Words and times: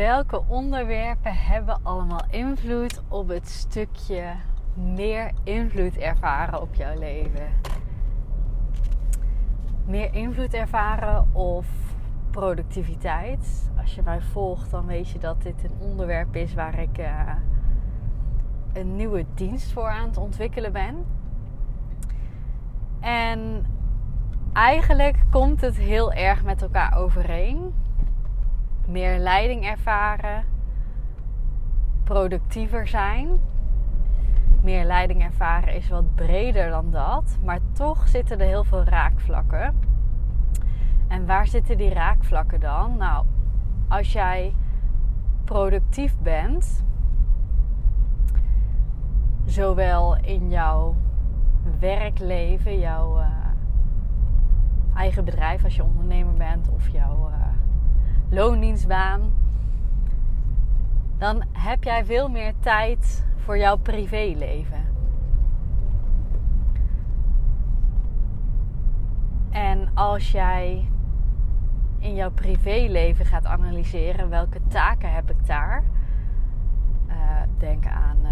Welke 0.00 0.42
onderwerpen 0.46 1.34
hebben 1.34 1.78
allemaal 1.82 2.24
invloed 2.30 3.02
op 3.08 3.28
het 3.28 3.48
stukje 3.48 4.24
meer 4.74 5.30
invloed 5.42 5.96
ervaren 5.96 6.62
op 6.62 6.74
jouw 6.74 6.98
leven? 6.98 7.48
Meer 9.86 10.14
invloed 10.14 10.54
ervaren 10.54 11.34
of 11.34 11.66
productiviteit? 12.30 13.70
Als 13.80 13.94
je 13.94 14.02
mij 14.02 14.20
volgt, 14.20 14.70
dan 14.70 14.86
weet 14.86 15.08
je 15.08 15.18
dat 15.18 15.42
dit 15.42 15.64
een 15.64 15.76
onderwerp 15.78 16.36
is 16.36 16.54
waar 16.54 16.78
ik 16.78 16.98
uh, 16.98 17.32
een 18.72 18.96
nieuwe 18.96 19.24
dienst 19.34 19.72
voor 19.72 19.88
aan 19.88 20.08
het 20.08 20.18
ontwikkelen 20.18 20.72
ben. 20.72 21.06
En 23.00 23.66
eigenlijk 24.52 25.24
komt 25.30 25.60
het 25.60 25.76
heel 25.76 26.12
erg 26.12 26.44
met 26.44 26.62
elkaar 26.62 26.96
overeen 26.96 27.72
meer 28.90 29.18
leiding 29.18 29.64
ervaren, 29.64 30.44
productiever 32.04 32.86
zijn. 32.86 33.28
Meer 34.62 34.84
leiding 34.84 35.22
ervaren 35.22 35.74
is 35.74 35.88
wat 35.88 36.14
breder 36.14 36.70
dan 36.70 36.90
dat, 36.90 37.38
maar 37.44 37.58
toch 37.72 38.08
zitten 38.08 38.40
er 38.40 38.46
heel 38.46 38.64
veel 38.64 38.84
raakvlakken. 38.84 39.74
En 41.08 41.26
waar 41.26 41.46
zitten 41.46 41.76
die 41.76 41.92
raakvlakken 41.92 42.60
dan? 42.60 42.96
Nou, 42.96 43.24
als 43.88 44.12
jij 44.12 44.54
productief 45.44 46.16
bent, 46.18 46.84
zowel 49.44 50.16
in 50.16 50.48
jouw 50.48 50.94
werkleven, 51.78 52.78
jouw 52.78 53.18
uh, 53.18 53.26
eigen 54.94 55.24
bedrijf 55.24 55.64
als 55.64 55.76
je 55.76 55.84
ondernemer 55.84 56.34
bent 56.34 56.68
of 56.68 56.88
jouw 56.88 57.30
uh, 57.30 57.39
loondienstbaan, 58.30 59.32
dan 61.18 61.42
heb 61.52 61.84
jij 61.84 62.04
veel 62.04 62.28
meer 62.28 62.52
tijd 62.60 63.24
voor 63.36 63.58
jouw 63.58 63.76
privéleven. 63.76 64.88
En 69.50 69.88
als 69.94 70.30
jij 70.30 70.88
in 71.98 72.14
jouw 72.14 72.30
privéleven 72.30 73.26
gaat 73.26 73.46
analyseren 73.46 74.28
welke 74.28 74.60
taken 74.68 75.12
heb 75.12 75.30
ik 75.30 75.46
daar, 75.46 75.82
uh, 77.08 77.14
denk 77.58 77.86
aan 77.86 78.18
uh, 78.22 78.30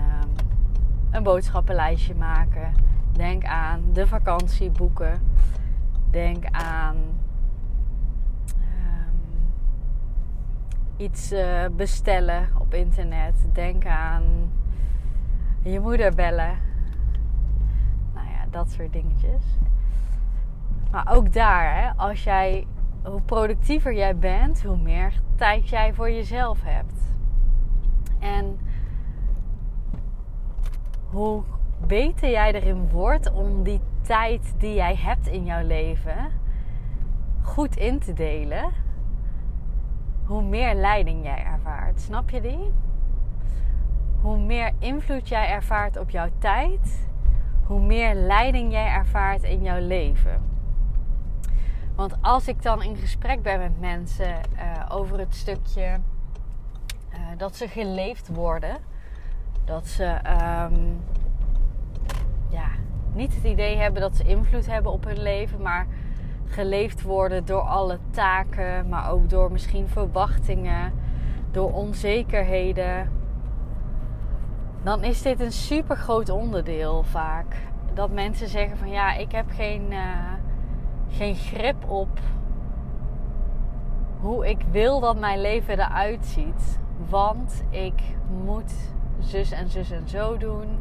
een 1.11 1.23
boodschappenlijstje 1.23 2.15
maken, 2.15 2.75
denk 3.13 3.45
aan 3.45 3.83
de 3.93 4.07
vakantie 4.07 4.71
boeken, 4.71 5.23
denk 6.11 6.45
aan 6.51 6.97
iets 10.99 11.33
uh, 11.33 11.67
bestellen 11.77 12.49
op 12.59 12.75
internet. 12.75 13.35
Denk 13.53 13.87
aan 13.87 14.53
je 15.63 15.81
moeder 15.81 16.15
bellen. 16.15 16.59
Nou 18.15 18.27
ja, 18.27 18.47
dat 18.51 18.71
soort 18.71 18.93
dingetjes. 18.93 19.43
Maar 20.91 21.15
ook 21.15 21.33
daar, 21.33 21.83
hè, 21.83 21.91
als 21.97 22.25
jij, 22.25 22.67
hoe 23.03 23.21
productiever 23.21 23.95
jij 23.95 24.17
bent, 24.17 24.63
hoe 24.63 24.77
meer 24.77 25.13
tijd 25.37 25.69
jij 25.69 25.95
voor 25.95 26.11
jezelf 26.11 26.63
hebt. 26.63 27.01
En 28.19 28.59
hoe 31.11 31.43
beter 31.87 32.31
jij 32.31 32.53
erin 32.53 32.89
wordt 32.89 33.33
om 33.33 33.63
die 33.63 33.81
tijd 34.03 34.55
die 34.59 34.75
jij 34.75 34.95
hebt 34.95 35.27
in 35.27 35.45
jouw 35.45 35.67
leven 35.67 36.31
goed 37.43 37.77
in 37.77 37.99
te 37.99 38.13
delen 38.13 38.73
hoe 40.29 40.43
meer 40.43 40.75
leiding 40.75 41.25
jij 41.25 41.45
ervaart. 41.45 42.01
Snap 42.01 42.31
je 42.31 42.41
die? 42.41 42.73
Hoe 44.21 44.39
meer 44.39 44.73
invloed 44.79 45.29
jij 45.29 45.49
ervaart 45.49 45.97
op 45.97 46.11
jouw 46.11 46.29
tijd, 46.39 47.09
hoe 47.65 47.81
meer 47.81 48.15
leiding 48.15 48.73
jij 48.73 48.87
ervaart 48.87 49.43
in 49.43 49.63
jouw 49.63 49.81
leven. 49.81 50.43
Want 51.95 52.17
als 52.21 52.49
ik 52.49 52.63
dan 52.63 52.83
in 52.83 52.97
gesprek 52.97 53.43
ben 53.43 53.59
met 53.59 53.81
mensen 53.81 54.35
uh, 54.55 54.87
over 54.89 55.19
het 55.19 55.35
stukje 55.35 55.99
uh, 57.13 57.19
dat 57.37 57.57
ze 57.57 57.69
geleefd 57.69 58.29
worden, 58.29 58.77
dat 59.65 59.87
ze 59.87 60.05
um, 60.05 61.01
ja, 62.49 62.69
niet 63.13 63.35
het 63.35 63.45
idee 63.45 63.77
hebben 63.77 64.01
dat 64.01 64.17
ze 64.17 64.25
invloed 64.25 64.67
hebben 64.67 64.93
op 64.93 65.05
hun 65.05 65.23
leven, 65.23 65.63
maar 65.63 65.87
geleefd 66.49 67.03
worden 67.03 67.45
door 67.45 67.61
alle 67.61 67.99
taken, 68.11 68.89
maar 68.89 69.11
ook 69.11 69.31
door 69.31 69.53
misschien 69.53 69.89
verwachtingen, 69.89 70.93
door 71.51 71.73
onzekerheden. 71.73 73.11
Dan 74.83 75.05
is 75.05 75.23
dit 75.23 75.41
een 75.41 75.53
super 75.53 75.97
groot 75.97 76.29
onderdeel 76.29 77.03
vaak. 77.03 77.57
Dat 77.95 78.11
mensen 78.11 78.49
zeggen 78.49 78.79
van 78.79 78.91
ja, 78.91 79.15
ik 79.15 79.33
heb 79.33 79.47
geen, 79.51 79.93
uh, 79.93 80.33
geen 81.09 81.35
grip 81.35 81.89
op 81.91 82.21
hoe 84.21 84.49
ik 84.49 84.59
wil 84.71 85.01
dat 85.01 85.19
mijn 85.19 85.41
leven 85.41 85.79
eruit 85.79 86.27
ziet. 86.27 86.79
Want 87.09 87.65
ik 87.71 88.03
moet 88.45 88.73
zus 89.19 89.51
en 89.51 89.69
zus 89.69 89.91
en 89.91 90.09
zo 90.09 90.37
doen. 90.37 90.79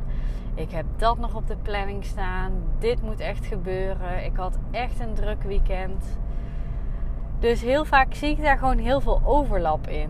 Ik 0.58 0.72
heb 0.72 0.86
dat 0.96 1.18
nog 1.18 1.36
op 1.36 1.48
de 1.48 1.58
planning 1.58 2.06
staan. 2.06 2.52
Dit 2.80 3.02
moet 3.02 3.20
echt 3.20 3.46
gebeuren. 3.46 4.26
Ik 4.26 4.36
had 4.36 4.58
echt 4.72 5.00
een 5.00 5.14
druk 5.14 5.44
weekend. 5.44 6.18
Dus 7.40 7.62
heel 7.62 7.86
vaak 7.86 8.14
zie 8.14 8.30
ik 8.30 8.42
daar 8.42 8.58
gewoon 8.58 8.78
heel 8.78 9.02
veel 9.02 9.22
overlap 9.24 9.88
in. 9.88 10.10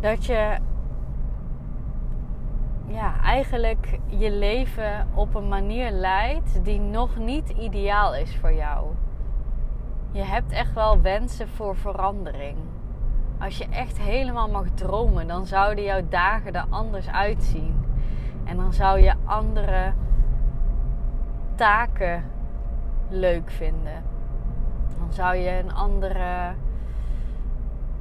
Dat 0.00 0.24
je 0.26 0.58
ja, 2.86 3.20
eigenlijk 3.22 3.98
je 4.06 4.30
leven 4.30 5.08
op 5.14 5.34
een 5.34 5.48
manier 5.48 5.90
leidt 5.90 6.64
die 6.64 6.80
nog 6.80 7.16
niet 7.16 7.48
ideaal 7.48 8.14
is 8.14 8.36
voor 8.36 8.52
jou. 8.52 8.86
Je 10.10 10.22
hebt 10.22 10.52
echt 10.52 10.74
wel 10.74 11.00
wensen 11.00 11.48
voor 11.48 11.76
verandering. 11.76 12.56
Als 13.40 13.58
je 13.58 13.66
echt 13.70 13.98
helemaal 13.98 14.48
mag 14.48 14.66
dromen, 14.74 15.26
dan 15.26 15.46
zouden 15.46 15.84
jouw 15.84 16.08
dagen 16.08 16.52
er 16.52 16.66
anders 16.68 17.08
uitzien. 17.08 17.81
En 18.44 18.56
dan 18.56 18.72
zou 18.72 19.00
je 19.00 19.14
andere 19.24 19.92
taken 21.54 22.24
leuk 23.08 23.50
vinden. 23.50 24.02
Dan 24.98 25.12
zou 25.12 25.36
je 25.36 25.58
een 25.58 25.72
andere 25.72 26.54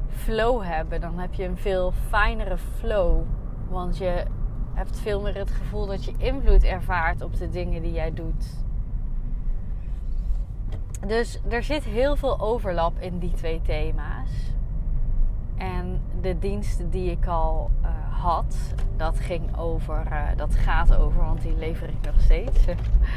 flow 0.09 0.63
hebben. 0.63 1.01
Dan 1.01 1.19
heb 1.19 1.33
je 1.33 1.43
een 1.43 1.57
veel 1.57 1.91
fijnere 1.91 2.57
flow. 2.57 3.21
Want 3.69 3.97
je 3.97 4.25
hebt 4.73 4.99
veel 4.99 5.21
meer 5.21 5.35
het 5.35 5.51
gevoel 5.51 5.85
dat 5.85 6.03
je 6.03 6.13
invloed 6.17 6.63
ervaart 6.63 7.21
op 7.21 7.35
de 7.37 7.49
dingen 7.49 7.81
die 7.81 7.91
jij 7.91 8.13
doet. 8.13 8.59
Dus 11.07 11.39
er 11.49 11.63
zit 11.63 11.83
heel 11.83 12.15
veel 12.15 12.39
overlap 12.39 12.99
in 12.99 13.19
die 13.19 13.31
twee 13.31 13.61
thema's. 13.61 14.53
En 15.57 16.01
de 16.21 16.39
diensten 16.39 16.89
die 16.89 17.11
ik 17.11 17.25
al 17.27 17.71
uh, 17.81 18.00
dat 18.97 19.19
ging 19.19 19.57
over, 19.57 20.05
uh, 20.11 20.23
dat 20.35 20.55
gaat 20.55 20.95
over, 20.95 21.25
want 21.25 21.41
die 21.41 21.55
lever 21.55 21.89
ik 21.89 22.05
nog 22.05 22.21
steeds. 22.21 22.65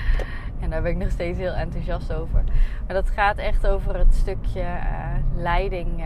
en 0.60 0.70
daar 0.70 0.82
ben 0.82 0.90
ik 0.90 0.96
nog 0.96 1.10
steeds 1.10 1.38
heel 1.38 1.52
enthousiast 1.52 2.12
over. 2.12 2.44
Maar 2.86 2.94
dat 2.94 3.10
gaat 3.10 3.38
echt 3.38 3.66
over 3.66 3.98
het 3.98 4.14
stukje 4.14 4.60
uh, 4.60 5.06
leiding 5.36 6.04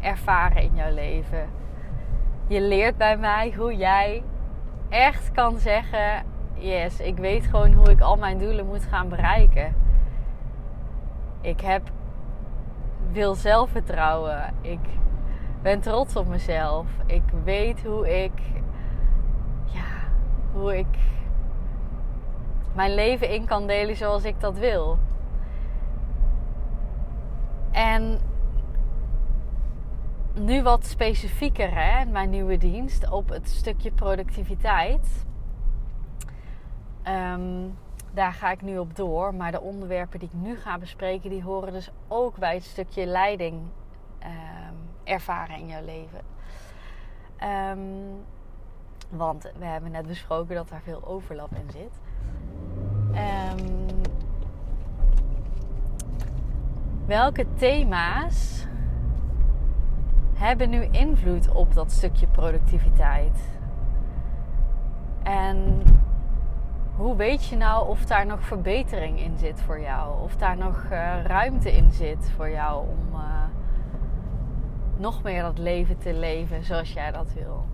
ervaren 0.00 0.62
in 0.62 0.74
jouw 0.74 0.94
leven. 0.94 1.48
Je 2.46 2.60
leert 2.60 2.96
bij 2.96 3.16
mij 3.16 3.54
hoe 3.56 3.76
jij 3.76 4.22
echt 4.88 5.32
kan 5.32 5.58
zeggen: 5.58 6.24
Yes, 6.54 7.00
ik 7.00 7.16
weet 7.16 7.46
gewoon 7.46 7.72
hoe 7.72 7.90
ik 7.90 8.00
al 8.00 8.16
mijn 8.16 8.38
doelen 8.38 8.66
moet 8.66 8.84
gaan 8.84 9.08
bereiken. 9.08 9.74
Ik 11.40 11.60
heb 11.60 11.90
wil 13.12 13.34
zelfvertrouwen. 13.34 14.54
Ik 14.60 14.80
ben 15.62 15.80
trots 15.80 16.16
op 16.16 16.26
mezelf. 16.26 16.86
Ik 17.06 17.22
weet 17.44 17.84
hoe 17.84 18.22
ik, 18.22 18.40
ja, 19.64 20.08
hoe 20.52 20.78
ik 20.78 20.98
mijn 22.74 22.94
leven 22.94 23.30
in 23.30 23.44
kan 23.44 23.66
delen 23.66 23.96
zoals 23.96 24.24
ik 24.24 24.40
dat 24.40 24.58
wil. 24.58 24.98
nu 30.38 30.62
wat 30.62 30.86
specifieker, 30.86 31.74
hè, 31.74 32.04
mijn 32.04 32.30
nieuwe 32.30 32.56
dienst, 32.56 33.10
op 33.10 33.28
het 33.28 33.48
stukje 33.48 33.90
productiviteit. 33.90 35.26
Ehm, 37.02 37.68
daar 38.12 38.32
ga 38.32 38.50
ik 38.50 38.62
nu 38.62 38.78
op 38.78 38.96
door. 38.96 39.34
Maar 39.34 39.52
de 39.52 39.60
onderwerpen 39.60 40.18
die 40.18 40.28
ik 40.32 40.40
nu 40.40 40.56
ga 40.56 40.78
bespreken, 40.78 41.30
die 41.30 41.42
horen 41.42 41.72
dus 41.72 41.90
ook 42.08 42.36
bij 42.36 42.54
het 42.54 42.64
stukje 42.64 43.06
leiding 43.06 43.60
um, 44.22 44.87
ervaren 45.08 45.56
in 45.56 45.66
jouw 45.66 45.84
leven. 45.84 46.20
Um, 47.42 48.24
want 49.08 49.50
we 49.58 49.64
hebben 49.64 49.90
net 49.90 50.06
besproken 50.06 50.54
dat 50.54 50.68
daar 50.68 50.82
veel 50.84 51.06
overlap 51.06 51.50
in 51.52 51.70
zit. 51.70 52.00
welke 57.06 57.46
thema's 57.54 58.66
hebben 60.34 60.70
nu 60.70 60.88
invloed 60.90 61.48
op 61.48 61.74
dat 61.74 61.92
stukje 61.92 62.26
productiviteit? 62.26 63.38
En 65.22 65.82
hoe 66.96 67.16
weet 67.16 67.44
je 67.44 67.56
nou 67.56 67.88
of 67.88 68.04
daar 68.04 68.26
nog 68.26 68.42
verbetering 68.42 69.20
in 69.20 69.38
zit 69.38 69.62
voor 69.62 69.80
jou? 69.80 70.22
Of 70.22 70.36
daar 70.36 70.56
nog 70.56 70.84
uh, 70.84 71.24
ruimte 71.24 71.72
in 71.72 71.92
zit 71.92 72.30
voor 72.36 72.50
jou 72.50 72.88
om 72.88 73.14
uh, 73.14 73.42
nog 74.98 75.22
meer 75.22 75.42
dat 75.42 75.58
leven 75.58 75.98
te 75.98 76.12
leven 76.12 76.64
zoals 76.64 76.92
jij 76.92 77.10
dat 77.10 77.32
wil? 77.32 77.64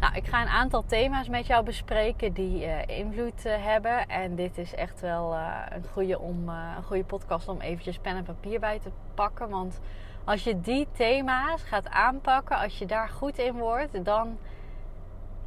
Nou, 0.00 0.14
ik 0.14 0.26
ga 0.26 0.42
een 0.42 0.48
aantal 0.48 0.84
thema's 0.84 1.28
met 1.28 1.46
jou 1.46 1.64
bespreken 1.64 2.32
die 2.32 2.66
uh, 2.66 2.86
invloed 2.86 3.42
hebben. 3.42 4.08
En 4.08 4.34
dit 4.34 4.58
is 4.58 4.74
echt 4.74 5.00
wel 5.00 5.34
een, 5.70 5.84
goede 5.92 6.18
om, 6.18 6.48
een 6.48 6.82
goede 6.82 7.04
podcast 7.04 7.48
om 7.48 7.60
eventjes 7.60 7.98
pen 7.98 8.16
en 8.16 8.24
papier 8.24 8.60
bij 8.60 8.78
te 8.78 8.90
pakken. 9.14 9.48
Want 9.48 9.80
als 10.24 10.44
je 10.44 10.60
die 10.60 10.86
thema's 10.92 11.62
gaat 11.62 11.88
aanpakken, 11.88 12.58
als 12.58 12.78
je 12.78 12.86
daar 12.86 13.08
goed 13.08 13.38
in 13.38 13.52
wordt, 13.52 14.04
dan, 14.04 14.38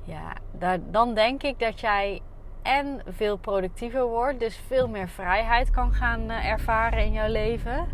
ja, 0.03 0.33
daar, 0.51 0.77
dan 0.91 1.13
denk 1.13 1.44
ik 1.44 1.59
dat 1.59 1.79
jij 1.79 2.21
en 2.62 3.01
veel 3.07 3.38
productiever 3.38 4.06
wordt. 4.06 4.39
Dus 4.39 4.57
veel 4.68 4.88
meer 4.88 5.09
vrijheid 5.09 5.69
kan 5.69 5.94
gaan 5.94 6.29
eh, 6.29 6.45
ervaren 6.45 7.06
in 7.06 7.12
jouw 7.12 7.29
leven. 7.29 7.88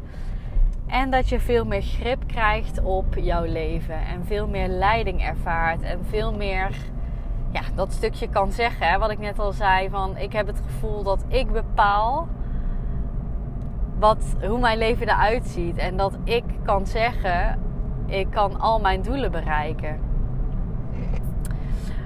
En 0.89 1.09
dat 1.09 1.29
je 1.29 1.39
veel 1.39 1.65
meer 1.65 1.81
grip 1.81 2.27
krijgt 2.27 2.81
op 2.83 3.15
jouw 3.15 3.45
leven. 3.45 4.05
En 4.05 4.25
veel 4.25 4.47
meer 4.47 4.67
leiding 4.67 5.21
ervaart. 5.21 5.81
En 5.81 6.05
veel 6.05 6.33
meer 6.33 6.75
ja, 7.51 7.61
dat 7.75 7.91
stukje 7.91 8.29
kan 8.29 8.51
zeggen. 8.51 8.99
Wat 8.99 9.11
ik 9.11 9.19
net 9.19 9.39
al 9.39 9.51
zei. 9.51 9.89
Van 9.89 10.17
ik 10.17 10.33
heb 10.33 10.47
het 10.47 10.61
gevoel 10.65 11.03
dat 11.03 11.23
ik 11.27 11.51
bepaal 11.51 12.27
wat, 13.99 14.35
hoe 14.47 14.59
mijn 14.59 14.77
leven 14.77 15.09
eruit 15.09 15.47
ziet. 15.47 15.77
En 15.77 15.97
dat 15.97 16.17
ik 16.23 16.43
kan 16.63 16.87
zeggen, 16.87 17.59
ik 18.05 18.27
kan 18.29 18.59
al 18.59 18.79
mijn 18.79 19.01
doelen 19.01 19.31
bereiken. 19.31 19.99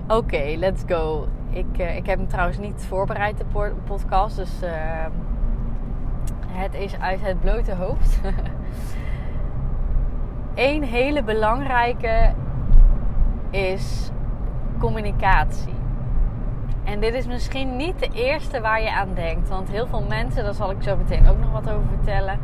Oké, 0.07 0.55
let's 0.57 0.83
go. 0.87 1.27
Ik, 1.49 1.77
uh, 1.77 1.95
ik 1.95 2.05
heb 2.05 2.17
hem 2.17 2.27
trouwens 2.27 2.57
niet 2.57 2.85
voorbereid, 2.87 3.37
de 3.37 3.71
podcast. 3.85 4.35
Dus 4.35 4.63
uh, 4.63 4.69
het 6.47 6.73
is 6.73 6.99
uit 6.99 7.21
het 7.21 7.39
blote 7.39 7.73
hoofd. 7.75 8.19
Eén 10.55 10.83
hele 10.83 11.23
belangrijke 11.23 12.33
is 13.49 14.11
communicatie. 14.79 15.75
En 16.83 16.99
dit 16.99 17.13
is 17.13 17.27
misschien 17.27 17.75
niet 17.75 17.99
de 17.99 18.09
eerste 18.13 18.61
waar 18.61 18.81
je 18.81 18.91
aan 18.91 19.13
denkt. 19.13 19.49
Want 19.49 19.69
heel 19.69 19.87
veel 19.87 20.05
mensen, 20.09 20.43
daar 20.43 20.53
zal 20.53 20.71
ik 20.71 20.81
zo 20.81 20.97
meteen 20.97 21.27
ook 21.27 21.39
nog 21.39 21.51
wat 21.51 21.69
over 21.69 21.87
vertellen. 21.87 22.39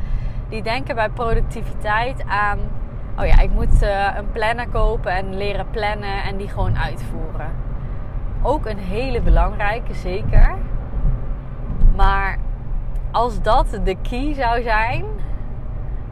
Die 0.49 0.63
denken 0.63 0.95
bij 0.95 1.09
productiviteit 1.09 2.23
aan. 2.27 2.59
Oh 3.19 3.25
ja, 3.25 3.39
ik 3.39 3.51
moet 3.51 3.83
uh, 3.83 4.15
een 4.17 4.31
planner 4.31 4.67
kopen 4.67 5.11
en 5.11 5.37
leren 5.37 5.69
plannen 5.71 6.23
en 6.23 6.37
die 6.37 6.47
gewoon 6.47 6.77
uitvoeren. 6.77 7.51
Ook 8.41 8.65
een 8.65 8.77
hele 8.77 9.21
belangrijke, 9.21 9.93
zeker. 9.93 10.55
Maar 11.95 12.37
als 13.11 13.41
dat 13.41 13.79
de 13.83 13.95
key 14.09 14.33
zou 14.33 14.61
zijn. 14.61 15.05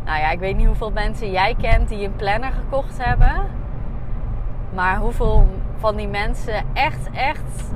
Nou 0.08 0.20
ja, 0.20 0.32
ik 0.32 0.40
weet 0.40 0.56
niet 0.56 0.66
hoeveel 0.66 0.92
mensen 0.92 1.32
jij 1.32 1.56
kent 1.62 1.90
die 1.90 2.06
een 2.06 2.16
planner 2.16 2.52
gekocht 2.52 3.04
hebben. 3.04 3.50
Maar 4.74 4.98
hoeveel 4.98 5.48
van 5.78 5.96
die 5.96 6.08
mensen 6.08 6.66
echt, 6.74 7.10
echt 7.12 7.74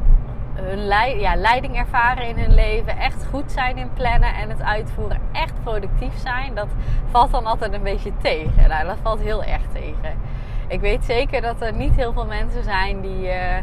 hun 0.54 1.20
ja, 1.20 1.36
leiding 1.36 1.78
ervaren 1.78 2.28
in 2.28 2.38
hun 2.38 2.54
leven, 2.54 2.98
echt 2.98 3.26
goed 3.26 3.52
zijn 3.52 3.78
in 3.78 3.94
plannen 3.94 4.34
en 4.36 4.50
het 4.50 4.62
uitvoeren, 4.62 5.20
echt 5.32 5.54
productief 5.64 6.18
zijn, 6.18 6.56
dat 6.56 6.68
valt 7.10 7.32
dan 7.32 7.46
altijd 7.46 7.74
een 7.74 7.84
beetje 7.84 8.12
tegen. 8.22 8.70
Nou, 8.70 8.86
dat 8.86 8.98
valt 9.02 9.20
heel 9.20 9.44
erg 9.44 9.62
tegen. 9.74 10.20
Ik 10.68 10.80
weet 10.80 11.06
zeker 11.06 11.42
dat 11.42 11.62
er 11.62 11.74
niet 11.74 11.96
heel 11.96 12.14
veel 12.14 12.26
mensen 12.26 12.64
zijn 12.64 13.02
die, 13.02 13.28
uh, 13.28 13.58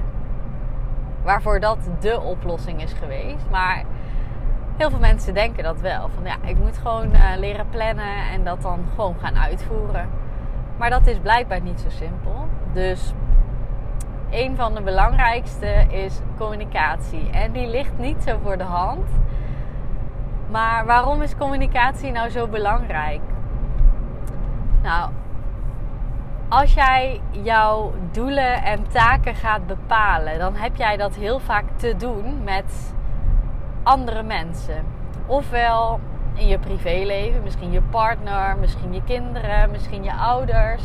waarvoor 1.22 1.60
dat 1.60 1.78
de 2.00 2.20
oplossing 2.20 2.82
is 2.82 2.92
geweest. 2.92 3.44
Maar 3.50 3.84
heel 4.78 4.90
veel 4.90 4.98
mensen 4.98 5.34
denken 5.34 5.62
dat 5.62 5.80
wel. 5.80 6.08
Van 6.14 6.24
ja, 6.24 6.36
ik 6.44 6.58
moet 6.58 6.78
gewoon 6.78 7.12
uh, 7.12 7.20
leren 7.36 7.68
plannen 7.70 8.30
en 8.32 8.44
dat 8.44 8.62
dan 8.62 8.84
gewoon 8.94 9.16
gaan 9.20 9.38
uitvoeren. 9.38 10.08
Maar 10.76 10.90
dat 10.90 11.06
is 11.06 11.18
blijkbaar 11.18 11.60
niet 11.60 11.80
zo 11.80 11.88
simpel. 11.90 12.48
Dus 12.72 13.12
een 14.30 14.56
van 14.56 14.74
de 14.74 14.82
belangrijkste 14.82 15.86
is 15.88 16.20
communicatie. 16.36 17.30
En 17.30 17.52
die 17.52 17.66
ligt 17.66 17.98
niet 17.98 18.22
zo 18.22 18.38
voor 18.42 18.56
de 18.56 18.64
hand. 18.64 19.08
Maar 20.50 20.86
waarom 20.86 21.22
is 21.22 21.36
communicatie 21.36 22.12
nou 22.12 22.30
zo 22.30 22.46
belangrijk? 22.46 23.20
Nou, 24.82 25.10
als 26.48 26.74
jij 26.74 27.20
jouw 27.30 27.92
doelen 28.10 28.62
en 28.62 28.88
taken 28.88 29.34
gaat 29.34 29.66
bepalen, 29.66 30.38
dan 30.38 30.54
heb 30.54 30.76
jij 30.76 30.96
dat 30.96 31.14
heel 31.14 31.38
vaak 31.38 31.64
te 31.76 31.96
doen 31.96 32.44
met 32.44 32.94
andere 33.88 34.22
mensen. 34.22 34.84
Ofwel 35.26 36.00
in 36.34 36.46
je 36.46 36.58
privéleven, 36.58 37.42
misschien 37.42 37.72
je 37.72 37.82
partner, 37.82 38.56
misschien 38.60 38.94
je 38.94 39.02
kinderen, 39.04 39.70
misschien 39.70 40.04
je 40.04 40.14
ouders 40.14 40.82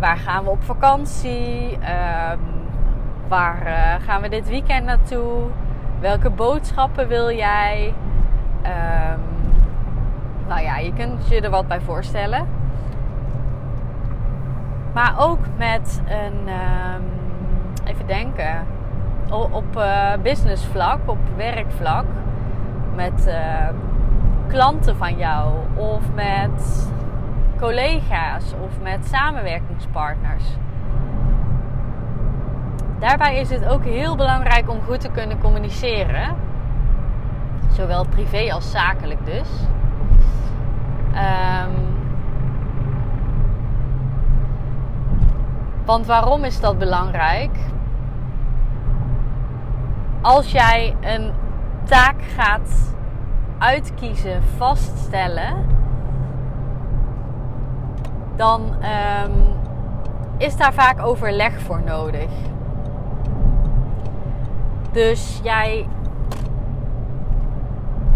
waar 0.00 0.16
gaan 0.16 0.44
we 0.44 0.50
op 0.50 0.62
vakantie? 0.62 1.78
Ehm, 1.80 2.38
waar 3.28 3.66
uh, 3.66 4.06
gaan 4.06 4.22
we 4.22 4.28
dit 4.28 4.48
weekend 4.48 4.84
naartoe? 4.84 5.42
Welke 6.00 6.30
boodschappen 6.30 7.08
wil 7.08 7.32
jij? 7.32 7.94
Um, 8.62 9.20
nou 10.48 10.60
ja, 10.60 10.76
je 10.76 10.92
kunt 10.92 11.28
je 11.28 11.40
er 11.40 11.50
wat 11.50 11.68
bij 11.68 11.80
voorstellen. 11.80 12.46
Maar 14.94 15.14
ook 15.18 15.40
met 15.56 16.02
een, 16.06 16.48
um, 16.48 17.04
even 17.84 18.06
denken, 18.06 18.66
op 19.30 19.76
uh, 19.76 20.12
businessvlak, 20.22 20.98
op 21.06 21.18
werkvlak, 21.36 22.04
met 22.94 23.26
uh, 23.28 23.68
klanten 24.48 24.96
van 24.96 25.16
jou 25.16 25.54
of 25.74 26.02
met 26.14 26.90
collega's 27.60 28.54
of 28.64 28.80
met 28.82 29.06
samenwerkingspartners. 29.06 30.44
Daarbij 32.98 33.40
is 33.40 33.50
het 33.50 33.68
ook 33.68 33.84
heel 33.84 34.16
belangrijk 34.16 34.70
om 34.70 34.80
goed 34.82 35.00
te 35.00 35.10
kunnen 35.10 35.38
communiceren. 35.38 36.36
Zowel 37.72 38.06
privé 38.06 38.52
als 38.52 38.70
zakelijk 38.70 39.26
dus. 39.26 39.48
Um, 41.14 41.96
want 45.84 46.06
waarom 46.06 46.44
is 46.44 46.60
dat 46.60 46.78
belangrijk? 46.78 47.50
Als 50.28 50.50
jij 50.50 50.96
een 51.00 51.32
taak 51.84 52.22
gaat 52.36 52.94
uitkiezen, 53.58 54.42
vaststellen 54.56 55.66
dan 58.36 58.62
um, 59.24 59.32
is 60.36 60.56
daar 60.56 60.72
vaak 60.72 61.02
overleg 61.02 61.60
voor 61.60 61.82
nodig. 61.82 62.30
Dus 64.92 65.40
jij 65.42 65.88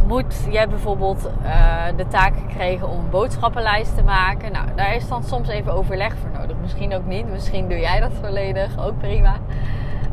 moet, 0.06 0.46
jij 0.50 0.58
hebt 0.58 0.70
bijvoorbeeld 0.70 1.30
uh, 1.42 1.84
de 1.96 2.06
taak 2.06 2.32
gekregen 2.36 2.88
om 2.88 2.98
een 2.98 3.10
boodschappenlijst 3.10 3.96
te 3.96 4.02
maken. 4.02 4.52
Nou, 4.52 4.66
daar 4.76 4.94
is 4.94 5.08
dan 5.08 5.22
soms 5.22 5.48
even 5.48 5.72
overleg 5.72 6.14
voor 6.16 6.40
nodig. 6.40 6.56
Misschien 6.60 6.94
ook 6.94 7.06
niet, 7.06 7.30
misschien 7.30 7.68
doe 7.68 7.78
jij 7.78 8.00
dat 8.00 8.12
volledig, 8.20 8.84
ook 8.86 8.98
prima. 8.98 9.34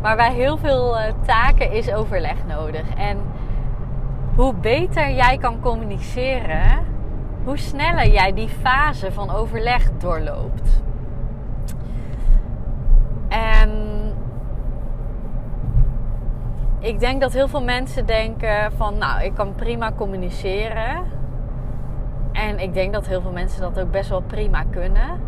Maar 0.02 0.16
bij 0.16 0.34
heel 0.34 0.58
veel 0.58 0.98
uh, 0.98 1.04
taken 1.26 1.72
is 1.72 1.94
overleg 1.94 2.46
nodig. 2.48 2.96
En 2.96 3.18
hoe 4.36 4.54
beter 4.54 5.12
jij 5.12 5.38
kan 5.38 5.60
communiceren, 5.60 6.86
hoe 7.44 7.58
sneller 7.58 8.08
jij 8.08 8.34
die 8.34 8.50
fase 8.50 9.12
van 9.12 9.30
overleg 9.30 9.92
doorloopt. 9.98 10.82
En 13.28 13.70
ik 16.80 17.00
denk 17.00 17.22
dat 17.22 17.34
heel 17.34 17.48
veel 17.48 17.64
mensen 17.64 18.06
denken 18.06 18.72
van, 18.72 18.98
nou, 18.98 19.24
ik 19.24 19.34
kan 19.34 19.56
prima 19.56 19.92
communiceren. 19.92 21.04
En 22.32 22.60
ik 22.60 22.74
denk 22.74 22.94
dat 22.94 23.08
heel 23.08 23.22
veel 23.22 23.32
mensen 23.32 23.62
dat 23.62 23.80
ook 23.80 23.92
best 23.92 24.10
wel 24.10 24.22
prima 24.22 24.64
kunnen. 24.70 25.20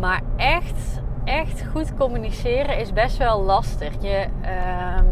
Maar 0.00 0.20
echt, 0.36 1.02
echt 1.28 1.64
goed 1.72 1.94
communiceren 1.96 2.78
is 2.78 2.92
best 2.92 3.16
wel 3.16 3.42
lastig. 3.42 3.92
Je, 4.00 4.26
ehm, 4.40 5.06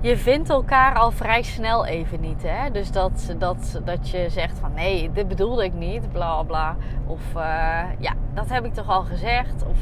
je 0.00 0.16
vindt 0.16 0.50
elkaar 0.50 0.94
al 0.94 1.10
vrij 1.10 1.42
snel 1.42 1.86
even 1.86 2.20
niet. 2.20 2.42
Hè? 2.42 2.70
Dus 2.70 2.92
dat, 2.92 3.34
dat, 3.38 3.80
dat 3.84 4.10
je 4.10 4.26
zegt 4.30 4.58
van 4.58 4.72
nee, 4.74 5.12
dit 5.12 5.28
bedoelde 5.28 5.64
ik 5.64 5.72
niet, 5.72 6.12
bla 6.12 6.42
bla. 6.42 6.76
Of 7.06 7.20
uh, 7.36 7.82
ja, 7.98 8.12
dat 8.34 8.48
heb 8.48 8.64
ik 8.64 8.74
toch 8.74 8.88
al 8.88 9.02
gezegd. 9.02 9.64
Of, 9.70 9.78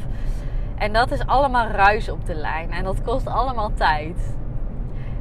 en 0.77 0.93
dat 0.93 1.11
is 1.11 1.25
allemaal 1.25 1.67
ruis 1.67 2.09
op 2.09 2.25
de 2.25 2.35
lijn. 2.35 2.71
En 2.71 2.83
dat 2.83 3.01
kost 3.01 3.27
allemaal 3.27 3.73
tijd. 3.73 4.35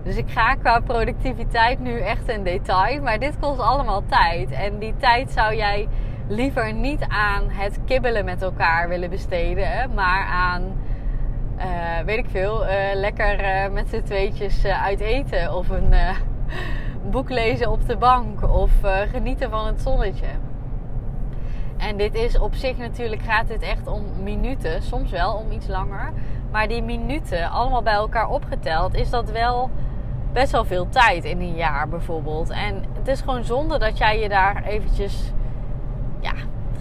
Dus 0.02 0.16
ik 0.16 0.30
ga 0.30 0.54
qua 0.54 0.80
productiviteit 0.80 1.80
nu 1.80 2.00
echt 2.00 2.28
in 2.28 2.44
detail. 2.44 3.02
Maar 3.02 3.18
dit 3.18 3.38
kost 3.38 3.60
allemaal 3.60 4.02
tijd. 4.06 4.50
En 4.50 4.78
die 4.78 4.94
tijd 4.96 5.30
zou 5.30 5.56
jij 5.56 5.88
liever 6.28 6.72
niet 6.72 7.04
aan 7.08 7.42
het 7.48 7.78
kibbelen 7.84 8.24
met 8.24 8.42
elkaar 8.42 8.88
willen 8.88 9.10
besteden. 9.10 9.94
Maar 9.94 10.26
aan, 10.26 10.62
uh, 11.58 11.64
weet 12.04 12.18
ik 12.18 12.30
veel, 12.30 12.66
uh, 12.66 12.70
lekker 12.94 13.40
uh, 13.40 13.72
met 13.72 13.88
z'n 13.88 14.02
tweetjes 14.02 14.64
uit 14.64 15.00
eten. 15.00 15.54
Of 15.54 15.68
een 15.68 15.94
boek 17.12 17.30
lezen 17.30 17.70
op 17.70 17.86
de 17.86 17.96
bank. 17.96 18.42
Of 18.42 18.70
genieten 19.10 19.50
van 19.50 19.66
het 19.66 19.80
zonnetje. 19.80 20.26
En 21.76 21.96
dit 21.96 22.14
is 22.14 22.38
op 22.38 22.54
zich 22.54 22.76
natuurlijk, 22.76 23.22
gaat 23.22 23.48
dit 23.48 23.62
echt 23.62 23.86
om 23.86 24.02
minuten. 24.22 24.82
Soms 24.82 25.10
wel 25.10 25.32
om 25.34 25.50
iets 25.50 25.66
langer. 25.66 26.12
Maar 26.50 26.68
die 26.68 26.82
minuten, 26.82 27.50
allemaal 27.50 27.82
bij 27.82 27.92
elkaar 27.92 28.28
opgeteld, 28.28 28.94
is 28.94 29.10
dat 29.10 29.30
wel 29.30 29.70
best 30.32 30.52
wel 30.52 30.64
veel 30.64 30.88
tijd 30.88 31.24
in 31.24 31.40
een 31.40 31.54
jaar 31.54 31.88
bijvoorbeeld. 31.88 32.50
En 32.50 32.84
het 32.98 33.08
is 33.08 33.20
gewoon 33.20 33.44
zonde 33.44 33.78
dat 33.78 33.98
jij 33.98 34.20
je 34.20 34.28
daar 34.28 34.62
eventjes 34.64 35.32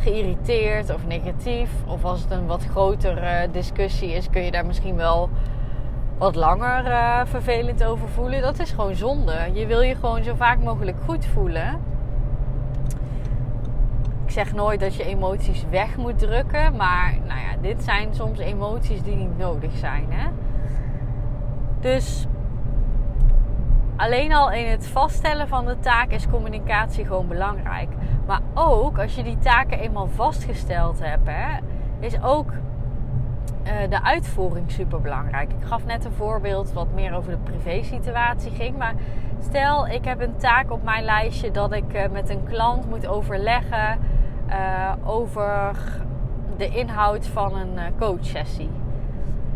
geïrriteerd 0.04 0.94
of 0.94 1.06
negatief. 1.08 1.70
Of 1.88 2.04
als 2.04 2.22
het 2.22 2.32
een 2.32 2.46
wat 2.46 2.66
grotere 2.66 3.48
discussie 3.52 4.12
is, 4.12 4.30
kun 4.30 4.42
je 4.42 4.52
daar 4.52 4.66
misschien 4.66 4.96
wel 4.96 5.30
wat 6.18 6.36
langer 6.36 6.86
uh, 6.86 7.22
vervelend 7.26 7.84
over 7.84 8.08
voelen. 8.10 8.42
Dat 8.42 8.60
is 8.60 8.72
gewoon 8.72 8.96
zonde. 8.96 9.50
Je 9.54 9.66
wil 9.66 9.82
je 9.82 9.96
gewoon 9.96 10.24
zo 10.24 10.36
vaak 10.36 10.60
mogelijk 10.60 10.98
goed 11.06 11.26
voelen. 11.26 11.80
Ik 14.26 14.32
zeg 14.32 14.54
nooit 14.54 14.80
dat 14.80 14.96
je 14.96 15.04
emoties 15.04 15.66
weg 15.70 15.98
moet 15.98 16.20
drukken. 16.20 16.76
Maar 16.76 17.18
nou 17.28 17.40
ja, 17.40 17.56
dit 17.62 17.84
zijn 17.84 18.16
soms 18.16 18.40
emoties 18.40 19.02
die 19.02 19.16
niet 19.16 19.38
nodig 19.38 19.72
zijn. 19.78 20.06
Hè? 20.10 20.30
Dus 21.80 22.28
alleen 23.96 24.34
al 24.34 24.52
in 24.52 24.66
het 24.66 24.88
vaststellen 24.88 25.48
van 25.48 25.66
de 25.66 25.80
taak 25.80 26.10
is 26.10 26.30
communicatie 26.30 27.06
gewoon 27.06 27.28
belangrijk. 27.28 27.90
Maar 28.26 28.42
ook 28.54 29.00
als 29.00 29.16
je 29.16 29.24
die 29.24 29.38
taken 29.38 29.80
eenmaal 29.80 30.08
vastgesteld 30.08 31.00
hebt, 31.00 31.28
hè, 31.28 31.58
is 32.00 32.22
ook 32.22 32.52
uh, 33.64 33.72
de 33.90 34.04
uitvoering 34.04 34.72
super 34.72 35.02
belangrijk. 35.02 35.52
Ik 35.52 35.68
gaf 35.68 35.86
net 35.86 36.06
een 36.06 36.12
voorbeeld 36.12 36.74
wat 36.74 36.88
meer 36.94 37.14
over 37.14 37.32
de 37.32 37.38
privé-situatie 37.38 38.52
ging. 38.52 38.78
Maar 38.78 38.94
stel, 39.40 39.88
ik 39.88 40.06
heb 40.06 40.22
een 40.22 40.38
taak 40.38 40.72
op 40.72 40.84
mijn 40.84 41.04
lijstje 41.04 41.52
dat 41.52 41.74
ik 41.74 41.94
uh, 41.94 42.02
met 42.12 42.30
een 42.30 42.44
klant 42.44 42.90
moet 42.90 43.08
overleggen 43.08 44.00
uh, 44.50 44.92
over 45.06 45.76
de 46.58 46.68
inhoud 46.68 47.28
van 47.28 47.56
een 47.56 47.80
coachsessie. 48.00 48.70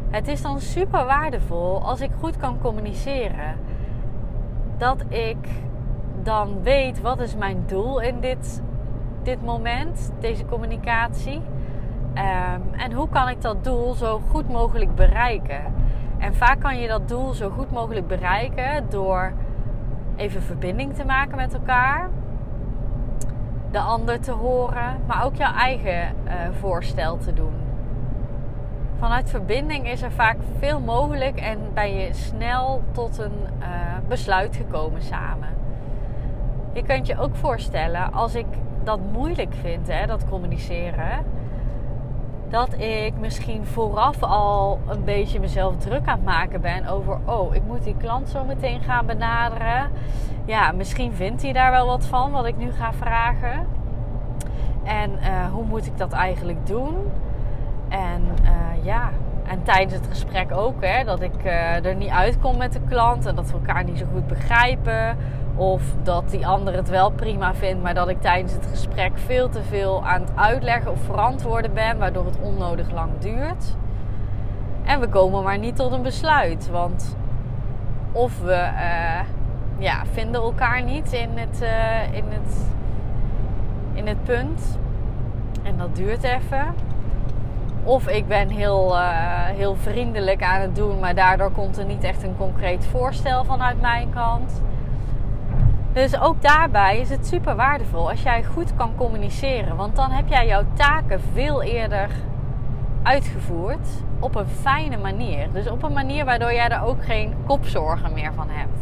Het 0.09 0.27
is 0.27 0.41
dan 0.41 0.59
super 0.59 1.05
waardevol 1.05 1.81
als 1.81 2.01
ik 2.01 2.11
goed 2.19 2.37
kan 2.37 2.59
communiceren 2.61 3.55
dat 4.77 5.03
ik 5.09 5.37
dan 6.23 6.63
weet 6.63 7.01
wat 7.01 7.19
is 7.19 7.35
mijn 7.35 7.63
doel 7.65 8.01
in 8.01 8.19
dit, 8.19 8.63
dit 9.23 9.45
moment, 9.45 10.11
deze 10.19 10.45
communicatie. 10.45 11.41
Um, 12.15 12.73
en 12.73 12.91
hoe 12.91 13.09
kan 13.09 13.29
ik 13.29 13.41
dat 13.41 13.63
doel 13.63 13.93
zo 13.93 14.21
goed 14.29 14.49
mogelijk 14.49 14.95
bereiken? 14.95 15.61
En 16.17 16.35
vaak 16.35 16.59
kan 16.59 16.79
je 16.79 16.87
dat 16.87 17.07
doel 17.07 17.33
zo 17.33 17.49
goed 17.49 17.71
mogelijk 17.71 18.07
bereiken 18.07 18.85
door 18.89 19.33
even 20.15 20.41
verbinding 20.41 20.93
te 20.93 21.05
maken 21.05 21.35
met 21.35 21.53
elkaar. 21.53 22.09
De 23.71 23.79
ander 23.79 24.19
te 24.19 24.31
horen, 24.31 24.99
maar 25.07 25.25
ook 25.25 25.35
jouw 25.35 25.53
eigen 25.53 26.15
uh, 26.25 26.33
voorstel 26.59 27.17
te 27.17 27.33
doen 27.33 27.66
vanuit 28.99 29.29
verbinding 29.29 29.89
is 29.89 30.01
er 30.01 30.11
vaak 30.11 30.37
veel 30.59 30.79
mogelijk 30.79 31.39
en 31.39 31.59
ben 31.73 31.95
je 31.95 32.13
snel 32.13 32.81
tot 32.91 33.17
een 33.17 33.39
uh, 33.59 33.65
besluit 34.07 34.55
gekomen 34.55 35.01
samen. 35.01 35.47
Je 36.73 36.83
kunt 36.83 37.07
je 37.07 37.19
ook 37.19 37.35
voorstellen, 37.35 38.13
als 38.13 38.35
ik 38.35 38.45
dat 38.83 38.99
moeilijk 39.11 39.53
vind, 39.61 39.87
hè, 39.87 40.05
dat 40.05 40.29
communiceren, 40.29 41.25
dat 42.49 42.73
ik 42.79 43.13
misschien 43.19 43.65
vooraf 43.65 44.23
al 44.23 44.79
een 44.87 45.03
beetje 45.03 45.39
mezelf 45.39 45.77
druk 45.77 46.07
aan 46.07 46.15
het 46.15 46.25
maken 46.25 46.61
ben 46.61 46.87
over, 46.87 47.19
oh, 47.25 47.55
ik 47.55 47.63
moet 47.63 47.83
die 47.83 47.95
klant 47.97 48.29
zo 48.29 48.43
meteen 48.43 48.81
gaan 48.81 49.05
benaderen. 49.05 49.89
Ja, 50.45 50.71
misschien 50.71 51.13
vindt 51.13 51.41
hij 51.41 51.53
daar 51.53 51.71
wel 51.71 51.85
wat 51.85 52.05
van, 52.05 52.31
wat 52.31 52.45
ik 52.45 52.57
nu 52.57 52.71
ga 52.71 52.93
vragen. 52.93 53.67
En 54.83 55.11
uh, 55.11 55.51
hoe 55.51 55.65
moet 55.65 55.85
ik 55.85 55.97
dat 55.97 56.11
eigenlijk 56.11 56.67
doen? 56.67 56.95
En 57.89 58.21
uh, 58.43 58.85
ja, 58.85 59.09
en 59.47 59.63
tijdens 59.63 59.93
het 59.93 60.07
gesprek 60.07 60.51
ook, 60.51 60.83
hè, 60.83 61.03
dat 61.03 61.21
ik 61.21 61.45
uh, 61.45 61.85
er 61.85 61.95
niet 61.95 62.09
uitkom 62.09 62.57
met 62.57 62.73
de 62.73 62.81
klant 62.87 63.25
en 63.25 63.35
dat 63.35 63.47
we 63.47 63.53
elkaar 63.53 63.83
niet 63.83 63.97
zo 63.97 64.05
goed 64.13 64.27
begrijpen. 64.27 65.17
Of 65.55 65.81
dat 66.03 66.29
die 66.29 66.47
ander 66.47 66.73
het 66.73 66.89
wel 66.89 67.11
prima 67.11 67.55
vindt, 67.55 67.83
maar 67.83 67.93
dat 67.93 68.09
ik 68.09 68.21
tijdens 68.21 68.53
het 68.53 68.65
gesprek 68.65 69.11
veel 69.15 69.49
te 69.49 69.63
veel 69.63 70.05
aan 70.05 70.21
het 70.21 70.31
uitleggen 70.35 70.91
of 70.91 70.99
verantwoorden 70.99 71.73
ben, 71.73 71.97
waardoor 71.97 72.25
het 72.25 72.39
onnodig 72.41 72.91
lang 72.91 73.11
duurt. 73.19 73.75
En 74.83 74.99
we 74.99 75.07
komen 75.07 75.43
maar 75.43 75.57
niet 75.57 75.75
tot 75.75 75.91
een 75.91 76.01
besluit, 76.01 76.69
want 76.69 77.15
of 78.11 78.41
we 78.41 78.69
uh, 78.73 79.19
ja, 79.77 80.03
vinden 80.11 80.41
elkaar 80.41 80.83
niet 80.83 81.11
in 81.13 81.29
het, 81.35 81.61
in, 82.11 82.25
het, 82.29 82.65
in 83.93 84.07
het 84.07 84.23
punt. 84.23 84.79
En 85.63 85.77
dat 85.77 85.95
duurt 85.95 86.23
even. 86.23 86.73
Of 87.87 88.07
ik 88.07 88.27
ben 88.27 88.49
heel, 88.49 88.95
uh, 88.95 89.45
heel 89.45 89.75
vriendelijk 89.75 90.43
aan 90.43 90.61
het 90.61 90.75
doen, 90.75 90.99
maar 90.99 91.15
daardoor 91.15 91.51
komt 91.51 91.77
er 91.77 91.85
niet 91.85 92.03
echt 92.03 92.23
een 92.23 92.37
concreet 92.37 92.85
voorstel 92.85 93.43
vanuit 93.43 93.81
mijn 93.81 94.09
kant. 94.09 94.61
Dus 95.93 96.19
ook 96.19 96.41
daarbij 96.41 96.99
is 96.99 97.09
het 97.09 97.27
super 97.27 97.55
waardevol 97.55 98.09
als 98.09 98.21
jij 98.21 98.43
goed 98.43 98.75
kan 98.75 98.95
communiceren. 98.95 99.75
Want 99.75 99.95
dan 99.95 100.11
heb 100.11 100.27
jij 100.27 100.47
jouw 100.47 100.63
taken 100.73 101.21
veel 101.33 101.63
eerder 101.63 102.09
uitgevoerd 103.03 103.87
op 104.19 104.35
een 104.35 104.47
fijne 104.47 104.97
manier. 104.97 105.47
Dus 105.53 105.69
op 105.69 105.83
een 105.83 105.93
manier 105.93 106.25
waardoor 106.25 106.53
jij 106.53 106.69
er 106.69 106.83
ook 106.83 107.05
geen 107.05 107.33
kopzorgen 107.45 108.13
meer 108.13 108.33
van 108.33 108.47
hebt. 108.49 108.79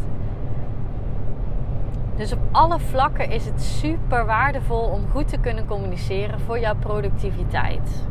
Dus 2.15 2.33
op 2.33 2.39
alle 2.51 2.79
vlakken 2.79 3.29
is 3.31 3.45
het 3.45 3.61
super 3.61 4.25
waardevol 4.25 4.81
om 4.81 5.09
goed 5.11 5.27
te 5.27 5.37
kunnen 5.37 5.65
communiceren 5.65 6.39
voor 6.39 6.59
jouw 6.59 6.75
productiviteit. 6.75 8.05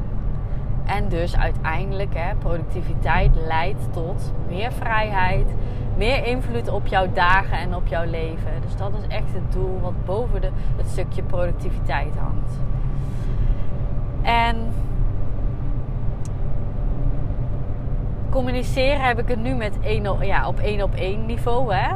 En 0.85 1.09
dus 1.09 1.37
uiteindelijk, 1.37 2.15
hè, 2.15 2.35
productiviteit 2.35 3.31
leidt 3.47 3.93
tot 3.93 4.33
meer 4.49 4.73
vrijheid, 4.73 5.55
meer 5.97 6.27
invloed 6.27 6.69
op 6.69 6.87
jouw 6.87 7.13
dagen 7.13 7.59
en 7.59 7.75
op 7.75 7.87
jouw 7.87 8.05
leven. 8.05 8.61
Dus 8.63 8.77
dat 8.77 8.93
is 8.93 9.07
echt 9.09 9.33
het 9.33 9.53
doel 9.53 9.81
wat 9.81 10.05
boven 10.05 10.41
de, 10.41 10.51
het 10.77 10.87
stukje 10.89 11.23
productiviteit 11.23 12.17
hangt. 12.17 12.59
En 14.23 14.73
communiceren 18.31 19.01
heb 19.01 19.19
ik 19.19 19.29
het 19.29 19.43
nu 19.43 19.55
met 19.55 19.81
één, 19.81 20.27
ja, 20.27 20.49
op 20.49 20.59
één 20.59 20.83
op 20.83 20.95
één 20.95 21.27
niveau. 21.27 21.75
Hè? 21.75 21.95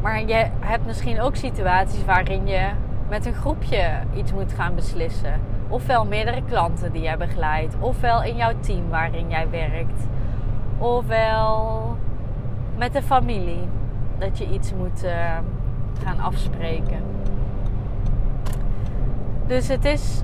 Maar 0.00 0.20
je 0.20 0.46
hebt 0.60 0.86
misschien 0.86 1.20
ook 1.20 1.36
situaties 1.36 2.04
waarin 2.04 2.46
je 2.46 2.68
met 3.08 3.26
een 3.26 3.34
groepje 3.34 3.90
iets 4.14 4.32
moet 4.32 4.52
gaan 4.52 4.74
beslissen 4.74 5.40
ofwel 5.68 6.04
meerdere 6.04 6.42
klanten 6.48 6.92
die 6.92 7.02
jij 7.02 7.16
begeleidt, 7.16 7.76
ofwel 7.80 8.22
in 8.22 8.36
jouw 8.36 8.52
team 8.60 8.88
waarin 8.88 9.30
jij 9.30 9.50
werkt, 9.50 10.06
ofwel 10.78 11.96
met 12.76 12.92
de 12.92 13.02
familie 13.02 13.68
dat 14.18 14.38
je 14.38 14.48
iets 14.48 14.72
moet 14.74 15.04
uh, 15.04 15.10
gaan 16.04 16.20
afspreken. 16.20 17.02
Dus 19.46 19.68
het 19.68 19.84
is, 19.84 20.22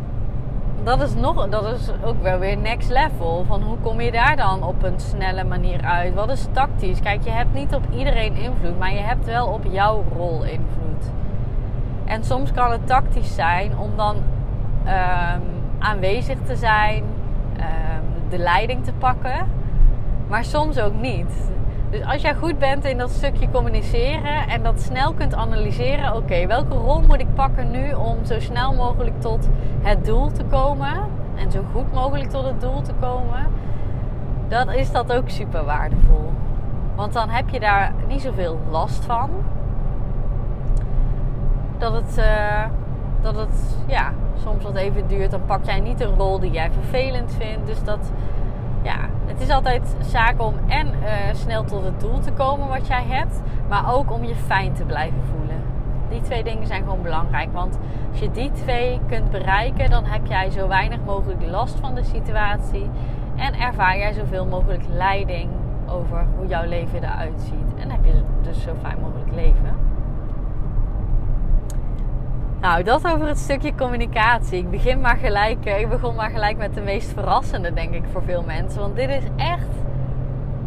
dat 0.82 1.02
is, 1.02 1.14
nog, 1.14 1.48
dat 1.48 1.64
is 1.64 1.90
ook 2.04 2.22
wel 2.22 2.38
weer 2.38 2.56
next 2.56 2.90
level. 2.90 3.44
Van 3.46 3.62
hoe 3.62 3.76
kom 3.78 4.00
je 4.00 4.10
daar 4.10 4.36
dan 4.36 4.62
op 4.62 4.82
een 4.82 5.00
snelle 5.00 5.44
manier 5.44 5.82
uit? 5.82 6.14
Wat 6.14 6.30
is 6.30 6.46
tactisch? 6.52 7.00
Kijk, 7.00 7.24
je 7.24 7.30
hebt 7.30 7.54
niet 7.54 7.74
op 7.74 7.82
iedereen 7.90 8.34
invloed, 8.34 8.78
maar 8.78 8.92
je 8.92 9.00
hebt 9.00 9.24
wel 9.24 9.46
op 9.46 9.64
jouw 9.70 10.04
rol 10.16 10.42
invloed. 10.42 11.10
En 12.04 12.24
soms 12.24 12.52
kan 12.52 12.70
het 12.70 12.86
tactisch 12.86 13.34
zijn 13.34 13.78
om 13.78 13.90
dan 13.96 14.16
um, 14.90 15.42
aanwezig 15.78 16.36
te 16.46 16.56
zijn, 16.56 17.02
um, 17.56 18.28
de 18.28 18.38
leiding 18.38 18.84
te 18.84 18.92
pakken. 18.92 19.46
Maar 20.28 20.44
soms 20.44 20.80
ook 20.80 21.00
niet. 21.00 21.50
Dus 21.90 22.04
als 22.04 22.22
jij 22.22 22.34
goed 22.34 22.58
bent 22.58 22.84
in 22.84 22.98
dat 22.98 23.10
stukje 23.10 23.50
communiceren 23.50 24.48
en 24.48 24.62
dat 24.62 24.80
snel 24.80 25.12
kunt 25.12 25.34
analyseren, 25.34 26.16
oké, 26.16 26.46
welke 26.46 26.74
rol 26.74 27.00
moet 27.00 27.20
ik 27.20 27.34
pakken 27.34 27.70
nu 27.70 27.92
om 27.92 28.24
zo 28.24 28.40
snel 28.40 28.74
mogelijk 28.74 29.20
tot 29.20 29.48
het 29.82 30.04
doel 30.04 30.32
te 30.32 30.44
komen 30.44 30.92
en 31.36 31.50
zo 31.50 31.60
goed 31.72 31.92
mogelijk 31.92 32.30
tot 32.30 32.44
het 32.44 32.60
doel 32.60 32.82
te 32.82 32.92
komen, 33.00 33.46
dan 34.48 34.70
is 34.70 34.92
dat 34.92 35.12
ook 35.12 35.28
super 35.28 35.64
waardevol. 35.64 36.32
Want 36.94 37.12
dan 37.12 37.28
heb 37.28 37.48
je 37.48 37.60
daar 37.60 37.92
niet 38.08 38.20
zoveel 38.22 38.58
last 38.70 39.04
van. 39.04 39.30
Dat 41.78 41.92
het, 41.92 42.18
uh, 42.18 42.64
dat 43.20 43.36
het 43.36 43.76
ja, 43.86 44.12
soms 44.42 44.64
wat 44.64 44.74
even 44.74 45.06
duurt. 45.06 45.30
Dan 45.30 45.44
pak 45.46 45.64
jij 45.64 45.80
niet 45.80 46.00
een 46.00 46.14
rol 46.14 46.38
die 46.38 46.50
jij 46.50 46.70
vervelend 46.70 47.34
vindt. 47.38 47.66
Dus 47.66 47.84
dat, 47.84 48.12
ja, 48.82 48.96
het 49.26 49.40
is 49.40 49.50
altijd 49.50 49.96
zaak 50.00 50.42
om 50.42 50.54
en 50.66 50.86
uh, 50.86 51.08
snel 51.32 51.64
tot 51.64 51.84
het 51.84 52.00
doel 52.00 52.18
te 52.18 52.32
komen 52.32 52.68
wat 52.68 52.86
jij 52.86 53.04
hebt. 53.06 53.40
Maar 53.68 53.94
ook 53.94 54.12
om 54.12 54.24
je 54.24 54.34
fijn 54.34 54.72
te 54.72 54.84
blijven 54.84 55.22
voelen. 55.30 55.62
Die 56.08 56.20
twee 56.20 56.44
dingen 56.44 56.66
zijn 56.66 56.82
gewoon 56.82 57.02
belangrijk. 57.02 57.52
Want 57.52 57.78
als 58.10 58.20
je 58.20 58.30
die 58.30 58.50
twee 58.50 59.00
kunt 59.08 59.30
bereiken, 59.30 59.90
dan 59.90 60.04
heb 60.04 60.26
jij 60.26 60.50
zo 60.50 60.68
weinig 60.68 60.98
mogelijk 61.06 61.42
last 61.46 61.78
van 61.80 61.94
de 61.94 62.02
situatie. 62.02 62.90
En 63.36 63.54
ervaar 63.54 63.98
jij 63.98 64.12
zoveel 64.12 64.46
mogelijk 64.46 64.82
leiding 64.88 65.48
over 65.88 66.26
hoe 66.36 66.46
jouw 66.46 66.68
leven 66.68 67.02
eruit 67.02 67.40
ziet. 67.40 67.74
En 67.78 67.90
heb 67.90 68.04
je 68.04 68.22
dus 68.42 68.62
zo 68.62 68.74
fijn 68.82 69.00
mogelijk 69.00 69.32
leven. 69.34 69.79
Nou, 72.60 72.82
dat 72.82 73.06
over 73.06 73.26
het 73.26 73.38
stukje 73.38 73.74
communicatie. 73.74 74.58
Ik 74.58 74.70
begin 74.70 75.00
maar 75.00 75.16
gelijk, 75.16 75.64
eh, 75.64 75.80
ik 75.80 75.88
begon 75.88 76.14
maar 76.14 76.30
gelijk 76.30 76.56
met 76.56 76.74
de 76.74 76.80
meest 76.80 77.12
verrassende, 77.12 77.72
denk 77.72 77.94
ik, 77.94 78.02
voor 78.12 78.22
veel 78.22 78.42
mensen. 78.42 78.80
Want 78.80 78.96
dit 78.96 79.08
is 79.08 79.24
echt, 79.36 79.68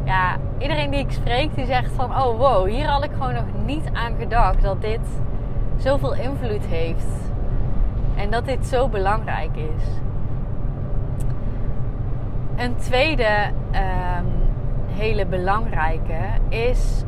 ja, 0.04 0.38
iedereen 0.58 0.92
die 0.92 1.00
ik 1.00 1.12
spreek, 1.12 1.56
die 1.56 1.66
zegt 1.66 1.92
van, 1.92 2.10
oh 2.10 2.38
wow, 2.38 2.68
hier 2.68 2.88
had 2.88 3.04
ik 3.04 3.12
gewoon 3.12 3.34
nog 3.34 3.46
niet 3.66 3.90
aan 3.94 4.16
gedacht 4.20 4.62
dat 4.62 4.82
dit 4.82 5.00
zoveel 5.78 6.14
invloed 6.14 6.66
heeft. 6.66 7.32
En 8.16 8.32
dat 8.32 8.46
dit 8.46 8.66
zo 8.66 8.88
belangrijk 8.88 9.56
is. 9.56 9.84
Een 12.56 12.76
tweede 12.76 13.52
um, 13.72 14.26
hele 14.88 15.26
belangrijke 15.26 16.20
is. 16.50 17.04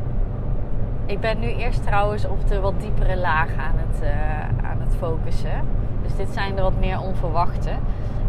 Ik 1.06 1.20
ben 1.20 1.40
nu 1.40 1.48
eerst 1.48 1.84
trouwens 1.84 2.28
op 2.28 2.48
de 2.48 2.60
wat 2.60 2.80
diepere 2.80 3.18
laag 3.18 3.50
aan 3.58 3.76
het, 3.78 4.04
uh, 4.04 4.65
focussen. 4.98 5.62
Dus 6.04 6.16
dit 6.16 6.30
zijn 6.30 6.56
de 6.56 6.62
wat 6.62 6.80
meer 6.80 7.02
onverwachte. 7.02 7.72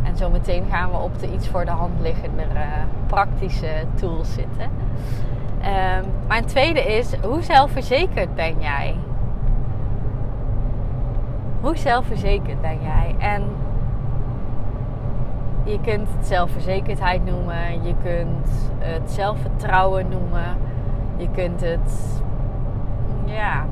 En 0.03 0.17
zometeen 0.17 0.65
gaan 0.71 0.91
we 0.91 0.97
op 0.97 1.19
de 1.19 1.33
iets 1.33 1.49
voor 1.49 1.65
de 1.65 1.71
hand 1.71 2.01
liggende 2.01 2.43
uh, 2.43 2.61
praktische 3.07 3.85
tools 3.95 4.33
zitten. 4.33 4.65
Um, 4.65 6.05
maar 6.29 6.39
een 6.39 6.45
tweede 6.45 6.81
is, 6.81 7.15
hoe 7.15 7.43
zelfverzekerd 7.43 8.35
ben 8.35 8.55
jij? 8.59 8.97
Hoe 11.61 11.77
zelfverzekerd 11.77 12.61
ben 12.61 12.79
jij? 12.83 13.15
En 13.19 13.43
je 15.63 15.81
kunt 15.81 16.09
het 16.17 16.27
zelfverzekerdheid 16.27 17.25
noemen, 17.25 17.85
je 17.85 17.95
kunt 18.03 18.71
het 18.79 19.11
zelfvertrouwen 19.11 20.09
noemen, 20.09 20.57
je 21.17 21.29
kunt 21.31 21.61
het, 21.61 22.23
ja, 23.25 23.67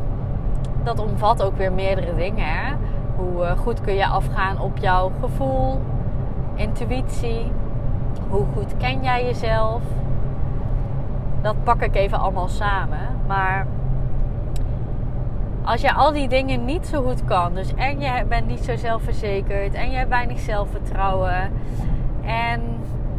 dat 0.84 0.98
omvat 1.00 1.42
ook 1.42 1.56
weer 1.56 1.72
meerdere 1.72 2.14
dingen. 2.14 2.46
Hè? 2.46 2.74
Hoe 3.16 3.44
eh, 3.44 3.58
goed 3.58 3.80
kun 3.80 3.94
je 3.94 4.06
afgaan 4.06 4.60
op 4.60 4.78
jouw 4.78 5.12
gevoel, 5.20 5.80
intuïtie, 6.54 7.52
hoe 8.28 8.46
goed 8.54 8.76
ken 8.76 9.02
jij 9.02 9.24
jezelf? 9.24 9.82
Dat 11.42 11.64
pak 11.64 11.82
ik 11.82 11.94
even 11.94 12.18
allemaal 12.18 12.48
samen. 12.48 13.20
Maar 13.26 13.66
als 15.64 15.80
je 15.80 15.92
al 15.92 16.12
die 16.12 16.28
dingen 16.28 16.64
niet 16.64 16.86
zo 16.86 17.02
goed 17.02 17.24
kan, 17.24 17.54
dus 17.54 17.74
en 17.74 18.00
je 18.00 18.24
bent 18.28 18.46
niet 18.46 18.64
zo 18.64 18.76
zelfverzekerd 18.76 19.74
en 19.74 19.90
je 19.90 19.96
hebt 19.96 20.08
weinig 20.08 20.38
zelfvertrouwen 20.38 21.52
en 22.24 22.60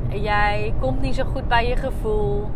jij 0.08 0.74
komt 0.80 1.02
niet 1.02 1.16
zo 1.16 1.24
goed 1.24 1.48
bij 1.48 1.68
je 1.68 1.76
gevoel 1.76 2.50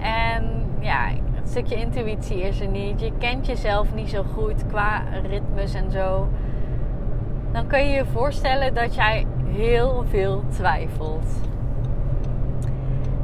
en 0.00 0.66
ja, 0.78 1.08
het 1.42 1.50
stukje 1.50 1.76
intuïtie 1.76 2.40
is 2.40 2.60
er 2.60 2.68
niet, 2.68 3.00
je 3.00 3.12
kent 3.18 3.46
jezelf 3.46 3.94
niet 3.94 4.10
zo 4.10 4.24
goed 4.34 4.66
qua 4.66 5.02
ritmes 5.22 5.74
en 5.74 5.90
zo, 5.90 6.28
dan 7.52 7.66
kun 7.66 7.84
je 7.84 7.94
je 7.94 8.04
voorstellen 8.04 8.74
dat 8.74 8.94
jij 8.94 9.26
heel 9.46 10.04
veel 10.08 10.44
twijfelt. 10.48 11.26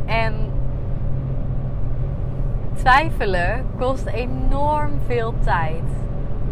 En 0.06 0.34
twijfelen 2.74 3.66
kost 3.78 4.06
enorm 4.06 4.92
veel 5.06 5.34
tijd. 5.44 5.82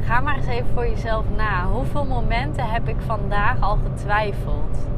Ga 0.00 0.20
maar 0.20 0.36
eens 0.36 0.46
even 0.46 0.66
voor 0.74 0.88
jezelf 0.88 1.24
na. 1.36 1.66
Hoeveel 1.66 2.04
momenten 2.04 2.64
heb 2.64 2.88
ik 2.88 2.96
vandaag 3.06 3.60
al 3.60 3.78
getwijfeld? 3.84 4.95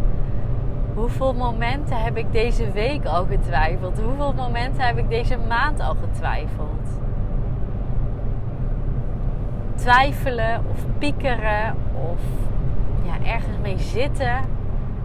Hoeveel 0.99 1.35
momenten 1.35 2.03
heb 2.03 2.17
ik 2.17 2.33
deze 2.33 2.71
week 2.71 3.05
al 3.05 3.27
getwijfeld? 3.27 4.01
Hoeveel 4.01 4.33
momenten 4.33 4.87
heb 4.87 4.99
ik 4.99 5.09
deze 5.09 5.37
maand 5.49 5.81
al 5.81 5.95
getwijfeld? 5.95 7.01
Twijfelen 9.75 10.63
of 10.71 10.79
piekeren 10.99 11.75
of 12.11 12.21
ja, 13.03 13.27
ergens 13.27 13.57
mee 13.63 13.79
zitten, 13.79 14.41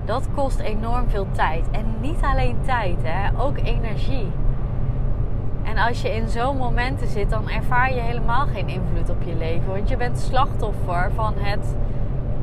dat 0.05 0.27
kost 0.35 0.59
enorm 0.59 1.09
veel 1.09 1.27
tijd. 1.31 1.65
En 1.71 1.85
niet 2.01 2.21
alleen 2.21 2.57
tijd, 2.65 2.97
hè? 3.01 3.41
ook 3.41 3.57
energie. 3.57 4.31
En 5.63 5.77
als 5.77 6.01
je 6.01 6.15
in 6.15 6.27
zo'n 6.27 6.57
momenten 6.57 7.07
zit, 7.07 7.29
dan 7.29 7.49
ervaar 7.49 7.93
je 7.93 8.01
helemaal 8.01 8.45
geen 8.45 8.67
invloed 8.67 9.09
op 9.09 9.21
je 9.25 9.35
leven. 9.35 9.67
Want 9.67 9.89
je 9.89 9.97
bent 9.97 10.19
slachtoffer 10.19 11.11
van 11.15 11.33
het 11.37 11.75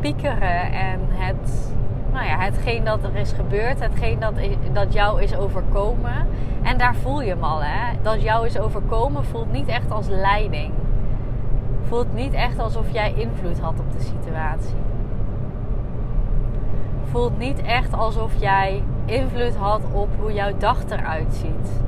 piekeren 0.00 0.72
en 0.72 1.00
het, 1.08 1.72
nou 2.12 2.26
ja, 2.26 2.38
hetgeen 2.38 2.84
dat 2.84 3.04
er 3.04 3.16
is 3.16 3.32
gebeurd, 3.32 3.80
hetgeen 3.80 4.18
dat, 4.18 4.34
dat 4.72 4.92
jou 4.92 5.22
is 5.22 5.36
overkomen. 5.36 6.26
En 6.62 6.78
daar 6.78 6.94
voel 6.94 7.22
je 7.22 7.28
hem 7.28 7.44
al, 7.44 7.62
hè? 7.62 8.02
Dat 8.02 8.22
jou 8.22 8.46
is 8.46 8.58
overkomen 8.58 9.24
voelt 9.24 9.52
niet 9.52 9.68
echt 9.68 9.90
als 9.90 10.06
leiding. 10.08 10.72
Voelt 11.82 12.14
niet 12.14 12.32
echt 12.32 12.58
alsof 12.58 12.92
jij 12.92 13.12
invloed 13.16 13.60
had 13.60 13.78
op 13.78 13.92
de 13.92 14.00
situatie. 14.00 14.76
Voelt 17.10 17.38
niet 17.38 17.62
echt 17.62 17.92
alsof 17.92 18.32
jij 18.38 18.82
invloed 19.04 19.56
had 19.56 19.80
op 19.92 20.08
hoe 20.20 20.32
jouw 20.32 20.52
dag 20.58 20.78
eruit 20.90 21.34
ziet 21.34 21.80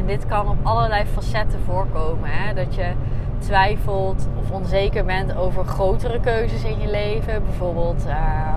en 0.00 0.06
dit 0.06 0.26
kan 0.26 0.48
op 0.48 0.56
allerlei 0.62 1.04
facetten 1.04 1.60
voorkomen. 1.60 2.30
Hè? 2.30 2.54
Dat 2.54 2.74
je 2.74 2.92
twijfelt 3.40 4.28
of 4.38 4.50
onzeker 4.50 5.04
bent 5.04 5.36
over 5.36 5.64
grotere 5.64 6.20
keuzes 6.20 6.64
in 6.64 6.80
je 6.80 6.90
leven. 6.90 7.42
Bijvoorbeeld 7.44 8.04
uh, 8.06 8.54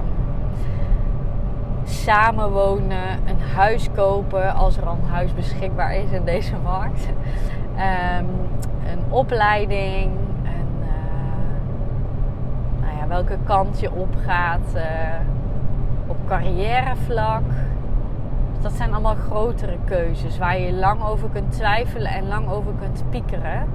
samenwonen, 1.83 3.19
een 3.25 3.41
huis 3.55 3.89
kopen 3.95 4.53
als 4.53 4.77
er 4.77 4.85
al 4.85 4.97
een 5.03 5.09
huis 5.09 5.33
beschikbaar 5.33 5.95
is 5.95 6.11
in 6.11 6.25
deze 6.25 6.55
markt. 6.71 7.07
Um, 7.07 8.27
een 8.91 9.03
opleiding, 9.09 10.11
uh, 10.43 10.49
nou 12.81 13.07
welke 13.07 13.37
kant 13.43 13.79
je 13.79 13.91
opgaat 13.91 14.73
uh, 14.75 14.81
op 16.07 16.17
carrièrevlak 16.27 17.43
dat 18.63 18.73
zijn 18.73 18.93
allemaal 18.93 19.15
grotere 19.15 19.77
keuzes 19.85 20.37
waar 20.37 20.59
je 20.59 20.73
lang 20.73 21.03
over 21.03 21.29
kunt 21.29 21.51
twijfelen 21.51 22.11
en 22.11 22.27
lang 22.27 22.49
over 22.49 22.71
kunt 22.79 23.03
piekeren. 23.09 23.67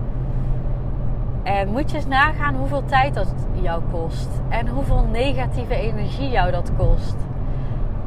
En 1.43 1.69
moet 1.69 1.91
je 1.91 1.97
eens 1.97 2.07
nagaan 2.07 2.55
hoeveel 2.55 2.85
tijd 2.85 3.15
dat 3.15 3.35
jou 3.53 3.83
kost 3.91 4.29
en 4.49 4.69
hoeveel 4.69 5.07
negatieve 5.11 5.75
energie 5.75 6.29
jou 6.29 6.51
dat 6.51 6.73
kost. 6.77 7.17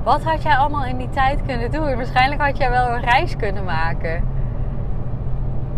Wat 0.04 0.24
had 0.24 0.44
jij 0.44 0.56
allemaal 0.56 0.86
in 0.86 0.98
die 0.98 1.10
tijd 1.10 1.42
kunnen 1.46 1.72
doen? 1.72 1.96
Waarschijnlijk 1.96 2.42
had 2.42 2.58
jij 2.58 2.70
wel 2.70 2.88
een 2.88 3.02
reis 3.02 3.36
kunnen 3.36 3.64
maken. 3.64 4.24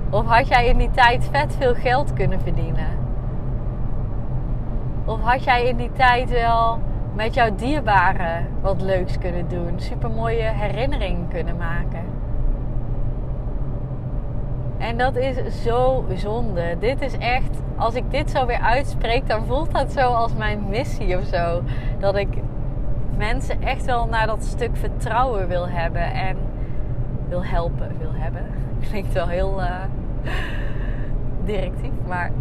Of 0.09 0.25
had 0.25 0.47
jij 0.47 0.67
in 0.67 0.77
die 0.77 0.91
tijd 0.91 1.29
vet 1.31 1.55
veel 1.59 1.73
geld 1.73 2.13
kunnen 2.13 2.41
verdienen? 2.41 2.87
Of 5.05 5.21
had 5.21 5.43
jij 5.43 5.67
in 5.67 5.77
die 5.77 5.91
tijd 5.91 6.29
wel 6.29 6.79
met 7.15 7.33
jouw 7.33 7.55
dierbaren 7.55 8.47
wat 8.61 8.81
leuks 8.81 9.17
kunnen 9.17 9.47
doen. 9.47 9.73
Super 9.75 10.11
mooie 10.11 10.43
herinneringen 10.43 11.27
kunnen 11.27 11.57
maken. 11.57 12.12
En 14.83 14.97
dat 14.97 15.15
is 15.15 15.63
zo 15.63 16.05
zonde. 16.15 16.75
Dit 16.79 17.01
is 17.01 17.17
echt, 17.17 17.57
als 17.75 17.95
ik 17.95 18.11
dit 18.11 18.31
zo 18.31 18.45
weer 18.45 18.59
uitspreek, 18.59 19.27
dan 19.27 19.45
voelt 19.45 19.71
dat 19.71 19.91
zo 19.91 19.99
als 19.99 20.33
mijn 20.33 20.63
missie 20.69 21.17
of 21.17 21.23
zo. 21.25 21.61
Dat 21.99 22.15
ik 22.15 22.27
mensen 23.17 23.61
echt 23.61 23.85
wel 23.85 24.05
naar 24.05 24.27
dat 24.27 24.43
stuk 24.43 24.77
vertrouwen 24.77 25.47
wil 25.47 25.67
hebben 25.69 26.13
en 26.13 26.37
wil 27.27 27.43
helpen, 27.43 27.91
wil 27.99 28.11
hebben. 28.13 28.45
Klinkt 28.89 29.13
wel 29.13 29.27
heel 29.27 29.61
uh, 29.61 29.75
directief, 31.45 31.91
maar 32.07 32.31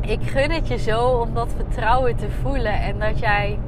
ik 0.00 0.22
gun 0.22 0.50
het 0.50 0.68
je 0.68 0.78
zo 0.78 1.06
om 1.06 1.34
dat 1.34 1.54
vertrouwen 1.56 2.16
te 2.16 2.30
voelen 2.30 2.80
en 2.80 2.98
dat 2.98 3.18
jij 3.18 3.58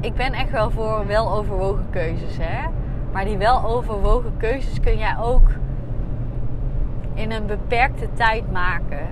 ik 0.00 0.14
ben 0.14 0.32
echt 0.32 0.50
wel 0.50 0.70
voor 0.70 1.06
wel 1.06 1.32
overwogen 1.32 1.86
keuzes. 1.90 2.36
Hè? 2.40 2.68
Maar 3.12 3.24
die 3.24 3.36
wel 3.36 3.64
overwogen 3.64 4.32
keuzes 4.36 4.80
kun 4.80 4.98
jij 4.98 5.16
ook 5.20 5.48
in 7.14 7.32
een 7.32 7.46
beperkte 7.46 8.08
tijd 8.12 8.52
maken. 8.52 9.06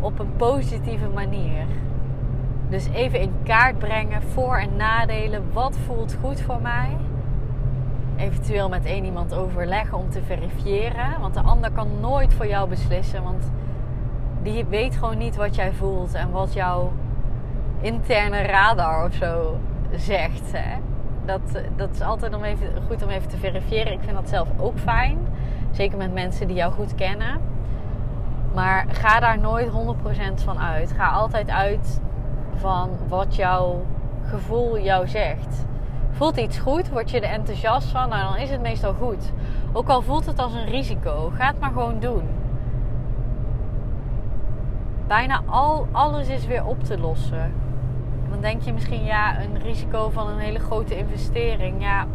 Op 0.00 0.18
een 0.18 0.36
positieve 0.36 1.08
manier. 1.08 1.64
Dus 2.68 2.88
even 2.88 3.20
in 3.20 3.32
kaart 3.44 3.78
brengen 3.78 4.22
voor- 4.22 4.58
en 4.58 4.76
nadelen. 4.76 5.42
Wat 5.52 5.76
voelt 5.86 6.16
goed 6.22 6.40
voor 6.40 6.60
mij? 6.62 6.96
Eventueel 8.16 8.68
met 8.68 8.84
één 8.84 9.04
iemand 9.04 9.34
overleggen 9.34 9.98
om 9.98 10.10
te 10.10 10.22
verifiëren. 10.22 11.20
Want 11.20 11.34
de 11.34 11.40
ander 11.40 11.70
kan 11.70 11.88
nooit 12.00 12.34
voor 12.34 12.46
jou 12.46 12.68
beslissen. 12.68 13.22
Want 13.22 13.50
die 14.42 14.64
weet 14.64 14.96
gewoon 14.96 15.18
niet 15.18 15.36
wat 15.36 15.54
jij 15.54 15.72
voelt 15.72 16.14
en 16.14 16.30
wat 16.30 16.52
jouw 16.52 16.92
interne 17.80 18.42
radar 18.42 19.04
of 19.04 19.12
zo 19.12 19.58
zegt. 19.96 20.52
Hè? 20.52 20.76
Dat, 21.24 21.40
dat 21.76 21.90
is 21.90 22.00
altijd 22.00 22.34
om 22.34 22.44
even, 22.44 22.66
goed 22.86 23.02
om 23.02 23.08
even 23.08 23.28
te 23.28 23.36
verifiëren. 23.36 23.92
Ik 23.92 24.00
vind 24.02 24.16
dat 24.16 24.28
zelf 24.28 24.48
ook 24.56 24.78
fijn. 24.78 25.18
Zeker 25.76 25.98
met 25.98 26.12
mensen 26.12 26.46
die 26.46 26.56
jou 26.56 26.72
goed 26.72 26.94
kennen. 26.94 27.40
Maar 28.54 28.86
ga 28.88 29.20
daar 29.20 29.38
nooit 29.38 29.68
100% 29.68 29.72
van 30.44 30.58
uit. 30.58 30.92
Ga 30.92 31.08
altijd 31.08 31.50
uit 31.50 32.00
van 32.54 32.90
wat 33.08 33.34
jouw 33.34 33.84
gevoel 34.24 34.78
jou 34.78 35.08
zegt. 35.08 35.66
Voelt 36.10 36.36
iets 36.36 36.58
goed, 36.58 36.88
word 36.88 37.10
je 37.10 37.20
er 37.20 37.30
enthousiast 37.32 37.88
van, 37.88 38.08
nou 38.08 38.22
dan 38.22 38.42
is 38.42 38.50
het 38.50 38.60
meestal 38.60 38.94
goed. 38.94 39.32
Ook 39.72 39.88
al 39.88 40.02
voelt 40.02 40.26
het 40.26 40.38
als 40.38 40.52
een 40.52 40.66
risico, 40.66 41.32
ga 41.34 41.46
het 41.46 41.60
maar 41.60 41.70
gewoon 41.70 42.00
doen. 42.00 42.22
Bijna 45.06 45.42
al, 45.46 45.86
alles 45.92 46.28
is 46.28 46.46
weer 46.46 46.64
op 46.64 46.82
te 46.84 46.98
lossen. 46.98 47.52
Dan 48.30 48.40
denk 48.40 48.62
je 48.62 48.72
misschien, 48.72 49.04
ja, 49.04 49.40
een 49.40 49.62
risico 49.62 50.10
van 50.10 50.28
een 50.28 50.38
hele 50.38 50.58
grote 50.58 50.98
investering. 50.98 51.82
Ja, 51.82 52.06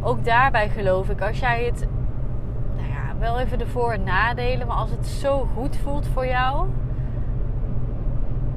ook 0.00 0.24
daarbij 0.24 0.68
geloof 0.68 1.08
ik, 1.08 1.20
als 1.20 1.38
jij 1.38 1.64
het, 1.64 1.86
wel 3.22 3.38
even 3.38 3.58
de 3.58 3.66
voor- 3.66 3.92
en 3.92 4.04
nadelen, 4.04 4.66
maar 4.66 4.76
als 4.76 4.90
het 4.90 5.06
zo 5.06 5.48
goed 5.54 5.76
voelt 5.76 6.06
voor 6.06 6.26
jou, 6.26 6.68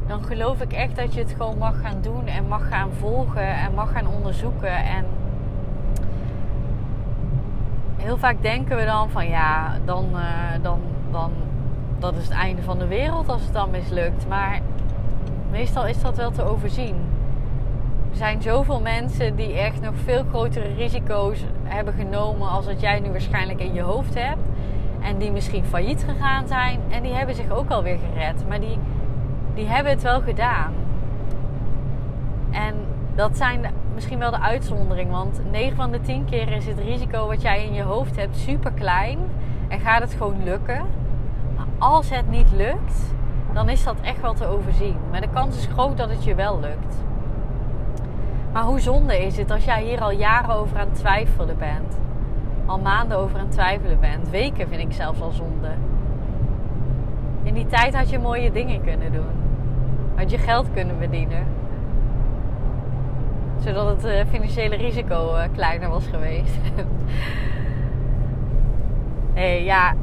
dan 0.07 0.23
geloof 0.23 0.61
ik 0.61 0.73
echt 0.73 0.95
dat 0.95 1.13
je 1.13 1.19
het 1.19 1.33
gewoon 1.37 1.57
mag 1.57 1.81
gaan 1.81 2.01
doen 2.01 2.27
en 2.27 2.47
mag 2.47 2.67
gaan 2.67 2.91
volgen 2.99 3.47
en 3.47 3.73
mag 3.73 3.91
gaan 3.91 4.07
onderzoeken. 4.07 4.75
En 4.77 5.05
heel 7.95 8.17
vaak 8.17 8.41
denken 8.41 8.77
we 8.77 8.85
dan 8.85 9.09
van 9.09 9.27
ja, 9.27 9.77
dan, 9.85 10.09
uh, 10.13 10.21
dan, 10.61 10.79
dan 11.11 11.31
dat 11.99 12.15
is 12.15 12.23
het 12.23 12.33
einde 12.33 12.61
van 12.61 12.79
de 12.79 12.87
wereld 12.87 13.29
als 13.29 13.41
het 13.41 13.53
dan 13.53 13.69
mislukt. 13.69 14.27
Maar 14.27 14.59
meestal 15.51 15.87
is 15.87 16.01
dat 16.01 16.17
wel 16.17 16.31
te 16.31 16.43
overzien. 16.43 16.95
Er 18.15 18.21
zijn 18.21 18.41
zoveel 18.41 18.81
mensen 18.81 19.35
die 19.35 19.53
echt 19.53 19.81
nog 19.81 19.93
veel 20.03 20.23
grotere 20.29 20.73
risico's 20.73 21.43
hebben 21.63 21.93
genomen 21.93 22.49
als 22.49 22.65
wat 22.65 22.81
jij 22.81 22.99
nu 22.99 23.09
waarschijnlijk 23.09 23.59
in 23.59 23.73
je 23.73 23.81
hoofd 23.81 24.13
hebt. 24.13 24.47
En 25.01 25.17
die 25.17 25.31
misschien 25.31 25.65
failliet 25.65 26.05
gegaan 26.07 26.47
zijn. 26.47 26.79
En 26.89 27.03
die 27.03 27.13
hebben 27.13 27.35
zich 27.35 27.49
ook 27.49 27.69
alweer 27.69 27.97
gered. 27.97 28.47
Maar 28.47 28.59
die, 28.59 28.77
die 29.53 29.67
hebben 29.67 29.91
het 29.91 30.01
wel 30.01 30.21
gedaan. 30.21 30.73
En 32.51 32.73
dat 33.15 33.37
zijn 33.37 33.65
misschien 33.93 34.19
wel 34.19 34.31
de 34.31 34.39
uitzondering. 34.39 35.11
Want 35.11 35.41
9 35.51 35.75
van 35.75 35.91
de 35.91 36.01
10 36.01 36.25
keer 36.25 36.51
is 36.51 36.65
het 36.65 36.79
risico 36.79 37.27
wat 37.27 37.41
jij 37.41 37.65
in 37.65 37.73
je 37.73 37.83
hoofd 37.83 38.15
hebt 38.15 38.37
super 38.37 38.71
klein. 38.71 39.19
En 39.67 39.79
gaat 39.79 40.01
het 40.01 40.13
gewoon 40.13 40.43
lukken. 40.43 40.85
Maar 41.55 41.67
als 41.77 42.09
het 42.09 42.29
niet 42.29 42.51
lukt, 42.51 43.13
dan 43.53 43.69
is 43.69 43.83
dat 43.83 43.95
echt 44.01 44.21
wel 44.21 44.33
te 44.33 44.45
overzien. 44.45 44.97
Maar 45.11 45.21
de 45.21 45.29
kans 45.33 45.57
is 45.57 45.65
groot 45.65 45.97
dat 45.97 46.09
het 46.09 46.23
je 46.23 46.35
wel 46.35 46.59
lukt. 46.59 47.03
Maar 48.55 48.63
hoe 48.63 48.79
zonde 48.79 49.25
is 49.25 49.37
het 49.37 49.51
als 49.51 49.65
jij 49.65 49.83
hier 49.83 50.01
al 50.01 50.11
jaren 50.11 50.55
over 50.55 50.77
aan 50.77 50.87
het 50.87 50.97
twijfelen 50.97 51.57
bent? 51.57 51.99
Al 52.65 52.79
maanden 52.79 53.17
over 53.17 53.37
aan 53.37 53.45
het 53.45 53.53
twijfelen 53.53 53.99
bent. 53.99 54.29
Weken 54.29 54.67
vind 54.67 54.81
ik 54.81 54.93
zelfs 54.93 55.21
al 55.21 55.31
zonde. 55.31 55.71
In 57.43 57.53
die 57.53 57.65
tijd 57.65 57.95
had 57.95 58.09
je 58.09 58.19
mooie 58.19 58.51
dingen 58.51 58.83
kunnen 58.83 59.11
doen. 59.11 59.33
Had 60.15 60.31
je 60.31 60.37
geld 60.37 60.67
kunnen 60.73 60.95
verdienen. 60.97 61.45
Zodat 63.59 63.87
het 63.87 64.05
uh, 64.05 64.31
financiële 64.31 64.75
risico 64.75 65.35
uh, 65.35 65.43
kleiner 65.55 65.89
was 65.89 66.07
geweest. 66.07 66.59
hey, 69.39 69.63
ja, 69.63 69.93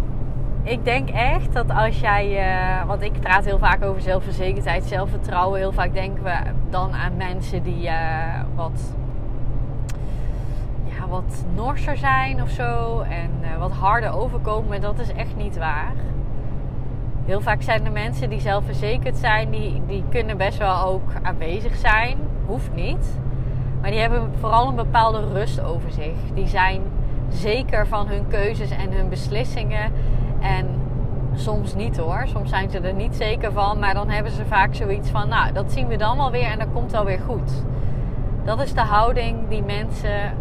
ik 0.63 0.85
denk 0.85 1.11
echt 1.11 1.53
dat 1.53 1.71
als 1.71 2.01
jij. 2.01 2.55
Uh, 2.81 2.87
want 2.87 3.03
ik 3.03 3.21
praat 3.21 3.45
heel 3.45 3.59
vaak 3.59 3.85
over 3.85 4.03
zelfverzekerdheid, 4.03 4.85
zelfvertrouwen. 4.85 5.59
Heel 5.59 5.73
vaak 5.73 5.93
denken 5.93 6.23
we 6.25 6.37
dan 6.71 6.93
aan 6.93 7.17
mensen 7.17 7.63
die 7.63 7.91
wat. 8.55 8.95
Ja, 10.85 11.09
wat 11.09 11.45
norser 11.55 11.97
zijn 11.97 12.43
of 12.43 12.51
zo. 12.51 13.01
En 13.01 13.59
wat 13.59 13.73
harder 13.73 14.13
overkomen. 14.13 14.69
Maar 14.69 14.81
dat 14.81 14.99
is 14.99 15.13
echt 15.13 15.37
niet 15.37 15.59
waar 15.59 15.93
heel 17.27 17.41
vaak 17.41 17.63
zijn 17.63 17.85
er 17.85 17.93
mensen 17.93 18.31
die 18.31 18.41
zelfverzekerd 18.41 19.17
zijn, 19.17 19.51
die, 19.51 19.83
die 19.87 20.05
kunnen 20.11 20.37
best 20.37 20.59
wel 20.59 20.85
ook 20.85 21.11
aanwezig 21.23 21.77
zijn. 21.77 22.19
Hoeft 22.47 22.75
niet. 22.75 23.19
Maar 23.81 23.91
die 23.91 24.01
hebben 24.01 24.31
vooral 24.39 24.69
een 24.69 24.75
bepaalde 24.75 25.33
rust 25.33 25.61
over 25.61 25.91
zich. 25.91 26.17
Die 26.35 26.47
zijn 26.47 26.81
zeker 27.29 27.87
van 27.87 28.09
hun 28.09 28.29
keuzes 28.29 28.71
en 28.71 28.93
hun 28.93 29.09
beslissingen. 29.09 29.93
En 30.59 30.67
soms 31.35 31.75
niet 31.75 31.97
hoor. 31.97 32.25
Soms 32.27 32.51
zijn 32.51 32.71
ze 32.71 32.79
er 32.79 32.95
niet 32.95 33.17
zeker 33.17 33.53
van. 33.53 33.79
Maar 33.79 33.95
dan 33.95 34.09
hebben 34.09 34.33
ze 34.33 34.45
vaak 34.45 34.75
zoiets 34.75 35.11
van: 35.11 35.29
Nou, 35.29 35.53
dat 35.53 35.73
zien 35.73 35.87
we 35.87 35.97
dan 35.97 36.17
wel 36.17 36.31
weer 36.31 36.51
en 36.51 36.59
dat 36.59 36.73
komt 36.73 36.93
wel 36.93 37.05
weer 37.05 37.21
goed. 37.27 37.53
Dat 38.45 38.63
is 38.63 38.75
de 38.75 38.81
houding 38.81 39.49
die 39.49 39.63
mensen 39.63 40.35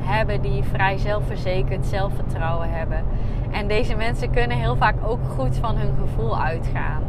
hebben 0.00 0.40
die 0.40 0.62
vrij 0.62 0.98
zelfverzekerd 0.98 1.86
zelfvertrouwen 1.86 2.70
hebben. 2.70 3.04
En 3.50 3.68
deze 3.68 3.96
mensen 3.96 4.30
kunnen 4.30 4.56
heel 4.56 4.76
vaak 4.76 4.94
ook 5.06 5.20
goed 5.36 5.56
van 5.56 5.76
hun 5.76 5.94
gevoel 6.00 6.40
uitgaan. 6.40 7.02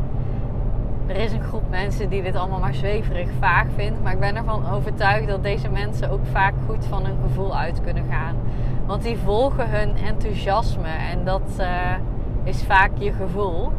Er 1.08 1.16
is 1.16 1.32
een 1.32 1.44
groep 1.44 1.70
mensen 1.70 2.10
die 2.10 2.24
dit 2.24 2.36
allemaal 2.36 2.60
maar 2.60 2.74
zweverig 2.74 3.30
vaag 3.40 3.66
vindt. 3.76 4.04
Maar 4.04 4.14
ik 4.14 4.20
ben 4.20 4.36
ervan 4.36 4.70
overtuigd 4.70 5.28
dat 5.28 5.44
deze 5.44 5.70
mensen 5.70 6.10
ook 6.10 6.26
vaak 6.32 6.54
goed 6.68 6.86
van 6.86 7.06
hun 7.06 7.18
gevoel 7.22 7.58
uit 7.58 7.82
kunnen 7.82 8.06
gaan. 8.10 8.36
Want 8.86 9.04
die 9.04 9.18
volgen 9.18 9.70
hun 9.70 9.96
enthousiasme. 9.96 10.88
En 10.88 11.26
dat 11.26 11.58
uh, 11.60 11.94
is 12.44 12.64
vaak 12.64 12.92
je 12.98 13.12
gevoel. 13.12 13.72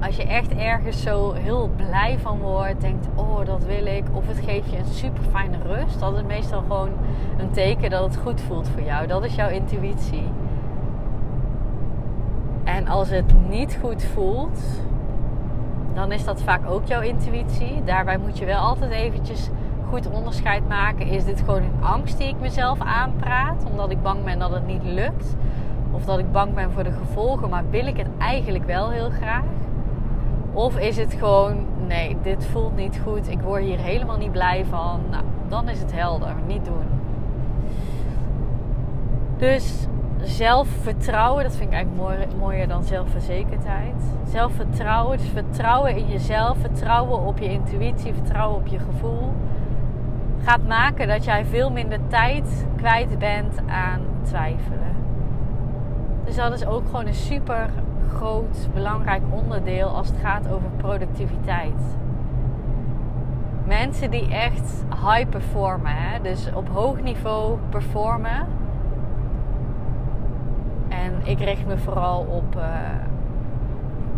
Als 0.00 0.16
je 0.16 0.24
echt 0.24 0.54
ergens 0.54 1.02
zo 1.02 1.32
heel 1.32 1.70
blij 1.76 2.18
van 2.18 2.38
wordt, 2.38 2.80
denkt: 2.80 3.08
Oh, 3.14 3.44
dat 3.44 3.64
wil 3.64 3.86
ik. 3.86 4.04
Of 4.12 4.26
het 4.26 4.38
geeft 4.44 4.70
je 4.70 4.78
een 4.78 4.84
super 4.84 5.22
fijne 5.30 5.56
rust. 5.66 6.00
Dat 6.00 6.16
is 6.16 6.22
meestal 6.22 6.60
gewoon 6.60 6.90
een 7.38 7.50
teken 7.50 7.90
dat 7.90 8.04
het 8.04 8.16
goed 8.16 8.40
voelt 8.40 8.68
voor 8.68 8.82
jou. 8.82 9.06
Dat 9.06 9.24
is 9.24 9.34
jouw 9.34 9.48
intuïtie. 9.48 10.24
En 12.64 12.88
als 12.88 13.10
het 13.10 13.48
niet 13.48 13.78
goed 13.82 14.04
voelt, 14.04 14.60
dan 16.00 16.12
is 16.12 16.24
dat 16.24 16.42
vaak 16.42 16.70
ook 16.70 16.86
jouw 16.86 17.00
intuïtie. 17.00 17.84
Daarbij 17.84 18.18
moet 18.18 18.38
je 18.38 18.44
wel 18.44 18.58
altijd 18.58 18.90
eventjes 18.90 19.48
goed 19.88 20.10
onderscheid 20.10 20.68
maken. 20.68 21.06
Is 21.06 21.24
dit 21.24 21.40
gewoon 21.40 21.62
een 21.62 21.82
angst 21.84 22.18
die 22.18 22.28
ik 22.28 22.40
mezelf 22.40 22.80
aanpraat, 22.80 23.64
omdat 23.70 23.90
ik 23.90 24.02
bang 24.02 24.24
ben 24.24 24.38
dat 24.38 24.50
het 24.50 24.66
niet 24.66 24.82
lukt? 24.84 25.36
Of 25.90 26.04
dat 26.04 26.18
ik 26.18 26.32
bang 26.32 26.54
ben 26.54 26.72
voor 26.72 26.84
de 26.84 26.92
gevolgen, 26.92 27.48
maar 27.48 27.64
wil 27.70 27.86
ik 27.86 27.96
het 27.96 28.06
eigenlijk 28.18 28.64
wel 28.64 28.90
heel 28.90 29.10
graag? 29.10 29.44
Of 30.52 30.78
is 30.78 30.96
het 30.96 31.14
gewoon, 31.14 31.66
nee, 31.86 32.16
dit 32.22 32.46
voelt 32.46 32.76
niet 32.76 33.00
goed, 33.04 33.30
ik 33.30 33.40
word 33.40 33.62
hier 33.62 33.78
helemaal 33.78 34.16
niet 34.16 34.32
blij 34.32 34.64
van. 34.64 35.00
Nou, 35.10 35.24
dan 35.48 35.68
is 35.68 35.80
het 35.80 35.92
helder, 35.92 36.34
niet 36.46 36.64
doen. 36.64 36.86
Dus 39.36 39.86
zelfvertrouwen, 40.24 41.42
dat 41.42 41.56
vind 41.56 41.68
ik 41.68 41.74
eigenlijk 41.74 42.34
mooier, 42.38 42.68
dan 42.68 42.84
zelfverzekerdheid. 42.84 43.94
Zelfvertrouwen, 44.28 45.18
dus 45.18 45.28
vertrouwen 45.28 45.96
in 45.96 46.08
jezelf, 46.08 46.58
vertrouwen 46.58 47.20
op 47.20 47.38
je 47.38 47.50
intuïtie, 47.50 48.14
vertrouwen 48.14 48.56
op 48.56 48.66
je 48.66 48.78
gevoel. 48.78 49.32
Gaat 50.42 50.66
maken 50.66 51.08
dat 51.08 51.24
jij 51.24 51.44
veel 51.44 51.70
minder 51.70 51.98
tijd 52.08 52.66
kwijt 52.76 53.18
bent 53.18 53.58
aan 53.68 54.00
twijfelen. 54.22 54.96
Dus 56.24 56.36
dat 56.36 56.52
is 56.52 56.66
ook 56.66 56.86
gewoon 56.86 57.06
een 57.06 57.14
super 57.14 57.70
groot, 58.08 58.68
belangrijk 58.74 59.22
onderdeel 59.30 59.88
als 59.88 60.08
het 60.08 60.16
gaat 60.22 60.48
over 60.48 60.68
productiviteit. 60.76 61.96
Mensen 63.66 64.10
die 64.10 64.28
echt 64.28 64.84
high 64.88 65.28
performen, 65.28 65.92
hè? 65.94 66.20
dus 66.22 66.48
op 66.54 66.68
hoog 66.68 67.00
niveau 67.00 67.58
performen. 67.68 68.46
Ik 71.30 71.38
richt 71.38 71.66
me 71.66 71.78
vooral 71.78 72.20
op, 72.20 72.56
uh, 72.56 72.64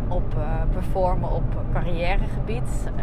op 0.09 0.35
uh, 0.37 0.42
performen 0.72 1.33
op 1.33 1.44
carrièregebied. 1.72 2.90
Uh, 2.96 3.03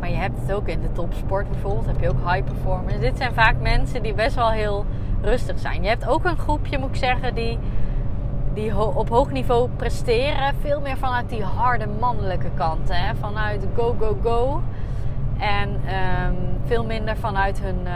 maar 0.00 0.10
je 0.10 0.16
hebt 0.16 0.40
het 0.40 0.52
ook 0.52 0.68
in 0.68 0.80
de 0.80 0.92
topsport 0.92 1.50
bijvoorbeeld, 1.50 1.86
heb 1.86 2.00
je 2.00 2.08
ook 2.08 2.30
high 2.30 2.44
performers. 2.44 2.98
Dit 2.98 3.16
zijn 3.16 3.34
vaak 3.34 3.60
mensen 3.60 4.02
die 4.02 4.14
best 4.14 4.34
wel 4.34 4.50
heel 4.50 4.84
rustig 5.22 5.58
zijn. 5.58 5.82
Je 5.82 5.88
hebt 5.88 6.08
ook 6.08 6.24
een 6.24 6.36
groepje, 6.36 6.78
moet 6.78 6.88
ik 6.88 6.96
zeggen, 6.96 7.34
die 7.34 7.58
die 8.54 8.78
op 8.96 9.08
hoog 9.08 9.30
niveau 9.30 9.68
presteren. 9.76 10.54
Veel 10.60 10.80
meer 10.80 10.96
vanuit 10.96 11.28
die 11.28 11.42
harde 11.42 11.86
mannelijke 12.00 12.50
kant. 12.54 12.88
Hè? 12.92 13.14
Vanuit 13.14 13.66
go, 13.76 13.96
go, 14.00 14.18
go. 14.22 14.62
En 15.38 15.80
ehm, 15.86 16.34
veel 16.64 16.84
minder 16.84 17.16
vanuit 17.16 17.60
hun, 17.60 17.86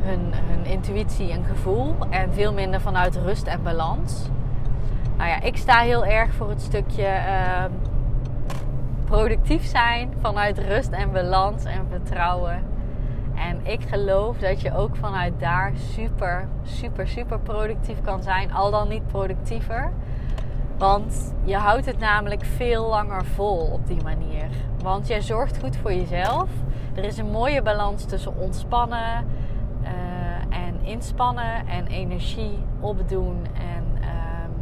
hun, 0.00 0.64
intuïtie 0.64 1.32
en 1.32 1.44
gevoel. 1.44 1.94
En 2.10 2.32
veel 2.32 2.52
minder 2.52 2.80
vanuit 2.80 3.16
rust 3.16 3.46
en 3.46 3.62
balans. 3.62 4.28
Nou 5.16 5.30
ja, 5.30 5.40
ik 5.40 5.56
sta 5.56 5.80
heel 5.80 6.04
erg 6.04 6.34
voor 6.34 6.48
het 6.48 6.60
stukje 6.60 7.04
ehm, 7.04 7.70
productief 9.04 9.64
zijn 9.64 10.12
vanuit 10.20 10.58
rust 10.58 10.90
en 10.90 11.12
balans 11.12 11.64
en 11.64 11.86
vertrouwen. 11.90 12.62
En 13.34 13.60
ik 13.62 13.80
geloof 13.88 14.38
dat 14.38 14.60
je 14.60 14.76
ook 14.76 14.96
vanuit 14.96 15.40
daar 15.40 15.72
super, 15.92 16.48
super, 16.62 17.08
super 17.08 17.38
productief 17.38 18.00
kan 18.02 18.22
zijn. 18.22 18.52
Al 18.52 18.70
dan 18.70 18.88
niet 18.88 19.06
productiever. 19.06 19.92
Want 20.78 21.34
je 21.44 21.56
houdt 21.56 21.86
het 21.86 21.98
namelijk 21.98 22.44
veel 22.44 22.88
langer 22.88 23.24
vol 23.24 23.58
op 23.58 23.86
die 23.86 24.02
manier. 24.02 24.48
Want 24.82 25.06
jij 25.06 25.20
zorgt 25.20 25.58
goed 25.58 25.76
voor 25.76 25.92
jezelf. 25.92 26.48
Er 26.94 27.04
is 27.04 27.18
een 27.18 27.30
mooie 27.30 27.62
balans 27.62 28.04
tussen 28.04 28.36
ontspannen 28.36 29.06
en 29.06 29.26
inspannen 30.88 31.66
en 31.66 31.86
energie 31.86 32.58
opdoen 32.80 33.46
en 33.54 33.84
um, 33.84 34.52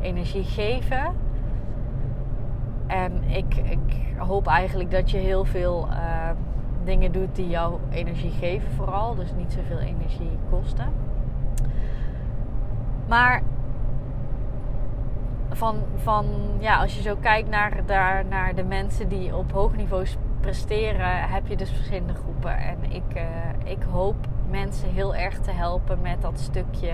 energie 0.00 0.44
geven. 0.44 1.14
En 2.86 3.22
ik, 3.26 3.56
ik, 3.56 4.02
hoop 4.18 4.46
eigenlijk 4.46 4.90
dat 4.90 5.10
je 5.10 5.18
heel 5.18 5.44
veel 5.44 5.88
uh, 5.90 6.30
dingen 6.84 7.12
doet 7.12 7.34
die 7.36 7.48
jou 7.48 7.78
energie 7.90 8.30
geven, 8.30 8.70
vooral. 8.72 9.14
Dus 9.14 9.32
niet 9.36 9.52
zoveel 9.52 9.78
energie 9.78 10.38
kosten. 10.50 10.92
Maar 13.08 13.42
van, 15.50 15.76
van 15.96 16.26
ja, 16.58 16.80
als 16.80 16.96
je 16.96 17.02
zo 17.02 17.16
kijkt 17.20 17.48
naar, 17.48 17.86
daar, 17.86 18.24
naar 18.24 18.54
de 18.54 18.64
mensen 18.64 19.08
die 19.08 19.36
op 19.36 19.52
hoog 19.52 19.76
niveau 19.76 20.06
presteren, 20.40 21.28
heb 21.28 21.46
je 21.46 21.56
dus 21.56 21.70
verschillende 21.70 22.14
groepen. 22.14 22.56
En 22.56 22.78
ik, 22.88 23.16
uh, 23.16 23.22
ik 23.64 23.82
hoop 23.92 24.16
mensen 24.54 24.88
heel 24.88 25.14
erg 25.14 25.38
te 25.38 25.50
helpen 25.50 26.00
met 26.00 26.22
dat 26.22 26.40
stukje 26.40 26.92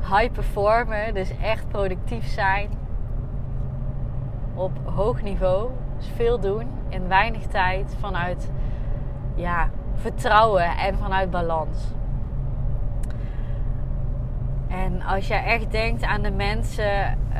high 0.00 0.32
performen. 0.32 1.14
Dus 1.14 1.38
echt 1.38 1.68
productief 1.68 2.26
zijn 2.26 2.70
op 4.54 4.70
hoog 4.84 5.22
niveau. 5.22 5.70
Dus 5.96 6.08
veel 6.16 6.40
doen 6.40 6.66
in 6.88 7.08
weinig 7.08 7.46
tijd 7.46 7.96
vanuit 8.00 8.50
ja, 9.34 9.70
vertrouwen 9.94 10.76
en 10.76 10.98
vanuit 10.98 11.30
balans. 11.30 11.94
En 14.68 15.02
als 15.02 15.28
je 15.28 15.34
echt 15.34 15.70
denkt 15.70 16.02
aan 16.02 16.22
de 16.22 16.30
mensen 16.30 17.18
uh, 17.32 17.38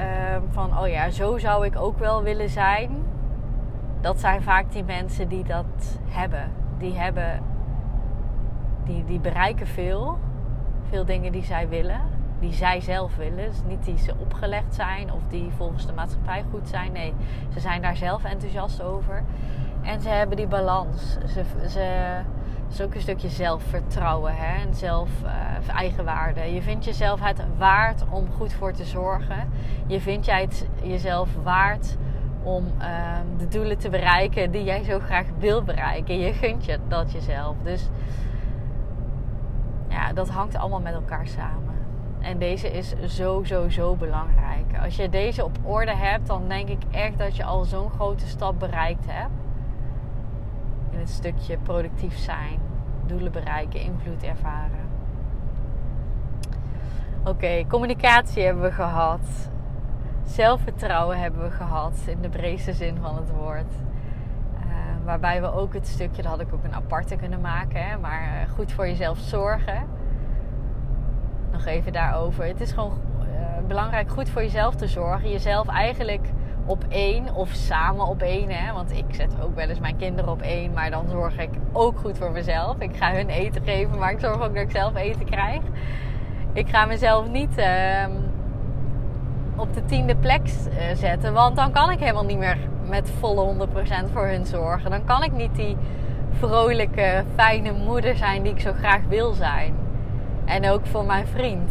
van, 0.51 0.79
oh 0.79 0.88
ja, 0.88 1.11
zo 1.11 1.38
zou 1.38 1.66
ik 1.66 1.77
ook 1.77 1.98
wel 1.98 2.22
willen 2.22 2.48
zijn. 2.48 2.90
Dat 4.01 4.20
zijn 4.20 4.42
vaak 4.42 4.72
die 4.72 4.85
mensen 4.85 5.29
die 5.29 5.44
dat 5.44 6.01
hebben. 6.09 6.51
Die 6.79 6.94
hebben, 6.94 7.40
die, 8.85 9.05
die 9.05 9.18
bereiken 9.18 9.66
veel. 9.66 10.18
Veel 10.88 11.05
dingen 11.05 11.33
die 11.33 11.45
zij 11.45 11.68
willen. 11.68 12.01
Die 12.40 12.53
zij 12.53 12.81
zelf 12.81 13.16
willen. 13.16 13.49
Dus 13.49 13.61
niet 13.66 13.85
die 13.85 13.99
ze 13.99 14.14
opgelegd 14.18 14.75
zijn 14.75 15.12
of 15.12 15.21
die 15.29 15.51
volgens 15.57 15.87
de 15.87 15.92
maatschappij 15.92 16.45
goed 16.51 16.68
zijn. 16.68 16.92
Nee, 16.92 17.14
ze 17.53 17.61
zijn 17.61 17.83
daar 17.83 17.97
zelf 17.97 18.25
enthousiast 18.25 18.83
over. 18.83 19.23
En 19.83 20.01
ze 20.01 20.09
hebben 20.09 20.37
die 20.37 20.47
balans. 20.47 21.18
Ze, 21.27 21.45
ze, 21.68 22.21
is 22.71 22.81
ook 22.81 22.95
een 22.95 23.01
stukje 23.01 23.29
zelfvertrouwen 23.29 24.35
hè? 24.37 24.62
en 24.62 24.75
zelf 24.75 25.11
uh, 25.25 25.75
eigenwaarde. 25.75 26.40
Je 26.40 26.62
vindt 26.62 26.85
jezelf 26.85 27.21
het 27.21 27.42
waard 27.59 28.05
om 28.11 28.27
goed 28.37 28.53
voor 28.53 28.73
te 28.73 28.85
zorgen. 28.85 29.49
Je 29.87 30.01
vindt 30.01 30.27
jij 30.27 30.40
het 30.40 30.68
jezelf 30.83 31.29
waard 31.42 31.97
om 32.42 32.64
uh, 32.79 32.87
de 33.38 33.49
doelen 33.49 33.79
te 33.79 33.88
bereiken 33.88 34.51
die 34.51 34.64
jij 34.64 34.85
zo 34.85 34.99
graag 34.99 35.27
wil 35.38 35.62
bereiken. 35.62 36.18
Je 36.18 36.33
gunt 36.33 36.64
je 36.64 36.79
dat 36.88 37.12
jezelf. 37.12 37.57
Dus 37.62 37.88
ja, 39.92 40.12
dat 40.12 40.28
hangt 40.28 40.57
allemaal 40.57 40.81
met 40.81 40.94
elkaar 40.94 41.26
samen. 41.26 41.74
En 42.20 42.38
deze 42.38 42.70
is 42.70 42.94
zo, 43.07 43.44
zo, 43.44 43.68
zo 43.68 43.96
belangrijk. 43.96 44.78
Als 44.83 44.96
je 44.96 45.09
deze 45.09 45.44
op 45.44 45.59
orde 45.62 45.94
hebt, 45.94 46.26
dan 46.26 46.48
denk 46.48 46.68
ik 46.68 46.83
echt 46.90 47.18
dat 47.18 47.37
je 47.37 47.44
al 47.44 47.64
zo'n 47.64 47.90
grote 47.90 48.26
stap 48.26 48.59
bereikt 48.59 49.05
hebt 49.09 49.33
in 50.90 50.98
het 50.98 51.11
stukje 51.11 51.59
productief 51.59 52.16
zijn, 52.16 52.59
doelen 53.07 53.33
bereiken, 53.33 53.81
invloed 53.81 54.22
ervaren. 54.22 54.90
Oké, 57.24 57.64
communicatie 57.68 58.42
hebben 58.42 58.62
we 58.62 58.72
gehad. 58.72 59.50
Zelfvertrouwen 60.24 61.18
hebben 61.18 61.42
we 61.42 61.50
gehad 61.50 61.94
in 62.07 62.20
de 62.20 62.28
breedste 62.28 62.72
zin 62.72 62.96
van 63.00 63.16
het 63.16 63.31
woord. 63.31 63.72
Waarbij 65.05 65.41
we 65.41 65.53
ook 65.53 65.75
het 65.75 65.87
stukje, 65.87 66.23
dat 66.23 66.31
had 66.31 66.41
ik 66.41 66.55
ook 66.55 66.65
een 66.65 66.75
aparte 66.75 67.17
kunnen 67.17 67.41
maken, 67.41 67.85
hè, 67.85 67.99
maar 67.99 68.23
uh, 68.23 68.55
goed 68.55 68.73
voor 68.73 68.87
jezelf 68.87 69.19
zorgen. 69.19 69.87
Nog 71.53 71.65
even 71.65 71.93
daarover. 71.93 72.45
Het 72.45 72.61
is 72.61 72.73
gewoon 72.73 73.01
uh, 73.19 73.67
belangrijk 73.67 74.11
goed 74.11 74.31
voor 74.31 74.43
jezelf 74.43 74.75
te 74.75 74.87
zorgen. 74.87 75.31
Jezelf 75.31 75.69
eigenlijk 75.69 76.27
op 76.67 76.85
één 76.88 77.35
of 77.35 77.49
samen 77.49 78.07
op 78.07 78.23
één. 78.23 78.51
Hè? 78.51 78.73
Want 78.73 78.93
ik 78.93 79.05
zet 79.09 79.41
ook 79.43 79.55
wel 79.55 79.69
eens 79.69 79.81
mijn 79.81 79.97
kinderen 79.97 80.31
op 80.31 80.41
één, 80.41 80.73
maar 80.73 80.91
dan 80.91 81.09
zorg 81.09 81.38
ik 81.38 81.51
ook 81.73 81.99
goed 81.99 82.19
voor 82.19 82.31
mezelf. 82.31 82.77
Ik 82.79 82.97
ga 82.97 83.12
hun 83.12 83.29
eten 83.29 83.62
geven, 83.62 83.99
maar 83.99 84.12
ik 84.12 84.21
zorg 84.21 84.35
ook 84.35 84.55
dat 84.55 84.62
ik 84.62 84.71
zelf 84.71 84.95
eten 84.95 85.25
krijg. 85.25 85.62
Ik 86.53 86.69
ga 86.69 86.85
mezelf 86.85 87.29
niet 87.29 87.59
uh, 87.59 88.05
op 89.57 89.75
de 89.75 89.85
tiende 89.85 90.17
plek 90.17 90.43
eh, 90.47 90.97
zetten, 90.97 91.33
want 91.33 91.57
dan 91.57 91.73
kan 91.73 91.91
ik 91.91 91.99
helemaal 91.99 92.25
niet 92.25 92.38
meer 92.38 92.59
met 92.88 93.11
volle 93.19 93.67
100% 93.69 94.12
voor 94.12 94.27
hun 94.27 94.47
zorgen. 94.47 94.91
Dan 94.91 95.05
kan 95.05 95.23
ik 95.23 95.33
niet 95.33 95.55
die 95.55 95.77
vrolijke, 96.38 97.25
fijne 97.35 97.73
moeder 97.73 98.17
zijn 98.17 98.43
die 98.43 98.53
ik 98.53 98.61
zo 98.61 98.73
graag 98.73 99.01
wil 99.09 99.33
zijn. 99.33 99.75
En 100.45 100.71
ook 100.71 100.87
voor 100.87 101.05
mijn 101.05 101.27
vriend. 101.27 101.71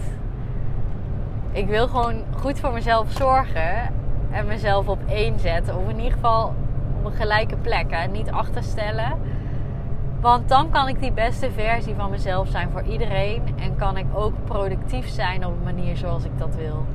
Ik 1.51 1.67
wil 1.67 1.87
gewoon 1.87 2.23
goed 2.37 2.59
voor 2.59 2.71
mezelf 2.71 3.11
zorgen 3.11 3.93
en 4.31 4.45
mezelf 4.45 4.87
op 4.87 4.99
één 5.07 5.39
zetten. 5.39 5.77
Of 5.77 5.89
in 5.89 5.97
ieder 5.97 6.11
geval 6.11 6.53
op 6.97 7.05
een 7.05 7.11
gelijke 7.11 7.55
plek. 7.55 8.09
Niet 8.11 8.31
achterstellen. 8.31 9.19
Want 10.21 10.49
dan 10.49 10.69
kan 10.69 10.87
ik 10.87 10.99
die 10.99 11.11
beste 11.11 11.51
versie 11.51 11.95
van 11.95 12.09
mezelf 12.09 12.47
zijn 12.47 12.69
voor 12.71 12.83
iedereen. 12.83 13.41
En 13.59 13.75
kan 13.75 13.97
ik 13.97 14.05
ook 14.13 14.33
productief 14.43 15.09
zijn 15.09 15.45
op 15.45 15.51
een 15.51 15.75
manier 15.75 15.97
zoals 15.97 16.23
ik 16.23 16.37
dat 16.37 16.55
wil. 16.55 16.85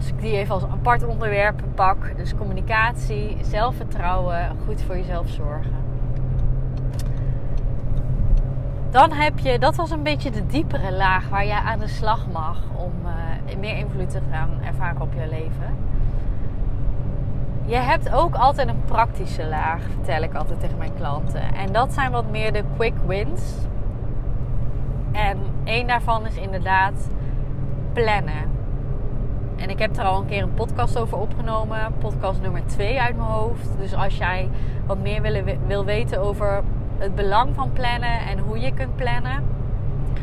Als 0.00 0.08
ik 0.08 0.20
die 0.20 0.36
even 0.36 0.54
als 0.54 0.62
apart 0.62 1.06
onderwerp 1.06 1.62
pak. 1.74 2.16
Dus 2.16 2.34
communicatie, 2.34 3.36
zelfvertrouwen, 3.42 4.56
goed 4.66 4.82
voor 4.82 4.96
jezelf 4.96 5.28
zorgen. 5.28 5.74
Dan 8.90 9.12
heb 9.12 9.38
je, 9.38 9.58
dat 9.58 9.76
was 9.76 9.90
een 9.90 10.02
beetje 10.02 10.30
de 10.30 10.46
diepere 10.46 10.92
laag 10.92 11.28
waar 11.28 11.46
je 11.46 11.54
aan 11.54 11.78
de 11.78 11.88
slag 11.88 12.26
mag 12.32 12.62
om 12.76 12.92
uh, 13.04 13.56
meer 13.58 13.76
invloed 13.76 14.10
te 14.10 14.20
gaan 14.30 14.50
ervaren 14.64 15.00
op 15.00 15.12
je 15.12 15.28
leven. 15.28 15.76
Je 17.64 17.76
hebt 17.76 18.12
ook 18.12 18.34
altijd 18.34 18.68
een 18.68 18.84
praktische 18.84 19.46
laag, 19.46 19.82
vertel 19.82 20.22
ik 20.22 20.34
altijd 20.34 20.60
tegen 20.60 20.78
mijn 20.78 20.94
klanten. 20.94 21.54
En 21.54 21.72
dat 21.72 21.92
zijn 21.92 22.10
wat 22.10 22.30
meer 22.30 22.52
de 22.52 22.64
quick 22.76 22.94
wins. 23.06 23.54
En 25.12 25.38
één 25.64 25.86
daarvan 25.86 26.26
is 26.26 26.36
inderdaad 26.36 27.08
plannen. 27.92 28.59
En 29.60 29.70
ik 29.70 29.78
heb 29.78 29.96
er 29.96 30.04
al 30.04 30.20
een 30.20 30.26
keer 30.26 30.42
een 30.42 30.54
podcast 30.54 30.98
over 30.98 31.18
opgenomen. 31.18 31.92
Podcast 31.98 32.40
nummer 32.40 32.66
2 32.66 33.00
uit 33.00 33.16
mijn 33.16 33.28
hoofd. 33.28 33.68
Dus 33.78 33.94
als 33.94 34.16
jij 34.16 34.48
wat 34.86 34.98
meer 34.98 35.22
wil, 35.22 35.42
wil 35.66 35.84
weten 35.84 36.20
over 36.20 36.62
het 36.98 37.14
belang 37.14 37.54
van 37.54 37.72
plannen 37.72 38.20
en 38.20 38.38
hoe 38.38 38.60
je 38.60 38.74
kunt 38.74 38.96
plannen. 38.96 39.44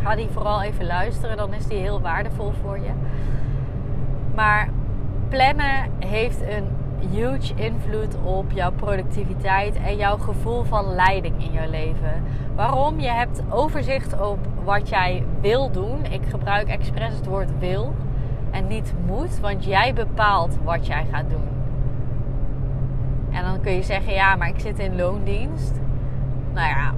Ga 0.03 0.15
die 0.15 0.27
vooral 0.31 0.61
even 0.61 0.85
luisteren, 0.85 1.37
dan 1.37 1.53
is 1.53 1.65
die 1.65 1.77
heel 1.77 2.01
waardevol 2.01 2.51
voor 2.61 2.77
je. 2.77 2.91
Maar 4.35 4.69
plannen 5.29 5.91
heeft 5.99 6.41
een 6.41 6.67
huge 7.11 7.53
invloed 7.55 8.15
op 8.23 8.51
jouw 8.51 8.71
productiviteit 8.71 9.75
en 9.75 9.95
jouw 9.95 10.17
gevoel 10.17 10.63
van 10.63 10.95
leiding 10.95 11.43
in 11.43 11.51
je 11.51 11.69
leven. 11.69 12.23
Waarom? 12.55 12.99
Je 12.99 13.09
hebt 13.09 13.41
overzicht 13.49 14.21
op 14.21 14.37
wat 14.63 14.89
jij 14.89 15.23
wil 15.41 15.71
doen. 15.71 16.05
Ik 16.05 16.21
gebruik 16.29 16.67
expres 16.67 17.15
het 17.15 17.25
woord 17.25 17.59
wil 17.59 17.93
en 18.51 18.67
niet 18.67 18.93
moet, 19.05 19.39
want 19.39 19.65
jij 19.65 19.93
bepaalt 19.93 20.57
wat 20.63 20.87
jij 20.87 21.05
gaat 21.11 21.29
doen. 21.29 21.47
En 23.31 23.43
dan 23.43 23.61
kun 23.61 23.71
je 23.71 23.83
zeggen: 23.83 24.13
ja, 24.13 24.35
maar 24.35 24.47
ik 24.47 24.59
zit 24.59 24.79
in 24.79 24.95
loondienst 24.95 25.79
nou 26.57 26.69
ja, 26.69 26.93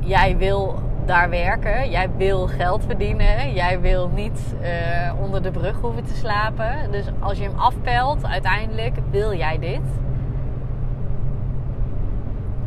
jij 0.00 0.36
wil 0.36 0.78
daar 1.04 1.30
werken, 1.30 1.90
jij 1.90 2.10
wil 2.16 2.46
geld 2.46 2.84
verdienen, 2.84 3.52
jij 3.52 3.80
wil 3.80 4.10
niet 4.14 4.54
uh, 4.62 5.20
onder 5.20 5.42
de 5.42 5.50
brug 5.50 5.80
hoeven 5.80 6.04
te 6.04 6.14
slapen. 6.14 6.90
Dus 6.90 7.04
als 7.20 7.38
je 7.38 7.44
hem 7.44 7.58
afpelt, 7.58 8.26
uiteindelijk 8.26 8.96
wil 9.10 9.34
jij 9.34 9.58
dit. 9.58 9.80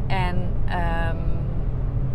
En 0.08 0.36
um, 0.66 1.18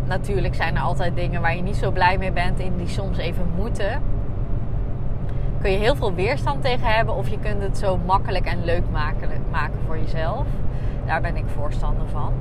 natuurlijk 0.05 0.55
zijn 0.55 0.75
er 0.75 0.81
altijd 0.81 1.15
dingen 1.15 1.41
waar 1.41 1.55
je 1.55 1.61
niet 1.61 1.75
zo 1.75 1.91
blij 1.91 2.17
mee 2.17 2.31
bent 2.31 2.59
en 2.59 2.77
die 2.77 2.87
soms 2.87 3.17
even 3.17 3.47
moeten. 3.55 4.01
Kun 5.61 5.71
je 5.71 5.77
heel 5.77 5.95
veel 5.95 6.13
weerstand 6.13 6.61
tegen 6.61 6.87
hebben 6.95 7.15
of 7.15 7.29
je 7.29 7.39
kunt 7.39 7.61
het 7.61 7.77
zo 7.77 7.97
makkelijk 8.05 8.45
en 8.45 8.63
leuk 8.63 8.89
maken, 8.91 9.29
maken 9.51 9.79
voor 9.85 9.97
jezelf. 9.97 10.45
Daar 11.05 11.21
ben 11.21 11.35
ik 11.35 11.43
voorstander 11.47 12.07
van. 12.07 12.33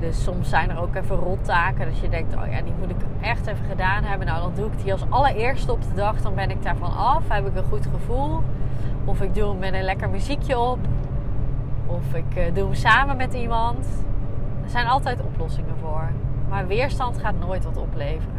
Dus 0.00 0.22
soms 0.22 0.48
zijn 0.48 0.70
er 0.70 0.80
ook 0.80 0.94
even 0.94 1.16
rottaken 1.16 1.86
dat 1.86 1.98
je 1.98 2.08
denkt, 2.08 2.34
oh 2.34 2.50
ja, 2.50 2.62
die 2.62 2.72
moet 2.78 2.90
ik 2.90 2.96
echt 3.20 3.46
even 3.46 3.64
gedaan 3.68 4.04
hebben. 4.04 4.26
Nou, 4.26 4.40
dan 4.40 4.52
doe 4.54 4.66
ik 4.66 4.82
die 4.82 4.92
als 4.92 5.04
allereerste 5.08 5.72
op 5.72 5.82
de 5.82 5.94
dag. 5.94 6.20
Dan 6.22 6.34
ben 6.34 6.50
ik 6.50 6.62
daarvan 6.62 6.96
af. 6.96 7.22
Heb 7.28 7.46
ik 7.46 7.56
een 7.56 7.64
goed 7.64 7.86
gevoel. 7.92 8.42
Of 9.04 9.20
ik 9.20 9.34
doe 9.34 9.48
hem 9.48 9.58
met 9.58 9.74
een 9.74 9.82
lekker 9.82 10.10
muziekje 10.10 10.58
op. 10.58 10.78
Of 11.86 12.14
ik 12.14 12.36
uh, 12.36 12.54
doe 12.54 12.64
hem 12.64 12.74
samen 12.74 13.16
met 13.16 13.34
iemand. 13.34 13.86
Er 14.64 14.70
zijn 14.70 14.86
altijd 14.86 15.20
oplossingen 15.22 15.76
voor. 15.80 16.08
Maar 16.48 16.66
weerstand 16.66 17.18
gaat 17.18 17.34
nooit 17.38 17.64
wat 17.64 17.76
opleveren. 17.76 18.35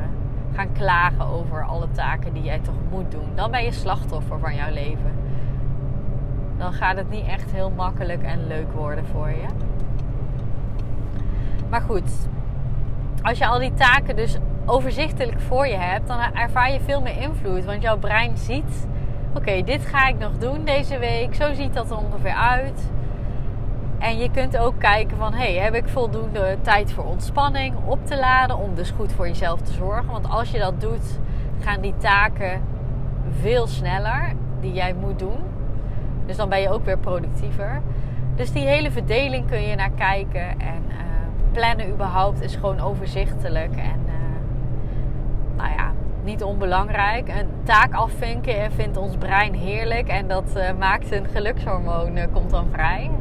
Gaan 0.54 0.72
klagen 0.72 1.26
over 1.26 1.64
alle 1.64 1.92
taken 1.92 2.34
die 2.34 2.44
jij 2.44 2.60
toch 2.60 2.76
moet 2.90 3.12
doen. 3.12 3.30
Dan 3.36 3.52
ben 3.52 3.64
je 3.64 3.72
slachtoffer 3.72 4.40
van 4.40 4.56
jouw 4.56 4.72
leven. 4.72 5.16
Dan 6.58 6.74
gaat 6.74 6.98
het 6.98 7.10
niet 7.10 7.26
echt 7.26 7.52
heel 7.52 7.70
makkelijk 7.70 8.24
en 8.24 8.48
leuk 8.48 8.72
worden 8.72 9.06
voor 9.06 9.30
je. 9.30 9.46
Maar 11.70 11.82
goed, 11.82 12.28
als 13.22 13.38
je 13.38 13.48
al 13.48 13.60
die 13.60 13.74
taken 13.74 14.16
dus 14.16 14.38
overzichtelijk 14.66 15.42
voor 15.42 15.68
je 15.68 15.78
hebt, 15.78 16.08
dan 16.08 16.20
ervaar 16.20 16.72
je 16.72 16.80
veel 16.80 17.02
meer 17.02 17.22
invloed. 17.22 17.66
Want 17.66 17.82
jouw 17.82 17.98
brein 17.98 18.38
ziet: 18.38 18.88
oké, 19.34 19.62
dit 19.64 19.86
ga 19.86 20.08
ik 20.08 20.18
nog 20.18 20.38
doen 20.38 20.66
deze 20.66 20.98
week. 20.98 21.36
Zo 21.36 21.54
ziet 21.54 21.74
dat 21.74 21.92
er 21.92 21.98
ongeveer 21.98 22.36
uit. 22.36 22.92
En 24.00 24.18
je 24.18 24.32
kunt 24.32 24.58
ook 24.58 24.80
kijken 24.80 25.18
van, 25.18 25.34
hey, 25.34 25.54
heb 25.54 25.74
ik 25.74 25.88
voldoende 25.88 26.58
tijd 26.62 26.92
voor 26.92 27.04
ontspanning 27.04 27.76
op 27.86 28.06
te 28.06 28.18
laden 28.18 28.58
om 28.58 28.76
dus 28.76 28.92
goed 28.92 29.12
voor 29.12 29.28
jezelf 29.28 29.62
te 29.62 29.74
zorgen? 29.74 30.12
Want 30.12 30.30
als 30.30 30.52
je 30.52 30.60
dat 30.60 30.82
doet, 30.82 31.20
gaan 31.60 31.82
die 31.82 31.94
taken 31.98 32.62
veel 33.40 33.68
sneller 33.68 34.34
die 34.60 34.74
jij 34.74 34.94
moet 34.94 35.20
doen. 35.20 35.40
Dus 36.26 36.36
dan 36.36 36.50
ben 36.50 36.62
je 36.62 36.70
ook 36.70 36.86
weer 36.86 36.98
productiever. 36.98 37.82
Dus 38.36 38.52
die 38.52 38.66
hele 38.66 38.92
verdeling 38.92 39.48
kun 39.48 39.62
je 39.62 39.76
naar 39.76 39.92
kijken 39.92 40.50
en 40.50 40.84
uh, 40.88 40.96
plannen 41.52 41.90
überhaupt 41.90 42.42
is 42.42 42.56
gewoon 42.56 42.80
overzichtelijk 42.80 43.76
en 43.76 44.06
uh, 44.06 44.14
nou 45.56 45.70
ja, 45.70 45.92
niet 46.24 46.44
onbelangrijk. 46.44 47.28
Een 47.28 47.50
taak 47.64 47.94
afvinken 47.94 48.72
vindt 48.72 48.98
ons 48.98 49.16
brein 49.18 49.54
heerlijk 49.54 50.08
en 50.08 50.28
dat 50.28 50.54
uh, 50.58 50.70
maakt 50.80 51.12
een 51.12 51.26
gelukshormoon 51.26 52.18
komt 52.34 52.50
dan 52.50 52.68
vrij. 52.72 53.12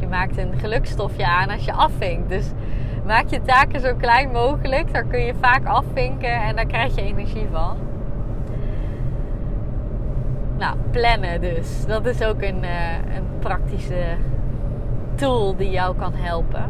Je 0.00 0.06
maakt 0.06 0.38
een 0.38 0.58
gelukstofje 0.58 1.26
aan 1.26 1.50
als 1.50 1.64
je 1.64 1.72
afvinkt. 1.72 2.28
Dus 2.28 2.50
maak 3.06 3.28
je 3.28 3.42
taken 3.42 3.80
zo 3.80 3.94
klein 3.94 4.30
mogelijk. 4.30 4.92
Daar 4.92 5.04
kun 5.04 5.20
je 5.20 5.34
vaak 5.40 5.66
afvinken 5.66 6.42
en 6.42 6.56
daar 6.56 6.66
krijg 6.66 6.94
je 6.94 7.02
energie 7.02 7.46
van. 7.52 7.76
Nou, 10.58 10.76
plannen 10.90 11.40
dus. 11.40 11.86
Dat 11.86 12.06
is 12.06 12.22
ook 12.22 12.42
een, 12.42 12.62
uh, 12.62 13.16
een 13.16 13.38
praktische 13.38 14.04
tool 15.14 15.56
die 15.56 15.70
jou 15.70 15.96
kan 15.96 16.12
helpen. 16.14 16.64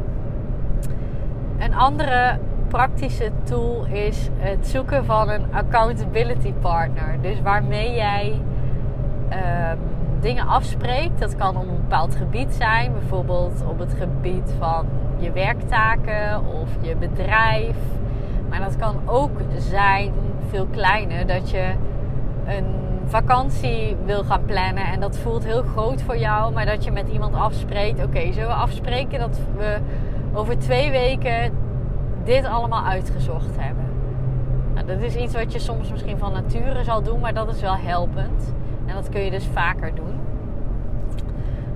Een 1.59 1.75
andere 1.75 2.39
praktische 2.69 3.31
tool 3.43 3.85
is 3.85 4.29
het 4.37 4.67
zoeken 4.67 5.05
van 5.05 5.29
een 5.29 5.47
accountability 5.53 6.53
partner. 6.53 7.17
Dus 7.21 7.41
waarmee 7.43 7.95
jij 7.95 8.41
uh, 9.31 9.73
dingen 10.21 10.47
afspreekt. 10.47 11.21
Dat 11.21 11.37
kan 11.37 11.57
op 11.57 11.69
een 11.69 11.81
bepaald 11.81 12.17
gebied 12.17 12.55
zijn, 12.55 12.93
bijvoorbeeld 12.93 13.63
op 13.69 13.79
het 13.79 13.95
gebied 13.95 14.55
van 14.59 14.87
je 15.19 15.33
werktaken 15.33 16.41
of 16.61 16.69
je 16.81 16.97
bedrijf. 16.97 17.77
Maar 18.49 18.61
dat 18.61 18.77
kan 18.77 18.97
ook 19.05 19.41
zijn, 19.59 20.13
veel 20.49 20.67
kleiner, 20.67 21.27
dat 21.27 21.51
je 21.51 21.73
een 22.47 22.65
vakantie 23.07 23.97
wil 24.05 24.25
gaan 24.25 24.45
plannen 24.45 24.85
en 24.85 25.01
dat 25.01 25.19
voelt 25.19 25.45
heel 25.45 25.63
groot 25.63 26.03
voor 26.03 26.17
jou, 26.17 26.53
maar 26.53 26.67
dat 26.67 26.85
je 26.85 26.91
met 26.91 27.09
iemand 27.09 27.35
afspreekt: 27.35 28.05
oké, 28.05 28.33
zullen 28.33 28.49
we 28.49 28.55
afspreken 28.55 29.19
dat 29.19 29.41
we 29.57 29.79
over 30.33 30.59
twee 30.59 30.91
weken 30.91 31.53
dit 32.25 32.45
allemaal 32.45 32.85
uitgezocht 32.85 33.57
hebben? 33.59 33.85
Nou, 34.75 34.87
dat 34.87 35.01
is 35.01 35.15
iets 35.15 35.35
wat 35.35 35.53
je 35.53 35.59
soms 35.59 35.91
misschien 35.91 36.19
van 36.19 36.33
nature 36.33 36.85
zal 36.85 37.03
doen, 37.03 37.21
maar 37.21 37.35
dat 37.35 37.55
is 37.55 37.61
wel 37.61 37.77
helpend. 37.77 38.55
En 38.87 38.95
dat 38.95 39.09
kun 39.09 39.21
je 39.21 39.31
dus 39.31 39.47
vaker 39.47 39.95
doen. 39.95 40.21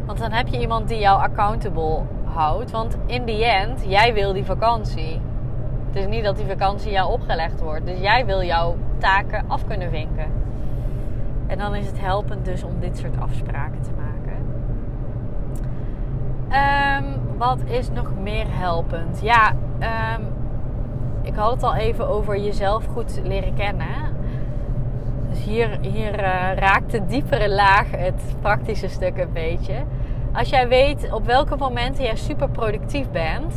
Want 0.06 0.18
dan 0.18 0.32
heb 0.32 0.48
je 0.48 0.60
iemand 0.60 0.88
die 0.88 0.98
jou 0.98 1.22
accountable 1.22 2.02
houdt. 2.24 2.70
Want 2.70 2.96
in 3.06 3.24
the 3.24 3.44
end, 3.44 3.84
jij 3.86 4.14
wil 4.14 4.32
die 4.32 4.44
vakantie. 4.44 5.20
Het 5.86 5.96
is 5.96 6.06
niet 6.06 6.24
dat 6.24 6.36
die 6.36 6.46
vakantie 6.46 6.90
jou 6.90 7.12
opgelegd 7.12 7.60
wordt. 7.60 7.86
Dus 7.86 8.00
jij 8.00 8.26
wil 8.26 8.42
jouw 8.42 8.76
taken 8.98 9.44
af 9.48 9.66
kunnen 9.66 9.90
vinken. 9.90 10.32
En 11.46 11.58
dan 11.58 11.74
is 11.74 11.86
het 11.86 12.00
helpend 12.00 12.44
dus 12.44 12.62
om 12.62 12.80
dit 12.80 12.98
soort 12.98 13.20
afspraken 13.20 13.82
te 13.82 13.90
maken. 13.90 14.08
Um, 16.50 17.38
wat 17.38 17.58
is 17.66 17.90
nog 17.90 18.12
meer 18.22 18.46
helpend? 18.48 19.20
Ja, 19.22 19.52
um, 20.16 20.26
ik 21.22 21.34
had 21.34 21.52
het 21.52 21.62
al 21.62 21.74
even 21.74 22.08
over 22.08 22.38
jezelf 22.38 22.86
goed 22.86 23.20
leren 23.24 23.54
kennen. 23.54 24.16
Dus 25.30 25.42
hier, 25.44 25.78
hier 25.80 26.14
uh, 26.20 26.52
raakt 26.54 26.90
de 26.90 27.06
diepere 27.06 27.48
laag 27.48 27.90
het 27.90 28.22
praktische 28.40 28.88
stuk 28.88 29.18
een 29.18 29.32
beetje. 29.32 29.74
Als 30.32 30.48
jij 30.48 30.68
weet 30.68 31.12
op 31.12 31.26
welke 31.26 31.56
momenten 31.56 32.04
jij 32.04 32.16
super 32.16 32.48
productief 32.48 33.10
bent, 33.10 33.54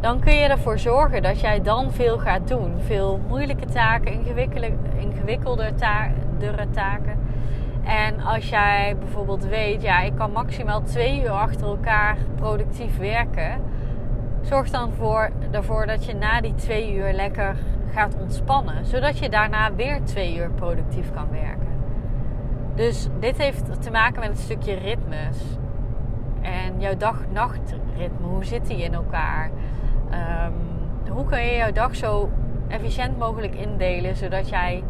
dan 0.00 0.20
kun 0.20 0.34
je 0.34 0.48
ervoor 0.48 0.78
zorgen 0.78 1.22
dat 1.22 1.40
jij 1.40 1.62
dan 1.62 1.92
veel 1.92 2.18
gaat 2.18 2.48
doen. 2.48 2.72
Veel 2.86 3.20
moeilijke 3.28 3.66
taken, 3.66 4.12
ingewikkelde 4.98 5.72
taken. 6.72 7.18
En 7.84 8.20
als 8.20 8.48
jij 8.48 8.96
bijvoorbeeld 8.98 9.44
weet, 9.44 9.82
ja, 9.82 10.00
ik 10.00 10.12
kan 10.16 10.32
maximaal 10.32 10.82
twee 10.82 11.22
uur 11.22 11.30
achter 11.30 11.66
elkaar 11.66 12.16
productief 12.34 12.98
werken. 12.98 13.60
Zorg 14.40 14.70
dan 14.70 14.92
voor, 14.92 15.30
ervoor 15.50 15.86
dat 15.86 16.04
je 16.04 16.14
na 16.14 16.40
die 16.40 16.54
twee 16.54 16.94
uur 16.94 17.12
lekker 17.12 17.56
gaat 17.92 18.16
ontspannen. 18.20 18.86
Zodat 18.86 19.18
je 19.18 19.28
daarna 19.28 19.74
weer 19.74 20.02
twee 20.04 20.36
uur 20.36 20.50
productief 20.50 21.12
kan 21.12 21.30
werken. 21.30 21.68
Dus 22.74 23.08
dit 23.18 23.36
heeft 23.36 23.82
te 23.82 23.90
maken 23.90 24.20
met 24.20 24.28
het 24.28 24.38
stukje 24.38 24.74
ritmes. 24.74 25.58
En 26.40 26.80
jouw 26.80 26.96
dag-nachtritme, 26.96 28.26
hoe 28.26 28.44
zit 28.44 28.66
die 28.66 28.82
in 28.82 28.94
elkaar? 28.94 29.50
Um, 30.46 30.54
hoe 31.12 31.24
kun 31.24 31.40
je 31.44 31.56
jouw 31.56 31.72
dag 31.72 31.96
zo 31.96 32.30
efficiënt 32.68 33.18
mogelijk 33.18 33.54
indelen, 33.54 34.16
zodat 34.16 34.48
jij 34.48 34.84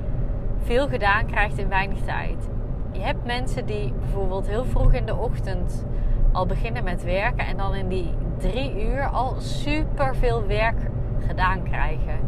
veel 0.63 0.89
gedaan 0.89 1.27
krijgt 1.27 1.59
in 1.59 1.69
weinig 1.69 1.99
tijd? 1.99 2.49
Je 2.93 3.01
hebt 3.01 3.25
mensen 3.25 3.67
die 3.67 3.93
bijvoorbeeld 4.01 4.49
heel 4.49 4.65
vroeg 4.65 4.93
in 4.93 5.07
de 5.07 5.17
ochtend 5.17 5.87
al 6.33 6.47
beginnen 6.47 6.85
met 6.85 7.05
werken 7.05 7.47
en 7.47 7.57
dan 7.57 7.75
in 7.75 7.89
die 7.89 8.15
drie 8.39 8.87
uur 8.87 9.07
al 9.07 9.35
super 9.39 10.17
veel 10.17 10.47
werk 10.47 10.79
gedaan 11.27 11.63
krijgen. 11.63 12.19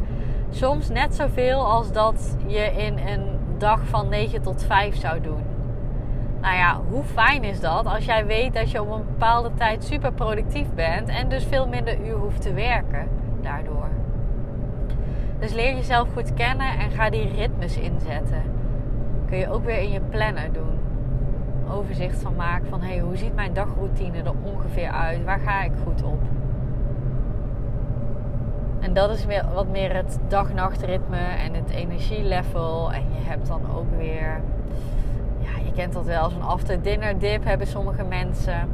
Soms 0.55 0.89
net 0.89 1.15
zoveel 1.15 1.67
als 1.67 1.93
dat 1.93 2.37
je 2.47 2.73
in 2.77 2.99
een 2.99 3.39
dag 3.59 3.81
van 3.87 4.09
9 4.09 4.43
tot 4.43 4.65
5 4.65 4.97
zou 4.97 5.21
doen. 5.21 5.43
Nou 6.41 6.57
ja, 6.57 6.81
hoe 6.89 7.05
fijn 7.05 7.45
is 7.45 7.61
dat 7.61 7.87
als 7.87 8.05
jij 8.05 8.27
weet 8.27 8.55
dat 8.55 8.71
je 8.71 8.81
op 8.81 8.91
een 8.91 9.05
bepaalde 9.05 9.51
tijd 9.55 9.85
super 9.85 10.13
productief 10.13 10.67
bent 10.75 11.09
en 11.09 11.29
dus 11.29 11.45
veel 11.45 11.69
minder 11.69 12.07
uur 12.07 12.17
hoeft 12.17 12.43
te 12.43 12.53
werken 12.53 13.09
daardoor. 13.41 13.89
Dus 15.39 15.53
leer 15.53 15.75
jezelf 15.75 16.09
goed 16.13 16.35
kennen 16.35 16.79
en 16.79 16.91
ga 16.91 17.11
die 17.11 17.33
ritmes 17.35 17.77
inzetten. 17.77 18.43
Kun 19.27 19.39
je 19.39 19.51
ook 19.51 19.65
weer 19.65 19.79
in 19.79 19.91
je 19.91 20.01
planner 20.01 20.53
doen. 20.53 20.79
Overzicht 21.71 22.23
van 22.23 22.37
maken 22.37 22.69
van 22.69 22.81
hey, 22.81 22.99
hoe 22.99 23.17
ziet 23.17 23.35
mijn 23.35 23.53
dagroutine 23.53 24.23
er 24.23 24.35
ongeveer 24.43 24.91
uit? 24.91 25.25
Waar 25.25 25.41
ga 25.41 25.63
ik 25.63 25.73
goed 25.85 26.03
op? 26.03 26.21
En 28.83 28.95
dat 28.95 29.11
is 29.11 29.25
weer 29.25 29.45
wat 29.55 29.69
meer 29.69 29.95
het 29.95 30.19
dag-nachtritme 30.29 31.19
en 31.19 31.55
het 31.55 31.71
energielevel. 31.71 32.93
En 32.93 33.01
je 33.01 33.29
hebt 33.29 33.47
dan 33.47 33.61
ook 33.77 33.97
weer, 33.97 34.41
ja, 35.39 35.65
je 35.65 35.73
kent 35.73 35.93
dat 35.93 36.05
wel, 36.05 36.31
zo'n 36.31 36.43
after 36.43 36.83
dinner 36.83 37.19
dip 37.19 37.45
hebben 37.45 37.67
sommige 37.67 38.05
mensen. 38.05 38.69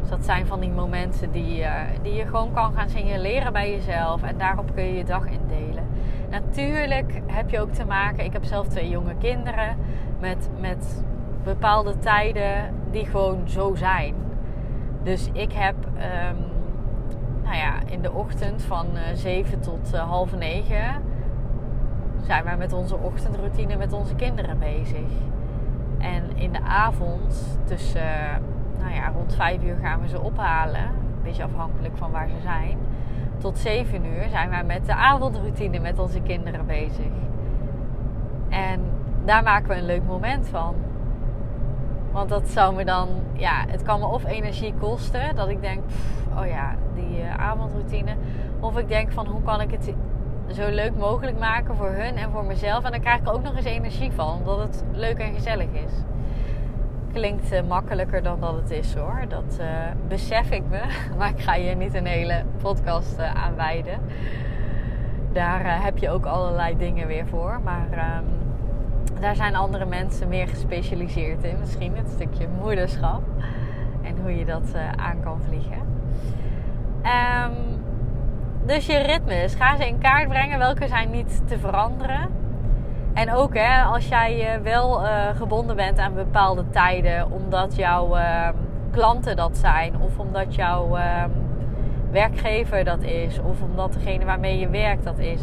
Dus 0.00 0.10
dat 0.10 0.24
zijn 0.24 0.46
van 0.46 0.60
die 0.60 0.70
momenten 0.70 1.30
die, 1.30 1.64
die 2.02 2.14
je 2.14 2.26
gewoon 2.26 2.52
kan 2.52 2.72
gaan 2.72 2.88
signaleren 2.88 3.52
bij 3.52 3.70
jezelf. 3.70 4.22
En 4.22 4.38
daarop 4.38 4.74
kun 4.74 4.84
je 4.84 4.94
je 4.94 5.04
dag 5.04 5.26
indelen. 5.26 5.86
Natuurlijk 6.30 7.22
heb 7.26 7.50
je 7.50 7.60
ook 7.60 7.72
te 7.72 7.84
maken, 7.84 8.24
ik 8.24 8.32
heb 8.32 8.44
zelf 8.44 8.68
twee 8.68 8.88
jonge 8.88 9.14
kinderen, 9.18 9.76
met, 10.20 10.48
met 10.60 11.04
bepaalde 11.44 11.98
tijden 11.98 12.74
die 12.90 13.06
gewoon 13.06 13.48
zo 13.48 13.74
zijn. 13.74 14.14
Dus 15.02 15.28
ik 15.32 15.52
heb 15.52 15.74
um, 15.84 16.51
nou 17.42 17.56
ja, 17.56 17.72
in 17.86 18.02
de 18.02 18.12
ochtend 18.12 18.62
van 18.62 18.86
uh, 18.94 19.10
eh, 19.10 19.16
7 19.16 19.60
tot 19.60 19.90
uh, 19.94 20.08
half 20.08 20.36
9 20.36 21.02
zijn 22.22 22.44
wij 22.44 22.56
met 22.56 22.72
onze 22.72 22.96
ochtendroutine 22.96 23.76
met 23.76 23.92
onze 23.92 24.14
kinderen 24.14 24.58
bezig. 24.58 25.10
En 25.98 26.36
in 26.36 26.52
de 26.52 26.62
avond, 26.62 27.58
tussen 27.64 28.40
nou 28.78 28.94
ja, 28.94 29.08
rond 29.08 29.34
5 29.34 29.62
uur 29.62 29.76
gaan 29.82 30.00
we 30.00 30.08
ze 30.08 30.20
ophalen. 30.20 30.84
Een 30.84 31.22
beetje 31.22 31.44
afhankelijk 31.44 31.96
van 31.96 32.10
waar 32.10 32.28
ze 32.28 32.40
zijn. 32.42 32.78
Tot 33.38 33.58
7 33.58 34.04
uur 34.04 34.28
zijn 34.28 34.50
wij 34.50 34.64
met 34.64 34.86
de 34.86 34.94
avondroutine 34.94 35.78
met 35.78 35.98
onze 35.98 36.20
kinderen 36.20 36.66
bezig. 36.66 37.12
En 38.48 38.80
daar 39.24 39.42
maken 39.42 39.68
we 39.68 39.76
een 39.76 39.86
leuk 39.86 40.04
moment 40.06 40.48
van. 40.48 40.74
Want 42.12 42.28
dat 42.28 42.48
zou 42.48 42.74
me 42.74 42.84
dan, 42.84 43.08
ja, 43.32 43.64
het 43.68 43.82
kan 43.82 44.00
me 44.00 44.06
of 44.06 44.24
energie 44.24 44.74
kosten. 44.80 45.36
Dat 45.36 45.48
ik 45.48 45.60
denk, 45.60 45.82
oh 46.38 46.46
ja, 46.46 46.74
die 46.94 47.20
uh, 47.20 47.34
avondroutine. 47.34 48.14
Of 48.60 48.78
ik 48.78 48.88
denk 48.88 49.12
van, 49.12 49.26
hoe 49.26 49.42
kan 49.42 49.60
ik 49.60 49.70
het 49.70 49.92
zo 50.54 50.70
leuk 50.70 50.96
mogelijk 50.96 51.38
maken 51.38 51.76
voor 51.76 51.90
hun 51.90 52.16
en 52.16 52.30
voor 52.30 52.44
mezelf. 52.44 52.84
En 52.84 52.90
dan 52.90 53.00
krijg 53.00 53.20
ik 53.20 53.28
ook 53.28 53.42
nog 53.42 53.56
eens 53.56 53.64
energie 53.64 54.12
van, 54.12 54.38
omdat 54.38 54.58
het 54.58 54.84
leuk 54.92 55.18
en 55.18 55.34
gezellig 55.34 55.68
is. 55.72 55.92
Klinkt 57.12 57.52
uh, 57.52 57.62
makkelijker 57.68 58.22
dan 58.22 58.40
dat 58.40 58.54
het 58.54 58.70
is 58.70 58.94
hoor. 58.94 59.24
Dat 59.28 59.58
uh, 59.60 59.66
besef 60.08 60.50
ik 60.50 60.62
me. 60.68 60.80
Maar 61.18 61.28
ik 61.28 61.40
ga 61.40 61.54
hier 61.54 61.76
niet 61.76 61.94
een 61.94 62.06
hele 62.06 62.44
podcast 62.62 63.18
aan 63.18 63.56
wijden. 63.56 64.00
Daar 65.32 65.82
heb 65.82 65.98
je 65.98 66.10
ook 66.10 66.26
allerlei 66.26 66.76
dingen 66.76 67.06
weer 67.06 67.26
voor. 67.26 67.60
Maar 67.64 68.18
um, 68.18 68.41
daar 69.22 69.36
zijn 69.36 69.56
andere 69.56 69.84
mensen 69.84 70.28
meer 70.28 70.48
gespecialiseerd 70.48 71.44
in. 71.44 71.56
Misschien 71.60 71.96
het 71.96 72.08
stukje 72.08 72.46
moederschap. 72.60 73.22
En 74.02 74.16
hoe 74.22 74.36
je 74.36 74.44
dat 74.44 74.74
aan 74.96 75.20
kan 75.22 75.40
vliegen. 75.48 75.78
Um, 77.02 77.80
dus 78.66 78.86
je 78.86 78.98
ritmes, 78.98 79.54
ga 79.54 79.76
ze 79.76 79.86
in 79.86 79.98
kaart 79.98 80.28
brengen. 80.28 80.58
Welke 80.58 80.88
zijn 80.88 81.10
niet 81.10 81.42
te 81.48 81.58
veranderen. 81.58 82.28
En 83.12 83.32
ook 83.32 83.54
hè, 83.54 83.82
als 83.82 84.08
jij 84.08 84.60
wel 84.62 85.04
uh, 85.04 85.28
gebonden 85.34 85.76
bent 85.76 85.98
aan 85.98 86.14
bepaalde 86.14 86.68
tijden, 86.70 87.30
omdat 87.30 87.76
jouw 87.76 88.16
uh, 88.16 88.48
klanten 88.90 89.36
dat 89.36 89.56
zijn, 89.56 90.00
of 90.00 90.18
omdat 90.18 90.54
jouw 90.54 90.96
uh, 90.96 91.24
werkgever 92.10 92.84
dat 92.84 93.02
is, 93.02 93.40
of 93.40 93.62
omdat 93.62 93.92
degene 93.92 94.24
waarmee 94.24 94.58
je 94.58 94.68
werkt 94.68 95.04
dat 95.04 95.18
is. 95.18 95.40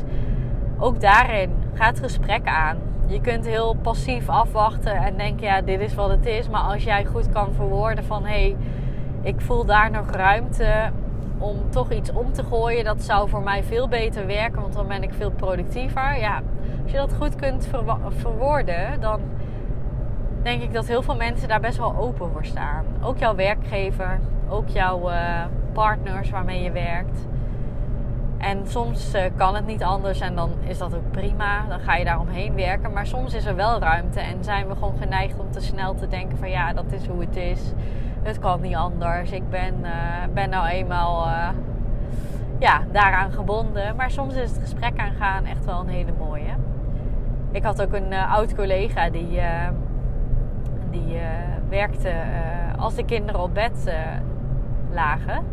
Ook 0.77 1.01
daarin 1.01 1.51
ga 1.73 1.85
het 1.85 1.99
gesprek 1.99 2.47
aan. 2.47 2.77
Je 3.09 3.21
kunt 3.21 3.45
heel 3.45 3.73
passief 3.73 4.29
afwachten 4.29 4.95
en 4.95 5.17
denken, 5.17 5.47
ja, 5.47 5.61
dit 5.61 5.79
is 5.79 5.95
wat 5.95 6.09
het 6.09 6.25
is. 6.25 6.49
Maar 6.49 6.61
als 6.61 6.83
jij 6.83 7.05
goed 7.05 7.29
kan 7.29 7.53
verwoorden 7.53 8.03
van 8.03 8.25
hé, 8.25 8.29
hey, 8.29 8.55
ik 9.21 9.41
voel 9.41 9.65
daar 9.65 9.91
nog 9.91 10.09
ruimte 10.09 10.91
om 11.37 11.69
toch 11.69 11.91
iets 11.91 12.11
om 12.11 12.33
te 12.33 12.43
gooien, 12.43 12.83
dat 12.83 13.01
zou 13.01 13.29
voor 13.29 13.41
mij 13.41 13.63
veel 13.63 13.87
beter 13.87 14.25
werken, 14.27 14.61
want 14.61 14.73
dan 14.73 14.87
ben 14.87 15.03
ik 15.03 15.13
veel 15.13 15.31
productiever. 15.31 16.19
Ja, 16.19 16.41
als 16.83 16.91
je 16.91 16.97
dat 16.97 17.13
goed 17.13 17.35
kunt 17.35 17.69
verwoorden, 18.17 19.01
dan 19.01 19.19
denk 20.41 20.61
ik 20.61 20.73
dat 20.73 20.87
heel 20.87 21.01
veel 21.01 21.15
mensen 21.15 21.47
daar 21.47 21.59
best 21.59 21.77
wel 21.77 21.95
open 21.95 22.31
voor 22.31 22.45
staan. 22.45 22.85
Ook 23.01 23.17
jouw 23.17 23.35
werkgever, 23.35 24.19
ook 24.49 24.67
jouw 24.67 25.09
uh, 25.09 25.45
partners 25.73 26.29
waarmee 26.29 26.63
je 26.63 26.71
werkt. 26.71 27.27
En 28.39 28.67
soms 28.67 29.15
uh, 29.15 29.21
kan 29.35 29.55
het 29.55 29.65
niet 29.65 29.83
anders 29.83 30.19
en 30.19 30.35
dan 30.35 30.51
is 30.59 30.77
dat 30.77 30.95
ook 30.95 31.11
prima. 31.11 31.65
Dan 31.69 31.79
ga 31.79 31.95
je 31.95 32.05
daar 32.05 32.19
omheen 32.19 32.55
werken. 32.55 32.93
Maar 32.93 33.07
soms 33.07 33.33
is 33.33 33.45
er 33.45 33.55
wel 33.55 33.79
ruimte 33.79 34.19
en 34.19 34.43
zijn 34.43 34.67
we 34.67 34.73
gewoon 34.73 34.97
geneigd 34.97 35.39
om 35.39 35.51
te 35.51 35.61
snel 35.61 35.95
te 35.95 36.07
denken 36.07 36.37
van 36.37 36.49
ja, 36.49 36.73
dat 36.73 36.91
is 36.91 37.07
hoe 37.07 37.21
het 37.21 37.35
is 37.35 37.73
het 38.23 38.39
kan 38.39 38.61
niet 38.61 38.75
anders. 38.75 39.31
Ik 39.31 39.49
ben, 39.49 39.73
uh, 39.81 39.89
ben 40.33 40.49
nou 40.49 40.67
eenmaal 40.67 41.27
uh, 41.27 41.49
ja, 42.59 42.81
daaraan 42.91 43.31
gebonden. 43.31 43.95
Maar 43.95 44.11
soms 44.11 44.33
is 44.33 44.49
het 44.49 44.59
gesprek 44.59 44.99
aangaan 44.99 45.45
echt 45.45 45.65
wel 45.65 45.79
een 45.79 45.87
hele 45.87 46.13
mooie. 46.17 46.53
Ik 47.51 47.63
had 47.63 47.81
ook 47.81 47.93
een 47.93 48.13
oud 48.13 48.55
collega 48.55 49.09
die, 49.09 49.39
die 50.91 51.17
werkte 51.69 52.13
als 52.77 52.95
de 52.95 53.05
kinderen 53.05 53.41
op 53.41 53.53
bed 53.53 53.93
lagen. 54.91 55.43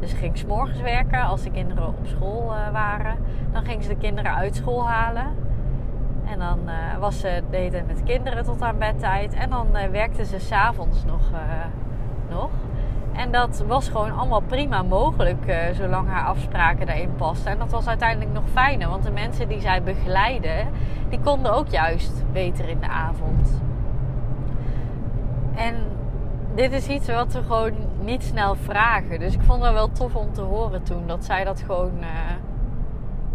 Dus 0.00 0.12
ging 0.12 0.38
s'morgens 0.38 0.80
werken 0.80 1.22
als 1.22 1.42
de 1.42 1.50
kinderen 1.50 1.86
op 1.86 1.98
school 2.02 2.52
waren. 2.72 3.16
Dan 3.52 3.64
ging 3.64 3.82
ze 3.82 3.88
de 3.88 3.96
kinderen 3.96 4.34
uit 4.34 4.56
school 4.56 4.88
halen. 4.88 5.26
En 6.24 6.38
dan 6.38 6.58
was 7.00 7.20
ze 7.20 7.42
deden 7.50 7.86
met 7.86 7.96
de 7.96 8.02
kinderen 8.02 8.44
tot 8.44 8.62
aan 8.62 8.78
bedtijd. 8.78 9.34
En 9.34 9.50
dan 9.50 9.66
werkte 9.90 10.24
ze 10.24 10.38
s'avonds 10.38 11.04
nog 11.04 11.30
nog. 12.30 12.50
En 13.12 13.32
dat 13.32 13.64
was 13.66 13.88
gewoon 13.88 14.18
allemaal 14.18 14.40
prima 14.40 14.82
mogelijk, 14.82 15.46
uh, 15.46 15.56
zolang 15.72 16.08
haar 16.08 16.24
afspraken 16.24 16.86
daarin 16.86 17.14
pasten. 17.16 17.50
En 17.50 17.58
dat 17.58 17.70
was 17.70 17.86
uiteindelijk 17.88 18.32
nog 18.32 18.44
fijner, 18.52 18.88
want 18.88 19.02
de 19.02 19.10
mensen 19.10 19.48
die 19.48 19.60
zij 19.60 19.82
begeleiden, 19.82 20.68
die 21.08 21.20
konden 21.20 21.52
ook 21.54 21.68
juist 21.68 22.24
beter 22.32 22.68
in 22.68 22.80
de 22.80 22.88
avond. 22.88 23.60
En 25.54 25.74
dit 26.54 26.72
is 26.72 26.88
iets 26.88 27.08
wat 27.08 27.32
we 27.32 27.42
gewoon 27.42 27.72
niet 28.02 28.22
snel 28.24 28.54
vragen. 28.54 29.18
Dus 29.18 29.34
ik 29.34 29.42
vond 29.42 29.62
het 29.62 29.72
wel 29.72 29.92
tof 29.92 30.14
om 30.14 30.32
te 30.32 30.42
horen 30.42 30.82
toen 30.82 31.06
dat 31.06 31.24
zij 31.24 31.44
dat 31.44 31.60
gewoon, 31.60 31.98
uh, 32.00 32.06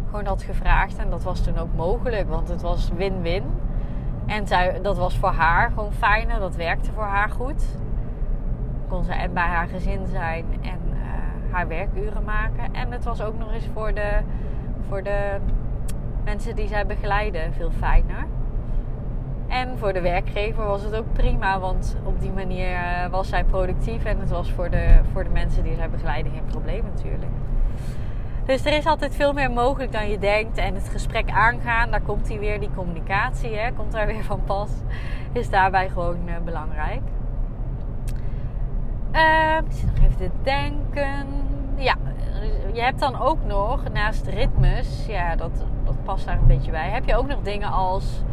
gewoon 0.05 0.25
had 0.25 0.43
gevraagd. 0.43 0.97
En 0.97 1.09
dat 1.09 1.23
was 1.23 1.41
toen 1.43 1.57
ook 1.57 1.75
mogelijk, 1.75 2.29
want 2.29 2.47
het 2.47 2.61
was 2.61 2.89
win-win. 2.95 3.43
En 4.25 4.47
zij, 4.47 4.81
dat 4.81 4.97
was 4.97 5.17
voor 5.17 5.29
haar 5.29 5.69
gewoon 5.69 5.93
fijner, 5.93 6.39
dat 6.39 6.55
werkte 6.55 6.91
voor 6.91 7.03
haar 7.03 7.29
goed 7.29 7.65
kon 8.87 9.03
ze 9.03 9.29
bij 9.33 9.47
haar 9.47 9.67
gezin 9.67 10.05
zijn 10.07 10.45
en 10.61 10.79
uh, 10.89 11.53
haar 11.53 11.67
werkuren 11.67 12.23
maken. 12.23 12.73
En 12.73 12.91
het 12.91 13.03
was 13.03 13.21
ook 13.21 13.37
nog 13.37 13.53
eens 13.53 13.67
voor 13.73 13.93
de, 13.93 14.19
voor 14.87 15.03
de 15.03 15.37
mensen 16.23 16.55
die 16.55 16.67
zij 16.67 16.85
begeleiden 16.85 17.53
veel 17.53 17.71
fijner. 17.71 18.25
En 19.61 19.77
voor 19.77 19.93
de 19.93 20.01
werkgever 20.01 20.65
was 20.65 20.83
het 20.83 20.95
ook 20.95 21.13
prima, 21.13 21.59
want 21.59 21.97
op 22.03 22.19
die 22.19 22.31
manier 22.31 22.73
eh, 22.73 23.09
was 23.09 23.27
zij 23.29 23.43
productief 23.43 24.05
en 24.05 24.19
het 24.19 24.29
was 24.29 24.51
voor 24.51 24.69
de, 24.69 24.99
voor 25.11 25.23
de 25.23 25.29
mensen 25.29 25.63
die 25.63 25.75
zij 25.75 25.89
begeleiden 25.89 26.31
geen 26.31 26.45
probleem 26.45 26.83
natuurlijk. 26.83 27.31
Dus 28.45 28.65
er 28.65 28.77
is 28.77 28.85
altijd 28.85 29.15
veel 29.15 29.33
meer 29.33 29.51
mogelijk 29.51 29.91
dan 29.91 30.09
je 30.09 30.19
denkt. 30.19 30.57
En 30.57 30.73
het 30.73 30.89
gesprek 30.89 31.29
aangaan, 31.29 31.91
daar 31.91 32.01
komt 32.01 32.27
hij 32.27 32.39
weer, 32.39 32.59
die 32.59 32.69
communicatie, 32.75 33.55
hè, 33.55 33.71
komt 33.71 33.91
daar 33.91 34.07
weer 34.07 34.23
van 34.23 34.43
pas, 34.43 34.69
is 35.31 35.49
daarbij 35.49 35.89
gewoon 35.89 36.19
uh, 36.25 36.33
belangrijk. 36.45 37.01
Zit 39.69 39.85
nog 39.85 40.05
even 40.05 40.17
te 40.17 40.29
denken. 40.43 41.27
Ja, 41.75 41.95
je 42.73 42.81
hebt 42.81 42.99
dan 42.99 43.19
ook 43.19 43.45
nog 43.45 43.83
naast 43.93 44.27
ritmes, 44.27 45.05
ja, 45.07 45.35
dat, 45.35 45.65
dat 45.83 46.03
past 46.03 46.25
daar 46.25 46.37
een 46.37 46.47
beetje 46.47 46.71
bij. 46.71 46.89
Heb 46.89 47.05
je 47.05 47.15
ook 47.15 47.27
nog 47.27 47.41
dingen 47.41 47.71
als 47.71 48.23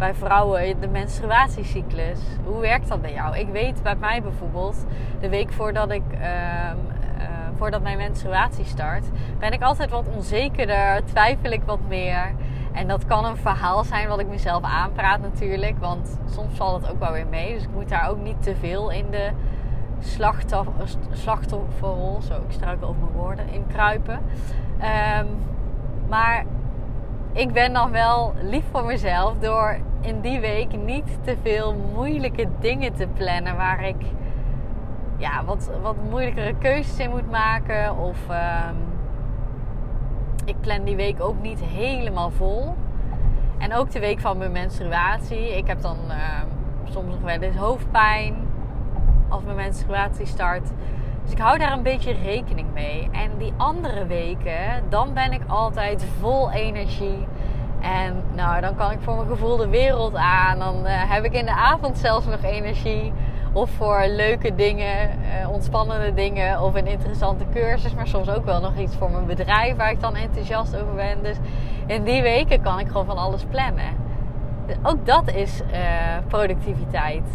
bij 0.00 0.14
vrouwen 0.14 0.80
de 0.80 0.88
menstruatiecyclus? 0.88 2.18
Hoe 2.44 2.60
werkt 2.60 2.88
dat 2.88 3.02
bij 3.02 3.12
jou? 3.12 3.38
Ik 3.38 3.48
weet 3.48 3.82
bij 3.82 3.96
mij 3.96 4.22
bijvoorbeeld, 4.22 4.86
de 5.20 5.28
week 5.28 5.52
voordat 5.52 5.90
ik. 5.90 6.02
Uh, 6.12 6.20
uh, 6.20 7.28
voordat 7.56 7.82
mijn 7.82 7.96
menstruatie 7.96 8.64
start, 8.64 9.04
ben 9.38 9.52
ik 9.52 9.62
altijd 9.62 9.90
wat 9.90 10.08
onzekerder, 10.16 11.04
twijfel 11.04 11.50
ik 11.50 11.62
wat 11.64 11.78
meer. 11.88 12.34
En 12.72 12.88
dat 12.88 13.06
kan 13.06 13.24
een 13.24 13.36
verhaal 13.36 13.84
zijn 13.84 14.08
wat 14.08 14.20
ik 14.20 14.26
mezelf 14.26 14.62
aanpraat 14.62 15.20
natuurlijk, 15.20 15.78
want 15.78 16.18
soms 16.30 16.56
valt 16.56 16.82
het 16.82 16.90
ook 16.90 16.98
wel 16.98 17.12
weer 17.12 17.26
mee. 17.26 17.54
Dus 17.54 17.62
ik 17.62 17.72
moet 17.74 17.88
daar 17.88 18.08
ook 18.08 18.20
niet 18.22 18.42
te 18.42 18.56
veel 18.56 18.90
in 18.90 19.06
de 19.10 19.30
slachtofferrol, 21.12 22.20
zo 22.20 22.34
ik 22.34 22.52
struikel 22.52 22.88
over 22.88 23.00
mijn 23.00 23.12
woorden, 23.12 23.48
in 23.48 23.66
kruipen. 23.66 24.20
Um, 25.18 25.28
maar 26.08 26.44
ik 27.32 27.52
ben 27.52 27.72
dan 27.72 27.90
wel 27.90 28.34
lief 28.42 28.64
voor 28.72 28.84
mezelf 28.84 29.38
door 29.38 29.78
in 30.00 30.20
die 30.20 30.40
week 30.40 30.76
niet 30.76 31.18
te 31.24 31.36
veel 31.42 31.74
moeilijke 31.94 32.48
dingen 32.60 32.94
te 32.94 33.06
plannen 33.06 33.56
waar 33.56 33.84
ik 33.84 33.96
ja, 35.16 35.44
wat, 35.44 35.70
wat 35.82 35.96
moeilijkere 36.10 36.54
keuzes 36.58 36.98
in 36.98 37.10
moet 37.10 37.30
maken. 37.30 37.96
Of 37.96 38.18
um, 38.30 38.76
ik 40.44 40.60
plan 40.60 40.84
die 40.84 40.96
week 40.96 41.22
ook 41.22 41.42
niet 41.42 41.60
helemaal 41.60 42.30
vol. 42.30 42.74
En 43.58 43.74
ook 43.74 43.90
de 43.90 44.00
week 44.00 44.20
van 44.20 44.38
mijn 44.38 44.52
menstruatie. 44.52 45.56
Ik 45.56 45.66
heb 45.66 45.82
dan 45.82 45.96
uh, 46.08 46.14
soms 46.84 47.10
nog 47.10 47.20
wel 47.20 47.40
eens 47.40 47.56
hoofdpijn 47.56 48.34
als 49.28 49.42
mijn 49.42 49.56
menstruatie 49.56 50.26
start. 50.26 50.68
Dus 51.30 51.38
ik 51.38 51.44
hou 51.44 51.58
daar 51.58 51.72
een 51.72 51.82
beetje 51.82 52.12
rekening 52.12 52.72
mee. 52.72 53.08
En 53.12 53.30
die 53.38 53.52
andere 53.56 54.06
weken, 54.06 54.82
dan 54.88 55.14
ben 55.14 55.32
ik 55.32 55.40
altijd 55.46 56.04
vol 56.20 56.50
energie. 56.50 57.26
En 57.80 58.22
nou, 58.34 58.60
dan 58.60 58.76
kan 58.76 58.90
ik 58.90 58.98
voor 59.00 59.16
mijn 59.16 59.28
gevoel 59.28 59.56
de 59.56 59.68
wereld 59.68 60.14
aan. 60.16 60.58
Dan 60.58 60.86
uh, 60.86 60.90
heb 60.90 61.24
ik 61.24 61.32
in 61.32 61.44
de 61.44 61.54
avond 61.54 61.98
zelfs 61.98 62.26
nog 62.26 62.42
energie. 62.42 63.12
Of 63.52 63.70
voor 63.70 64.04
leuke 64.06 64.54
dingen, 64.54 65.10
uh, 65.42 65.50
ontspannende 65.50 66.14
dingen. 66.14 66.62
Of 66.62 66.74
een 66.74 66.86
interessante 66.86 67.44
cursus. 67.52 67.94
Maar 67.94 68.06
soms 68.06 68.30
ook 68.30 68.44
wel 68.44 68.60
nog 68.60 68.76
iets 68.76 68.96
voor 68.96 69.10
mijn 69.10 69.26
bedrijf 69.26 69.76
waar 69.76 69.90
ik 69.90 70.00
dan 70.00 70.16
enthousiast 70.16 70.76
over 70.76 70.94
ben. 70.94 71.22
Dus 71.22 71.36
in 71.86 72.04
die 72.04 72.22
weken 72.22 72.62
kan 72.62 72.78
ik 72.78 72.86
gewoon 72.86 73.06
van 73.06 73.18
alles 73.18 73.44
plannen. 73.44 73.96
Ook 74.82 75.06
dat 75.06 75.32
is 75.32 75.60
uh, 75.60 75.76
productiviteit 76.28 77.28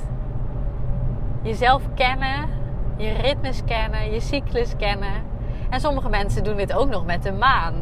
jezelf 1.45 1.83
kennen, 1.93 2.49
je 2.97 3.13
ritmes 3.13 3.63
kennen, 3.65 4.11
je 4.11 4.19
cyclus 4.19 4.75
kennen. 4.77 5.23
En 5.69 5.79
sommige 5.79 6.09
mensen 6.09 6.43
doen 6.43 6.55
dit 6.55 6.73
ook 6.73 6.89
nog 6.89 7.05
met 7.05 7.23
de 7.23 7.31
maan. 7.31 7.73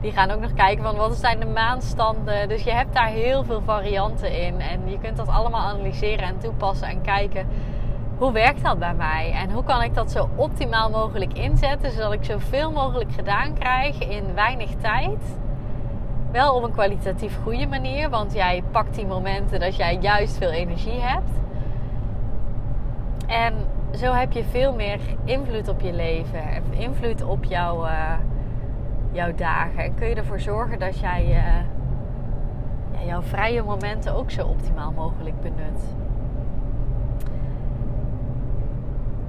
Die 0.00 0.12
gaan 0.12 0.30
ook 0.30 0.40
nog 0.40 0.54
kijken 0.54 0.84
van 0.84 0.96
wat 0.96 1.16
zijn 1.16 1.40
de 1.40 1.46
maanstanden. 1.46 2.48
Dus 2.48 2.62
je 2.62 2.72
hebt 2.72 2.94
daar 2.94 3.08
heel 3.08 3.44
veel 3.44 3.62
varianten 3.64 4.40
in. 4.42 4.60
En 4.60 4.90
je 4.90 4.98
kunt 4.98 5.16
dat 5.16 5.28
allemaal 5.28 5.66
analyseren 5.66 6.26
en 6.26 6.38
toepassen 6.38 6.88
en 6.88 7.00
kijken 7.00 7.46
hoe 8.18 8.32
werkt 8.32 8.62
dat 8.62 8.78
bij 8.78 8.94
mij? 8.94 9.32
En 9.32 9.50
hoe 9.50 9.64
kan 9.64 9.82
ik 9.82 9.94
dat 9.94 10.10
zo 10.10 10.28
optimaal 10.36 10.90
mogelijk 10.90 11.32
inzetten, 11.32 11.90
zodat 11.92 12.12
ik 12.12 12.24
zoveel 12.24 12.70
mogelijk 12.72 13.12
gedaan 13.12 13.54
krijg 13.54 13.98
in 13.98 14.34
weinig 14.34 14.70
tijd. 14.80 15.38
Wel 16.32 16.54
op 16.54 16.62
een 16.62 16.72
kwalitatief 16.72 17.38
goede 17.42 17.66
manier, 17.66 18.10
want 18.10 18.34
jij 18.34 18.62
pakt 18.70 18.94
die 18.94 19.06
momenten 19.06 19.60
dat 19.60 19.76
jij 19.76 19.98
juist 20.00 20.36
veel 20.36 20.50
energie 20.50 21.00
hebt. 21.00 21.30
En 23.26 23.54
zo 23.96 24.12
heb 24.12 24.32
je 24.32 24.44
veel 24.44 24.74
meer 24.74 24.98
invloed 25.24 25.68
op 25.68 25.80
je 25.80 25.92
leven. 25.92 26.42
Invloed 26.70 27.22
op 27.22 27.44
jouw, 27.44 27.86
uh, 27.86 28.12
jouw 29.12 29.34
dagen. 29.34 29.84
En 29.84 29.94
kun 29.94 30.08
je 30.08 30.14
ervoor 30.14 30.40
zorgen 30.40 30.78
dat 30.78 30.98
jij 30.98 31.24
uh, 31.24 31.36
ja, 32.92 33.06
jouw 33.06 33.22
vrije 33.22 33.62
momenten 33.62 34.14
ook 34.14 34.30
zo 34.30 34.46
optimaal 34.46 34.92
mogelijk 34.92 35.40
benut. 35.40 35.82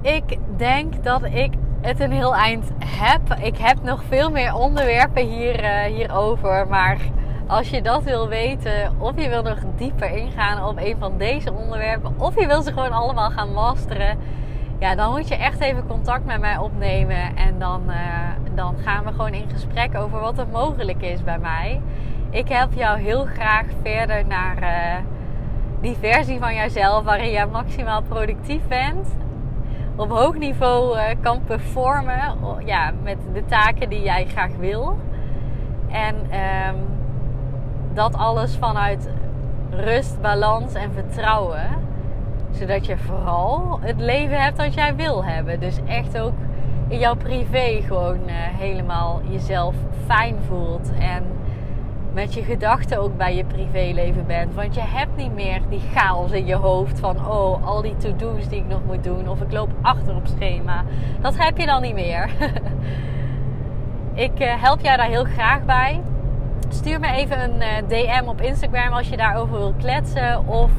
Ik 0.00 0.38
denk 0.56 1.04
dat 1.04 1.24
ik 1.24 1.52
het 1.80 2.00
een 2.00 2.12
heel 2.12 2.34
eind 2.34 2.70
heb. 2.84 3.34
Ik 3.42 3.56
heb 3.56 3.82
nog 3.82 4.02
veel 4.04 4.30
meer 4.30 4.54
onderwerpen 4.54 5.26
hier, 5.26 5.64
uh, 5.64 5.82
hierover. 5.82 6.66
Maar 6.68 6.98
als 7.46 7.70
je 7.70 7.82
dat 7.82 8.02
wil 8.02 8.28
weten, 8.28 8.92
of 8.98 9.12
je 9.16 9.28
wil 9.28 9.42
nog 9.42 9.58
dieper 9.76 10.10
ingaan 10.10 10.68
op 10.68 10.76
een 10.78 10.96
van 10.98 11.18
deze 11.18 11.52
onderwerpen, 11.52 12.14
of 12.18 12.40
je 12.40 12.46
wil 12.46 12.62
ze 12.62 12.72
gewoon 12.72 12.92
allemaal 12.92 13.30
gaan 13.30 13.52
masteren, 13.52 14.18
ja, 14.80 14.94
dan 14.94 15.10
moet 15.10 15.28
je 15.28 15.36
echt 15.36 15.60
even 15.60 15.86
contact 15.86 16.24
met 16.24 16.40
mij 16.40 16.56
opnemen. 16.58 17.36
En 17.36 17.58
dan, 17.58 17.82
uh, 17.86 17.96
dan 18.54 18.76
gaan 18.78 19.04
we 19.04 19.10
gewoon 19.10 19.32
in 19.32 19.48
gesprek 19.50 19.96
over 19.96 20.20
wat 20.20 20.38
er 20.38 20.48
mogelijk 20.48 21.02
is 21.02 21.24
bij 21.24 21.38
mij. 21.38 21.80
Ik 22.30 22.48
help 22.48 22.72
jou 22.72 22.98
heel 22.98 23.24
graag 23.24 23.64
verder 23.82 24.26
naar 24.26 24.62
uh, 24.62 25.04
die 25.80 25.96
versie 26.00 26.38
van 26.38 26.54
jezelf 26.54 27.04
waarin 27.04 27.30
jij 27.30 27.46
maximaal 27.46 28.02
productief 28.02 28.68
bent. 28.68 29.08
Op 29.96 30.10
hoog 30.10 30.34
niveau 30.34 30.96
uh, 30.96 31.02
kan 31.20 31.44
performen 31.44 32.38
ja, 32.64 32.92
met 33.02 33.18
de 33.32 33.44
taken 33.44 33.88
die 33.88 34.02
jij 34.02 34.26
graag 34.26 34.56
wil. 34.58 34.98
En 35.90 36.14
um, 36.14 36.76
dat 37.92 38.14
alles 38.14 38.56
vanuit 38.56 39.10
rust, 39.70 40.20
balans 40.20 40.74
en 40.74 40.92
vertrouwen. 40.92 41.89
Zodat 42.50 42.86
je 42.86 42.96
vooral 42.96 43.78
het 43.80 44.00
leven 44.00 44.42
hebt 44.42 44.56
dat 44.56 44.74
jij 44.74 44.96
wil 44.96 45.24
hebben. 45.24 45.60
Dus 45.60 45.78
echt 45.86 46.18
ook 46.18 46.34
in 46.88 46.98
jouw 46.98 47.14
privé 47.14 47.80
gewoon 47.86 48.18
uh, 48.26 48.32
helemaal 48.34 49.20
jezelf 49.28 49.74
fijn 50.06 50.36
voelt. 50.46 50.90
En 50.98 51.24
met 52.12 52.34
je 52.34 52.42
gedachten 52.42 53.00
ook 53.00 53.16
bij 53.16 53.36
je 53.36 53.44
privéleven 53.44 54.26
bent. 54.26 54.54
Want 54.54 54.74
je 54.74 54.80
hebt 54.84 55.16
niet 55.16 55.34
meer 55.34 55.60
die 55.68 55.82
chaos 55.94 56.30
in 56.30 56.46
je 56.46 56.54
hoofd 56.54 57.00
van 57.00 57.16
oh, 57.26 57.66
al 57.66 57.82
die 57.82 57.96
to-do's 57.96 58.48
die 58.48 58.58
ik 58.58 58.68
nog 58.68 58.80
moet 58.86 59.04
doen. 59.04 59.28
Of 59.28 59.40
ik 59.40 59.52
loop 59.52 59.70
achter 59.82 60.14
op 60.14 60.26
schema. 60.26 60.84
Dat 61.20 61.36
heb 61.36 61.58
je 61.58 61.66
dan 61.66 61.82
niet 61.82 61.94
meer. 61.94 62.30
ik 64.26 64.40
uh, 64.40 64.62
help 64.62 64.80
jou 64.80 64.96
daar 64.96 65.08
heel 65.08 65.24
graag 65.24 65.64
bij 65.64 66.00
stuur 66.72 67.00
me 67.00 67.12
even 67.12 67.40
een 67.40 67.60
eh, 67.60 67.88
DM 67.88 68.28
op 68.28 68.40
Instagram 68.40 68.92
als 68.92 69.08
je 69.08 69.16
daarover 69.16 69.58
wil 69.58 69.74
kletsen. 69.78 70.46
Of 70.46 70.70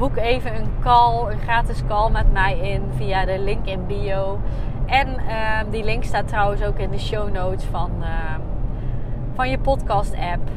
boek 0.00 0.16
even 0.16 0.56
een 0.56 0.72
call, 0.82 1.30
een 1.30 1.38
gratis 1.38 1.82
call 1.88 2.10
met 2.10 2.32
mij 2.32 2.58
in 2.58 2.82
via 2.96 3.24
de 3.24 3.38
link 3.38 3.66
in 3.66 3.86
bio. 3.86 4.40
En 4.86 5.08
uh, 5.08 5.60
die 5.70 5.84
link 5.84 6.04
staat 6.04 6.28
trouwens 6.28 6.62
ook 6.62 6.78
in 6.78 6.90
de 6.90 6.98
show 6.98 7.32
notes 7.32 7.64
van, 7.64 7.90
ehm, 8.02 8.40
van 9.34 9.50
je 9.50 9.58
podcast 9.58 10.14
app. 10.14 10.50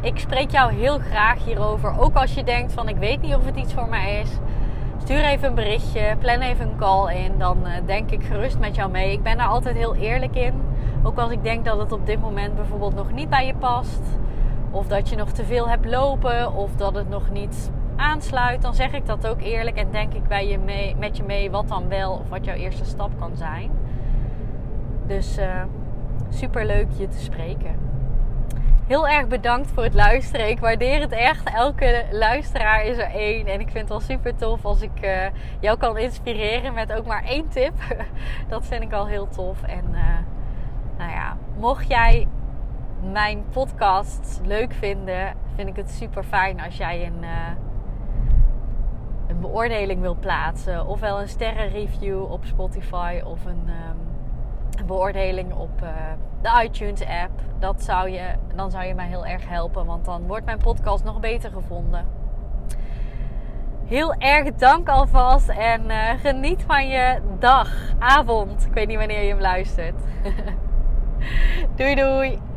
Ik 0.00 0.18
spreek 0.18 0.50
jou 0.50 0.72
heel 0.72 0.98
graag 0.98 1.44
hierover. 1.44 2.00
Ook 2.00 2.14
als 2.14 2.34
je 2.34 2.44
denkt 2.44 2.72
van 2.72 2.88
ik 2.88 2.96
weet 2.96 3.20
niet 3.20 3.34
of 3.34 3.44
het 3.44 3.56
iets 3.56 3.72
voor 3.72 3.88
mij 3.88 4.20
is. 4.20 4.30
Stuur 5.02 5.24
even 5.24 5.48
een 5.48 5.54
berichtje, 5.54 6.16
plan 6.18 6.40
even 6.40 6.68
een 6.68 6.76
call 6.76 7.14
in. 7.14 7.38
Dan 7.38 7.66
eh, 7.66 7.72
denk 7.86 8.10
ik 8.10 8.24
gerust 8.24 8.58
met 8.58 8.74
jou 8.74 8.90
mee. 8.90 9.12
Ik 9.12 9.22
ben 9.22 9.36
daar 9.36 9.48
altijd 9.48 9.76
heel 9.76 9.94
eerlijk 9.94 10.34
in. 10.34 10.54
Ook 11.02 11.18
als 11.18 11.30
ik 11.30 11.42
denk 11.42 11.64
dat 11.64 11.78
het 11.78 11.92
op 11.92 12.06
dit 12.06 12.20
moment 12.20 12.54
bijvoorbeeld 12.54 12.94
nog 12.94 13.12
niet 13.12 13.30
bij 13.30 13.46
je 13.46 13.54
past. 13.54 14.02
Of 14.70 14.86
dat 14.86 15.08
je 15.08 15.16
nog 15.16 15.30
te 15.30 15.44
veel 15.44 15.68
hebt 15.68 15.86
lopen. 15.86 16.54
Of 16.54 16.76
dat 16.76 16.94
het 16.94 17.08
nog 17.08 17.30
niet 17.30 17.70
aansluit. 17.96 18.62
Dan 18.62 18.74
zeg 18.74 18.92
ik 18.92 19.06
dat 19.06 19.26
ook 19.26 19.40
eerlijk. 19.40 19.76
En 19.76 19.90
denk 19.90 20.14
ik 20.14 20.28
bij 20.28 20.48
je 20.48 20.58
mee, 20.58 20.96
met 20.96 21.16
je 21.16 21.22
mee 21.22 21.50
wat 21.50 21.68
dan 21.68 21.88
wel. 21.88 22.12
Of 22.12 22.28
wat 22.28 22.44
jouw 22.44 22.54
eerste 22.54 22.84
stap 22.84 23.10
kan 23.18 23.36
zijn. 23.36 23.70
Dus 25.06 25.36
eh, 25.36 25.62
super 26.28 26.66
leuk 26.66 26.86
je 26.96 27.08
te 27.08 27.18
spreken. 27.18 27.90
Heel 28.86 29.08
erg 29.08 29.26
bedankt 29.26 29.70
voor 29.70 29.82
het 29.82 29.94
luisteren. 29.94 30.48
Ik 30.48 30.60
waardeer 30.60 31.00
het 31.00 31.12
echt. 31.12 31.50
Elke 31.54 32.04
luisteraar 32.10 32.84
is 32.84 32.98
er 32.98 33.10
één. 33.10 33.46
En 33.46 33.60
ik 33.60 33.70
vind 33.70 33.78
het 33.78 33.88
wel 33.88 34.00
super 34.00 34.36
tof 34.36 34.64
als 34.64 34.80
ik 34.80 35.04
uh, 35.04 35.26
jou 35.60 35.78
kan 35.78 35.98
inspireren 35.98 36.74
met 36.74 36.92
ook 36.92 37.06
maar 37.06 37.24
één 37.24 37.48
tip. 37.48 37.72
Dat 38.48 38.66
vind 38.66 38.82
ik 38.82 38.92
al 38.92 39.06
heel 39.06 39.28
tof. 39.28 39.62
En 39.62 39.84
uh, 39.90 39.98
nou 40.98 41.10
ja, 41.10 41.36
mocht 41.58 41.88
jij 41.88 42.26
mijn 43.12 43.44
podcast 43.50 44.40
leuk 44.44 44.72
vinden, 44.72 45.34
vind 45.54 45.68
ik 45.68 45.76
het 45.76 45.90
super 45.90 46.24
fijn 46.24 46.60
als 46.60 46.76
jij 46.76 47.06
een, 47.06 47.24
een 49.32 49.40
beoordeling 49.40 50.00
wil 50.00 50.16
plaatsen. 50.20 50.86
Ofwel 50.86 51.20
een 51.20 51.28
sterrenreview 51.28 52.32
op 52.32 52.44
Spotify 52.44 53.20
of 53.24 53.44
een, 53.44 53.68
um, 53.68 53.98
een 54.78 54.86
beoordeling 54.86 55.52
op 55.54 55.82
uh, 55.82 55.88
de 56.42 56.62
iTunes 56.64 57.00
app. 57.00 57.40
Dat 57.58 57.82
zou 57.82 58.10
je, 58.10 58.34
dan 58.54 58.70
zou 58.70 58.84
je 58.84 58.94
mij 58.94 59.06
heel 59.06 59.26
erg 59.26 59.48
helpen, 59.48 59.86
want 59.86 60.04
dan 60.04 60.26
wordt 60.26 60.44
mijn 60.44 60.58
podcast 60.58 61.04
nog 61.04 61.20
beter 61.20 61.50
gevonden. 61.50 62.06
Heel 63.84 64.14
erg 64.14 64.54
dank 64.54 64.88
alvast 64.88 65.48
en 65.48 65.90
uh, 65.90 66.10
geniet 66.20 66.62
van 66.66 66.88
je 66.88 67.20
dag, 67.38 67.94
avond. 67.98 68.66
Ik 68.66 68.72
weet 68.72 68.86
niet 68.86 68.98
wanneer 68.98 69.22
je 69.22 69.28
hem 69.28 69.40
luistert. 69.40 70.02
doei 71.76 71.94
doei! 71.94 72.51